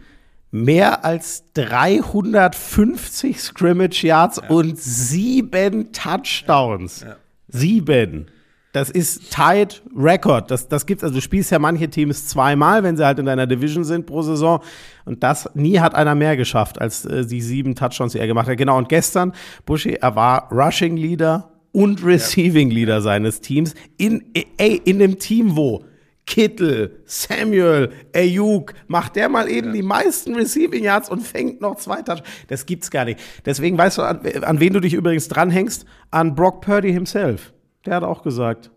mehr 0.55 1.05
als 1.05 1.45
350 1.55 3.41
Scrimmage 3.41 4.05
Yards 4.05 4.41
und 4.49 4.79
sieben 4.79 5.91
Touchdowns. 5.91 7.05
Sieben. 7.49 8.27
Das 8.73 8.89
ist 8.89 9.35
tied 9.35 9.83
Record. 9.97 10.53
Das, 10.53 10.69
das 10.69 10.87
gibt's, 10.87 11.03
also 11.03 11.17
du 11.17 11.21
spielst 11.21 11.51
ja 11.51 11.59
manche 11.59 11.91
Teams 11.91 12.29
zweimal, 12.29 12.85
wenn 12.85 12.97
sie 12.97 13.05
halt 13.05 13.19
in 13.19 13.27
deiner 13.27 13.49
Division 13.49 13.83
sind 13.83 14.07
pro 14.07 14.23
Saison. 14.23 14.61
Und 15.05 15.25
das, 15.25 15.51
nie 15.55 15.81
hat 15.81 15.97
einer 15.97 16.15
mehr 16.15 16.37
geschafft, 16.37 16.81
als 16.81 17.05
äh, 17.05 17.27
die 17.27 17.41
sieben 17.41 17.75
Touchdowns, 17.75 18.13
die 18.13 18.21
er 18.21 18.29
gemacht 18.29 18.47
hat. 18.49 18.57
Genau. 18.57 18.79
Und 18.79 18.89
gestern, 18.89 19.33
Buschi, 19.67 19.95
er 19.95 20.15
war 20.15 20.53
Rushing 20.53 20.97
Leader 20.97 21.51
und 21.73 22.05
Receiving 22.05 22.71
Leader 22.71 23.01
seines 23.01 23.41
Teams 23.41 23.75
in, 23.97 24.23
ey, 24.57 24.81
in 24.85 25.01
dem 25.01 25.19
Team, 25.19 25.57
wo 25.57 25.85
Kittel, 26.27 27.03
Samuel, 27.05 27.91
Ayuk, 28.15 28.73
macht 28.87 29.17
der 29.17 29.29
mal 29.29 29.49
eben 29.49 29.73
die 29.73 29.83
meisten 29.83 30.35
Receiving 30.35 30.83
Yards 30.83 31.11
und 31.11 31.21
fängt 31.21 31.61
noch 31.61 31.77
zwei 31.77 31.97
Touchdowns. 31.97 32.29
Das 32.49 32.67
gibt's 32.67 32.91
gar 32.91 33.05
nicht. 33.05 33.21
Deswegen 33.45 33.77
weißt 33.77 33.99
du, 33.99 34.03
an, 34.03 34.21
an 34.43 34.61
wen 34.61 34.73
du 34.73 34.81
dich 34.81 34.95
übrigens 34.95 35.29
dranhängst? 35.29 35.85
An 36.11 36.35
Brock 36.35 36.63
Purdy 36.63 36.93
himself. 36.93 37.53
Der 37.85 37.97
hat 37.97 38.05
auch 38.05 38.23
gesagt, 38.23 38.71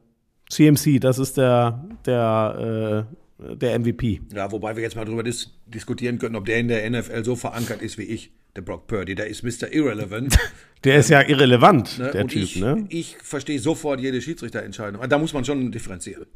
CMC, 0.49 0.99
das 0.99 1.19
ist 1.19 1.37
der, 1.37 1.85
der, 2.05 3.07
äh, 3.09 3.26
der 3.39 3.79
MVP. 3.79 4.21
Ja, 4.33 4.51
wobei 4.51 4.75
wir 4.75 4.83
jetzt 4.83 4.95
mal 4.95 5.05
drüber 5.05 5.23
dis 5.23 5.51
diskutieren 5.67 6.17
können, 6.19 6.35
ob 6.35 6.45
der 6.45 6.57
in 6.59 6.67
der 6.67 6.89
NFL 6.89 7.23
so 7.23 7.35
verankert 7.35 7.81
ist 7.81 7.97
wie 7.97 8.03
ich, 8.03 8.31
der 8.55 8.61
Brock 8.61 8.87
Purdy. 8.87 9.15
Der 9.15 9.27
ist 9.27 9.43
Mr. 9.43 9.71
Irrelevant. 9.71 10.37
Der 10.83 10.99
ist 10.99 11.09
ja 11.09 11.27
irrelevant, 11.27 11.97
Ne? 11.97 12.11
der 12.11 12.21
und 12.21 12.27
Typ, 12.27 12.43
ich, 12.43 12.57
ne? 12.57 12.85
ich 12.89 13.17
verstehe 13.23 13.57
sofort 13.57 13.99
jede 13.99 14.21
Schiedsrichterentscheidung. 14.21 15.09
Da 15.09 15.17
muss 15.17 15.33
man 15.33 15.43
schon 15.43 15.71
differenzieren. 15.71 16.27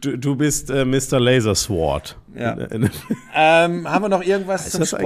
Du, 0.00 0.16
du 0.16 0.36
bist 0.36 0.70
äh, 0.70 0.84
Mr. 0.84 1.18
Laser 1.18 1.56
Sword. 1.56 2.16
Ja. 2.36 2.56
Ähm, 3.34 3.90
haben 3.90 4.04
wir 4.04 4.08
noch 4.08 4.24
irgendwas 4.24 4.70
zum 4.70 4.84
so? 4.84 4.96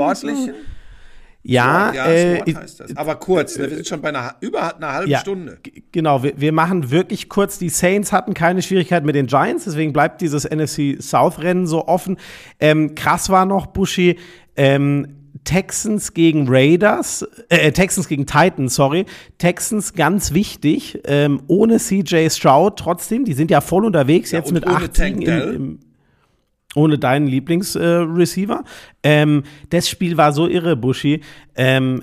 Ja, 1.45 1.93
ja, 1.93 2.07
äh, 2.07 2.55
heißt 2.55 2.81
das. 2.81 2.97
Aber 2.97 3.17
kurz, 3.17 3.59
ne? 3.59 3.69
wir 3.69 3.77
sind 3.77 3.87
schon 3.89 4.01
bei 4.01 4.11
einer, 4.11 4.37
über 4.41 4.77
einer 4.77 4.93
halben 4.93 5.11
Ja, 5.11 5.19
Stunde. 5.19 5.59
Genau, 5.91 6.23
wir, 6.23 6.35
wir 6.37 6.53
machen 6.53 6.91
wirklich 6.91 7.29
kurz. 7.29 7.59
Die 7.59 7.69
Saints 7.69 8.13
hatten 8.13 8.33
keine 8.33 8.63
Schwierigkeit 8.63 9.05
mit 9.05 9.17
den 9.17 9.27
Giants, 9.27 9.65
deswegen 9.65 9.93
bleibt 9.93 10.21
dieses 10.21 10.45
NFC 10.49 11.03
South-Rennen 11.03 11.67
so 11.67 11.89
offen. 11.89 12.17
Ähm, 12.61 12.95
krass 12.95 13.29
war 13.29 13.45
noch, 13.45 13.67
Buschi, 13.67 14.19
ähm, 14.57 15.17
Texans 15.45 16.15
gegen 16.15 16.47
Raiders, 16.49 17.27
äh, 17.49 17.73
Texans 17.73 18.07
gegen 18.07 18.27
Titans, 18.27 18.77
sorry. 18.77 19.07
Texans 19.39 19.95
ganz 19.95 20.33
wichtig, 20.35 21.01
ähm, 21.05 21.43
ohne 21.49 21.79
CJ 21.79 22.29
Stroud 22.31 22.79
trotzdem, 22.79 23.25
die 23.25 23.33
sind 23.33 23.51
ja 23.51 23.61
voll 23.61 23.85
unterwegs, 23.85 24.31
Ja, 24.31 24.39
jetzt 24.39 24.53
mit 24.53 24.67
acht 24.67 24.95
Siegen 24.95 25.23
im, 25.23 25.55
im 25.55 25.79
ohne 26.75 26.99
deinen 26.99 27.27
Lieblingsreceiver. 27.27 28.65
ähm, 29.03 29.43
das 29.71 29.89
Spiel 29.89 30.17
war 30.17 30.33
so 30.33 30.49
irre, 30.49 30.77
Buschi. 30.77 31.21
Ähm, 31.55 32.03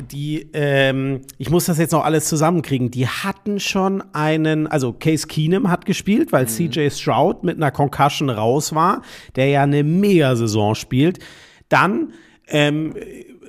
die, 0.00 0.48
ähm, 0.52 1.22
ich 1.38 1.50
muss 1.50 1.66
das 1.66 1.78
jetzt 1.78 1.92
noch 1.92 2.04
alles 2.04 2.28
zusammenkriegen. 2.28 2.90
Die 2.90 3.06
hatten 3.06 3.60
schon 3.60 4.02
einen, 4.12 4.66
also 4.66 4.92
Case 4.92 5.26
Keenum 5.26 5.70
hat 5.70 5.86
gespielt, 5.86 6.32
weil 6.32 6.46
CJ 6.46 6.90
Stroud 6.90 7.44
mit 7.44 7.56
einer 7.56 7.70
Concussion 7.70 8.30
raus 8.30 8.74
war, 8.74 9.02
der 9.36 9.48
ja 9.48 9.62
eine 9.62 9.84
Mega-Saison 9.84 10.74
spielt. 10.74 11.18
Dann 11.68 12.12
ähm, 12.48 12.94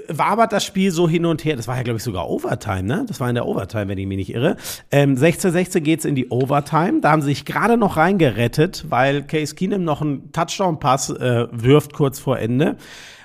war 0.10 0.28
aber 0.28 0.48
das 0.48 0.64
Spiel 0.64 0.92
so 0.92 1.08
hin 1.08 1.26
und 1.26 1.44
her. 1.46 1.56
Das 1.56 1.68
war 1.68 1.78
ja, 1.78 1.84
glaube 1.84 1.98
ich, 1.98 2.04
sogar 2.04 2.30
Overtime, 2.30 2.84
ne? 2.84 3.06
Das 3.08 3.20
war 3.20 3.30
in 3.30 3.36
der 3.36 3.46
Overtime, 3.46 3.88
wenn 3.88 3.98
ich 3.98 4.08
mich 4.08 4.18
nicht 4.18 4.34
irre. 4.34 4.58
Ähm, 4.92 5.16
16-16 5.16 5.80
geht's 5.82 6.06
in 6.06 6.16
die 6.16 6.30
Overtime. 6.30 7.02
Da 7.02 7.12
haben 7.12 7.22
sie 7.22 7.30
sich 7.30 7.46
gerade 7.46 7.78
noch 7.78 7.98
reingerettet, 7.98 8.86
weil 8.90 9.24
Case 9.24 9.56
Keenum 9.56 9.84
noch 9.84 10.02
einen 10.02 10.32
Touchdown-Pass 10.32 11.12
äh, 11.12 11.48
wirft 11.52 11.94
kurz 11.94 12.20
vor 12.20 12.40
Ende. 12.40 12.78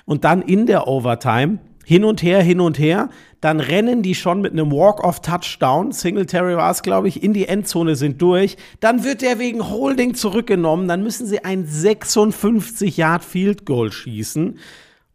Und 0.05 0.23
dann 0.23 0.41
in 0.41 0.65
der 0.65 0.87
Overtime 0.87 1.59
hin 1.85 2.05
und 2.05 2.23
her, 2.23 2.41
hin 2.41 2.59
und 2.59 2.79
her. 2.79 3.09
Dann 3.41 3.59
rennen 3.59 4.01
die 4.03 4.15
schon 4.15 4.41
mit 4.41 4.53
einem 4.53 4.71
Walk-off-Touchdown. 4.71 5.91
Singletary 5.91 6.55
war 6.55 6.71
es, 6.71 6.81
glaube 6.81 7.09
ich, 7.09 7.21
in 7.21 7.33
die 7.33 7.47
Endzone 7.47 7.95
sind 7.95 8.19
durch. 8.21 8.57
Dann 8.79 9.03
wird 9.03 9.21
der 9.21 9.37
wegen 9.37 9.69
Holding 9.69 10.15
zurückgenommen. 10.15 10.87
Dann 10.87 11.03
müssen 11.03 11.27
sie 11.27 11.43
ein 11.43 11.67
56-Yard-Field-Goal 11.67 13.91
schießen 13.91 14.57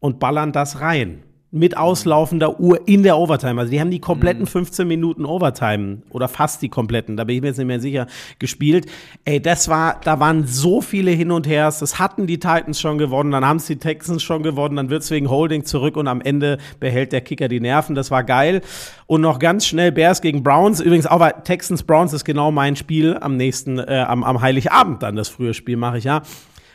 und 0.00 0.20
ballern 0.20 0.52
das 0.52 0.81
rein. 0.81 1.22
Mit 1.50 1.78
auslaufender 1.78 2.61
Uhr 2.61 2.87
in 2.87 3.02
der 3.02 3.16
Overtime. 3.16 3.58
Also 3.58 3.70
die 3.70 3.80
haben 3.80 3.90
die 3.90 4.00
kompletten 4.00 4.46
15 4.46 4.87
Minuten 4.87 5.24
Overtime 5.24 6.02
oder 6.11 6.28
fast 6.28 6.61
die 6.61 6.68
kompletten, 6.68 7.16
da 7.16 7.24
bin 7.24 7.37
ich 7.37 7.40
mir 7.40 7.48
jetzt 7.48 7.56
nicht 7.56 7.66
mehr 7.66 7.80
sicher, 7.80 8.06
gespielt. 8.38 8.84
Ey, 9.24 9.40
das 9.40 9.68
war, 9.68 9.98
da 10.04 10.20
waren 10.20 10.46
so 10.46 10.82
viele 10.82 11.11
Hin 11.11 11.30
und 11.30 11.46
Hers. 11.46 11.78
Das 11.78 11.98
hatten 11.98 12.26
die 12.26 12.38
Titans 12.38 12.78
schon 12.78 12.98
gewonnen, 12.98 13.30
dann 13.30 13.46
haben 13.46 13.56
es 13.56 13.66
die 13.66 13.76
Texans 13.76 14.22
schon 14.22 14.42
gewonnen, 14.42 14.76
dann 14.76 14.90
wird 14.90 15.02
es 15.02 15.11
wegen 15.11 15.30
Holding 15.30 15.64
zurück 15.64 15.96
und 15.96 16.06
am 16.06 16.20
Ende 16.20 16.58
behält 16.80 17.12
der 17.12 17.22
Kicker 17.22 17.48
die 17.48 17.61
Nerven. 17.61 17.94
Das 17.94 18.11
war 18.11 18.24
geil. 18.24 18.61
Und 19.06 19.22
noch 19.22 19.38
ganz 19.38 19.66
schnell 19.66 19.90
Bears 19.90 20.20
gegen 20.20 20.42
Browns. 20.42 20.80
Übrigens 20.80 21.06
auch 21.06 21.20
weil 21.20 21.32
Texans 21.44 21.82
Browns 21.82 22.12
ist 22.12 22.26
genau 22.26 22.50
mein 22.50 22.76
Spiel 22.76 23.16
am 23.18 23.38
nächsten, 23.38 23.78
äh, 23.78 24.04
am, 24.06 24.22
am 24.22 24.42
Heiligabend 24.42 25.02
dann 25.02 25.16
das 25.16 25.30
frühe 25.30 25.54
Spiel 25.54 25.78
mache 25.78 25.96
ich 25.96 26.04
ja. 26.04 26.22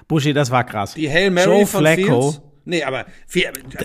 Buschi, 0.07 0.33
das 0.33 0.51
war 0.51 0.63
krass. 0.63 0.95
Die 0.95 1.09
Hail 1.09 1.31
Mary 1.31 1.49
Joe 1.49 1.65
von 1.65 1.81
Flacco. 1.81 2.31
Fields? 2.31 2.52
Nee, 2.65 2.83
aber 2.83 3.05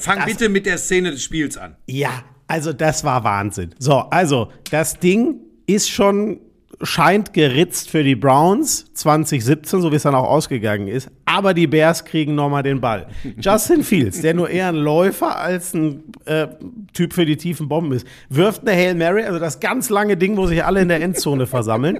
fang 0.00 0.18
Das- 0.18 0.26
bitte 0.26 0.48
mit 0.48 0.66
der 0.66 0.78
Szene 0.78 1.10
des 1.10 1.22
Spiels 1.22 1.56
an. 1.56 1.76
Ja, 1.86 2.22
also 2.46 2.72
das 2.72 3.04
war 3.04 3.24
Wahnsinn. 3.24 3.74
So, 3.78 3.94
also 4.10 4.50
das 4.70 4.98
Ding 4.98 5.36
ist 5.66 5.90
schon 5.90 6.40
scheint 6.80 7.32
geritzt 7.32 7.90
für 7.90 8.04
die 8.04 8.14
Browns 8.14 8.92
2017, 8.94 9.80
so 9.80 9.90
wie 9.90 9.96
es 9.96 10.04
dann 10.04 10.14
auch 10.14 10.28
ausgegangen 10.28 10.86
ist. 10.86 11.10
Aber 11.24 11.52
die 11.52 11.66
Bears 11.66 12.04
kriegen 12.04 12.36
nochmal 12.36 12.62
den 12.62 12.80
Ball. 12.80 13.08
Justin 13.40 13.82
Fields, 13.82 14.20
der 14.20 14.32
nur 14.34 14.48
eher 14.48 14.68
ein 14.68 14.76
Läufer 14.76 15.36
als 15.40 15.74
ein 15.74 16.04
äh, 16.24 16.46
Typ 16.92 17.14
für 17.14 17.26
die 17.26 17.36
tiefen 17.36 17.68
Bomben 17.68 17.92
ist, 17.92 18.06
wirft 18.28 18.60
eine 18.62 18.76
Hail 18.76 18.94
Mary, 18.94 19.24
also 19.24 19.40
das 19.40 19.58
ganz 19.58 19.90
lange 19.90 20.16
Ding, 20.16 20.36
wo 20.36 20.46
sich 20.46 20.62
alle 20.64 20.80
in 20.80 20.86
der 20.88 21.00
Endzone 21.02 21.46
versammeln. 21.48 21.98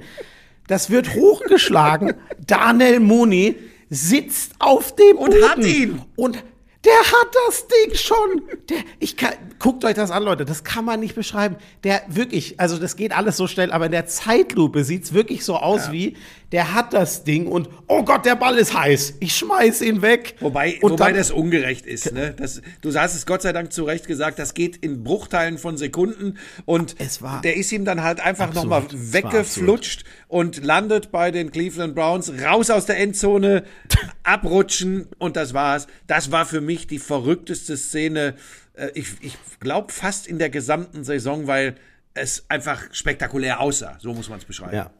Das 0.68 0.91
wird 0.91 1.12
hochgeschlagen. 1.14 2.14
Daniel 2.47 3.01
Mooney 3.01 3.57
sitzt 3.91 4.53
auf 4.61 4.95
dem 4.95 5.16
Und 5.16 5.31
Boden. 5.31 5.49
hat 5.49 5.59
ihn. 5.64 6.03
Und 6.14 6.45
der 6.85 6.93
hat 6.99 7.29
das 7.47 7.66
Ding 7.66 7.95
schon. 7.95 8.43
Der, 8.68 8.79
ich 9.01 9.16
kann, 9.16 9.33
guckt 9.59 9.85
euch 9.85 9.95
das 9.95 10.11
an, 10.11 10.22
Leute. 10.22 10.45
Das 10.45 10.62
kann 10.62 10.85
man 10.85 11.01
nicht 11.01 11.14
beschreiben. 11.14 11.57
Der 11.83 12.03
wirklich, 12.09 12.61
also 12.61 12.79
das 12.79 12.95
geht 12.97 13.12
alles 13.16 13.37
so 13.37 13.47
schnell, 13.49 13.72
aber 13.72 13.87
in 13.87 13.93
der 13.93 14.07
Zeitlupe 14.07 14.85
sieht's 14.85 15.12
wirklich 15.12 15.45
so 15.45 15.57
aus 15.57 15.87
Ja. 15.87 15.93
wie, 15.93 16.16
der 16.53 16.74
hat 16.74 16.94
das 16.94 17.24
Ding 17.24 17.46
und 17.46 17.68
oh 17.88 18.03
Gott, 18.05 18.24
der 18.24 18.34
Ball 18.36 18.57
ist 18.57 18.72
heiß. 18.78 19.14
Ich 19.20 19.36
schmeiß 19.36 19.82
ihn 19.82 20.01
weg. 20.01 20.34
Wobei, 20.40 20.78
und 20.80 20.92
wobei 20.92 21.07
dann- 21.09 21.16
das 21.16 21.30
ungerecht 21.30 21.84
ist. 21.84 22.12
Ne? 22.12 22.32
Das, 22.36 22.62
du 22.80 22.94
hast 22.94 23.14
es 23.14 23.26
Gott 23.26 23.42
sei 23.42 23.53
Dank 23.53 23.72
zu 23.72 23.84
Recht 23.84 24.07
gesagt, 24.07 24.38
das 24.38 24.55
geht 24.55 24.76
in 24.76 25.05
Bruchteilen 25.05 25.59
von 25.59 25.76
Sekunden 25.76 26.38
und 26.64 26.96
Es 26.99 27.20
war 27.20 27.42
der 27.42 27.57
ist 27.57 27.70
ihm 27.72 27.84
dann 27.84 28.03
halt 28.03 28.20
einfach 28.20 28.55
nochmal 28.55 28.84
weggeflutscht 28.90 30.05
und 30.28 30.64
landet 30.64 31.11
bei 31.11 31.30
den 31.30 31.51
Cleveland 31.51 31.94
Browns, 31.94 32.32
raus 32.42 32.70
aus 32.70 32.86
der 32.86 32.99
Endzone, 32.99 33.64
abrutschen 34.22 35.09
und 35.18 35.36
das 35.36 35.55
war's. 35.55 35.86
Das 36.07 36.30
war 36.32 36.46
für 36.46 36.61
mich 36.61 36.86
die 36.86 36.99
verrückteste 36.99 37.76
Szene, 37.76 38.34
äh, 38.74 38.90
ich, 38.94 39.09
ich 39.20 39.36
glaube 39.61 39.92
fast 39.92 40.26
in 40.26 40.38
der 40.38 40.51
gesamten 40.51 41.05
Saison, 41.05 41.46
weil 41.46 41.76
es 42.14 42.44
einfach 42.49 42.82
spektakulär 42.92 43.61
aussah. 43.61 43.96
So 44.01 44.12
muss 44.12 44.28
man 44.28 44.38
es 44.38 44.44
beschreiben. 44.44 44.74
Ja. 44.74 44.90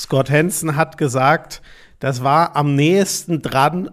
Scott 0.00 0.30
Hansen 0.30 0.76
hat 0.76 0.96
gesagt, 0.96 1.60
das 1.98 2.24
war 2.24 2.56
am 2.56 2.74
nächsten 2.74 3.42
dran 3.42 3.90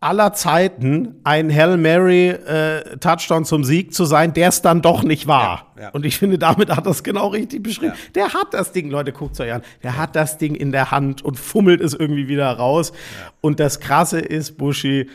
aller 0.00 0.32
Zeiten 0.34 1.14
ein 1.22 1.50
Hail 1.54 1.76
Mary 1.78 2.28
äh, 2.28 2.98
Touchdown 2.98 3.44
zum 3.44 3.64
Sieg 3.64 3.94
zu 3.94 4.04
sein, 4.04 4.34
der 4.34 4.48
es 4.48 4.60
dann 4.60 4.82
doch 4.82 5.04
nicht 5.04 5.26
war. 5.28 5.72
Ja, 5.76 5.82
ja. 5.84 5.88
Und 5.90 6.04
ich 6.04 6.18
finde, 6.18 6.38
damit 6.38 6.74
hat 6.74 6.86
er 6.86 6.90
es 6.90 7.04
genau 7.04 7.28
richtig 7.28 7.62
beschrieben. 7.62 7.94
Ja. 7.94 8.12
Der 8.14 8.34
hat 8.34 8.52
das 8.52 8.72
Ding, 8.72 8.90
Leute, 8.90 9.12
guckt 9.12 9.38
euch 9.40 9.52
an. 9.52 9.62
Der 9.82 9.96
hat 9.96 10.16
das 10.16 10.36
Ding 10.36 10.56
in 10.56 10.72
der 10.72 10.90
Hand 10.90 11.22
und 11.24 11.38
fummelt 11.38 11.80
es 11.80 11.94
irgendwie 11.94 12.28
wieder 12.28 12.50
raus. 12.50 12.92
Und 13.40 13.60
das 13.60 13.80
Krasse 13.80 14.18
ist, 14.18 14.58
Buschi, 14.58 15.08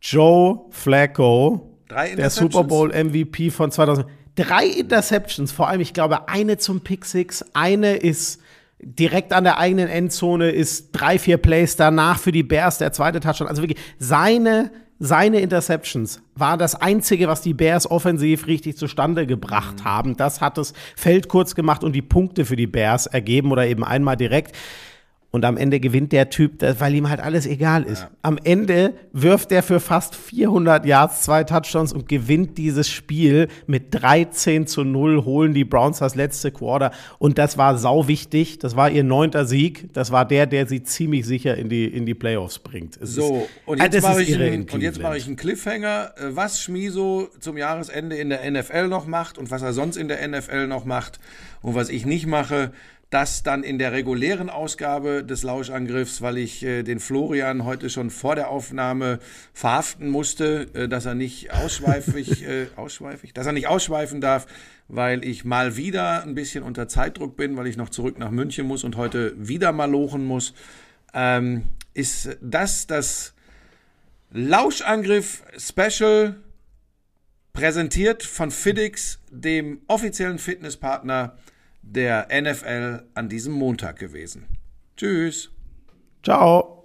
Joe 0.00 0.60
Flacco, 0.70 1.76
der. 1.90 2.30
Super 2.30 2.64
Bowl 2.64 2.90
MVP 2.90 3.50
von 3.50 3.70
2000. 3.70 4.06
Drei 4.36 4.66
Interceptions, 4.66 5.50
vor 5.52 5.68
allem, 5.68 5.80
ich 5.80 5.92
glaube, 5.92 6.28
eine 6.28 6.56
zum 6.56 6.80
Pick 6.80 7.04
Six, 7.04 7.44
eine 7.52 7.96
ist 7.96 8.40
direkt 8.82 9.32
an 9.32 9.44
der 9.44 9.58
eigenen 9.58 9.88
Endzone, 9.88 10.50
ist 10.50 10.92
drei, 10.92 11.18
vier 11.18 11.36
Plays 11.36 11.76
danach 11.76 12.18
für 12.18 12.32
die 12.32 12.42
Bears, 12.42 12.78
der 12.78 12.92
zweite 12.92 13.20
Touchdown. 13.20 13.48
Also 13.48 13.62
wirklich, 13.62 13.80
seine, 13.98 14.70
seine 14.98 15.40
Interceptions 15.40 16.22
war 16.34 16.56
das 16.56 16.74
Einzige, 16.74 17.28
was 17.28 17.42
die 17.42 17.54
Bears 17.54 17.90
offensiv 17.90 18.46
richtig 18.46 18.76
zustande 18.76 19.26
gebracht 19.26 19.84
haben. 19.84 20.16
Das 20.16 20.40
hat 20.40 20.58
das 20.58 20.72
Feld 20.96 21.28
kurz 21.28 21.54
gemacht 21.54 21.84
und 21.84 21.92
die 21.92 22.02
Punkte 22.02 22.44
für 22.44 22.56
die 22.56 22.66
Bears 22.66 23.06
ergeben 23.06 23.52
oder 23.52 23.66
eben 23.66 23.84
einmal 23.84 24.16
direkt. 24.16 24.56
Und 25.32 25.44
am 25.44 25.56
Ende 25.56 25.78
gewinnt 25.78 26.10
der 26.10 26.28
Typ, 26.28 26.60
weil 26.80 26.92
ihm 26.92 27.08
halt 27.08 27.20
alles 27.20 27.46
egal 27.46 27.84
ist. 27.84 28.08
Am 28.22 28.36
Ende 28.42 28.94
wirft 29.12 29.52
er 29.52 29.62
für 29.62 29.78
fast 29.78 30.16
400 30.16 30.84
Yards 30.84 31.22
zwei 31.22 31.44
Touchdowns 31.44 31.92
und 31.92 32.08
gewinnt 32.08 32.58
dieses 32.58 32.88
Spiel 32.90 33.46
mit 33.68 33.94
13 33.94 34.66
zu 34.66 34.82
0, 34.82 35.24
holen 35.24 35.54
die 35.54 35.64
Browns 35.64 35.98
das 36.00 36.16
letzte 36.16 36.50
Quarter. 36.50 36.90
Und 37.20 37.38
das 37.38 37.56
war 37.56 37.78
sau 37.78 38.08
wichtig. 38.08 38.58
Das 38.58 38.74
war 38.74 38.90
ihr 38.90 39.04
neunter 39.04 39.44
Sieg. 39.46 39.92
Das 39.92 40.10
war 40.10 40.24
der, 40.26 40.46
der 40.46 40.66
sie 40.66 40.82
ziemlich 40.82 41.24
sicher 41.26 41.56
in 41.56 41.68
die, 41.68 41.84
in 41.86 42.06
die 42.06 42.14
Playoffs 42.14 42.58
bringt. 42.58 42.96
Es 43.00 43.14
So, 43.14 43.36
ist- 43.42 43.48
und 43.66 43.80
Ah, 43.80 43.84
jetzt 43.84 43.94
das 43.98 44.02
mache 44.02 44.22
ich, 44.24 44.34
einen- 44.34 44.68
und 44.68 44.80
jetzt 44.82 45.00
mache 45.00 45.16
ich 45.16 45.28
einen 45.28 45.36
Cliffhanger, 45.36 46.12
äh, 46.16 46.34
was 46.34 46.60
Schmiso 46.60 47.28
zum 47.38 47.56
Jahresende 47.56 48.16
in 48.16 48.30
der 48.30 48.44
NFL 48.50 48.88
noch 48.88 49.06
macht 49.06 49.38
und 49.38 49.52
was 49.52 49.62
er 49.62 49.72
sonst 49.74 49.96
in 49.96 50.08
der 50.08 50.22
NFL 50.26 50.66
noch 50.66 50.84
macht 50.84 51.20
und 51.62 51.76
was 51.76 51.88
ich 51.88 52.04
nicht 52.04 52.26
mache, 52.26 52.72
das 53.10 53.42
dann 53.42 53.64
in 53.64 53.78
der 53.78 53.92
regulären 53.92 54.48
Ausgabe 54.48 55.24
des 55.24 55.42
Lauschangriffs, 55.42 56.22
weil 56.22 56.38
ich 56.38 56.62
äh, 56.62 56.84
den 56.84 57.00
Florian 57.00 57.64
heute 57.64 57.90
schon 57.90 58.08
vor 58.08 58.36
der 58.36 58.48
Aufnahme 58.48 59.18
verhaften 59.52 60.08
musste, 60.08 60.68
äh, 60.74 60.88
dass 60.88 61.06
er 61.06 61.16
nicht 61.16 61.52
ausschweifig, 61.52 62.44
äh, 62.48 62.68
ausschweifig, 62.76 63.34
dass 63.34 63.46
er 63.46 63.52
nicht 63.52 63.66
ausschweifen 63.66 64.20
darf, 64.20 64.46
weil 64.86 65.24
ich 65.24 65.44
mal 65.44 65.76
wieder 65.76 66.22
ein 66.22 66.36
bisschen 66.36 66.62
unter 66.62 66.86
Zeitdruck 66.86 67.36
bin, 67.36 67.56
weil 67.56 67.66
ich 67.66 67.76
noch 67.76 67.88
zurück 67.88 68.16
nach 68.18 68.30
München 68.30 68.66
muss 68.66 68.84
und 68.84 68.96
heute 68.96 69.34
wieder 69.36 69.72
mal 69.72 69.90
lochen 69.90 70.24
muss, 70.24 70.54
ähm, 71.12 71.64
ist 71.94 72.38
das 72.40 72.86
das 72.86 73.34
Lauschangriff 74.30 75.42
Special 75.58 76.36
präsentiert 77.52 78.22
von 78.22 78.52
Fiddix, 78.52 79.18
dem 79.30 79.80
offiziellen 79.88 80.38
Fitnesspartner 80.38 81.36
der 81.82 82.28
NFL 82.30 83.04
an 83.14 83.28
diesem 83.28 83.52
Montag 83.52 83.98
gewesen. 83.98 84.46
Tschüss. 84.96 85.50
Ciao. 86.22 86.79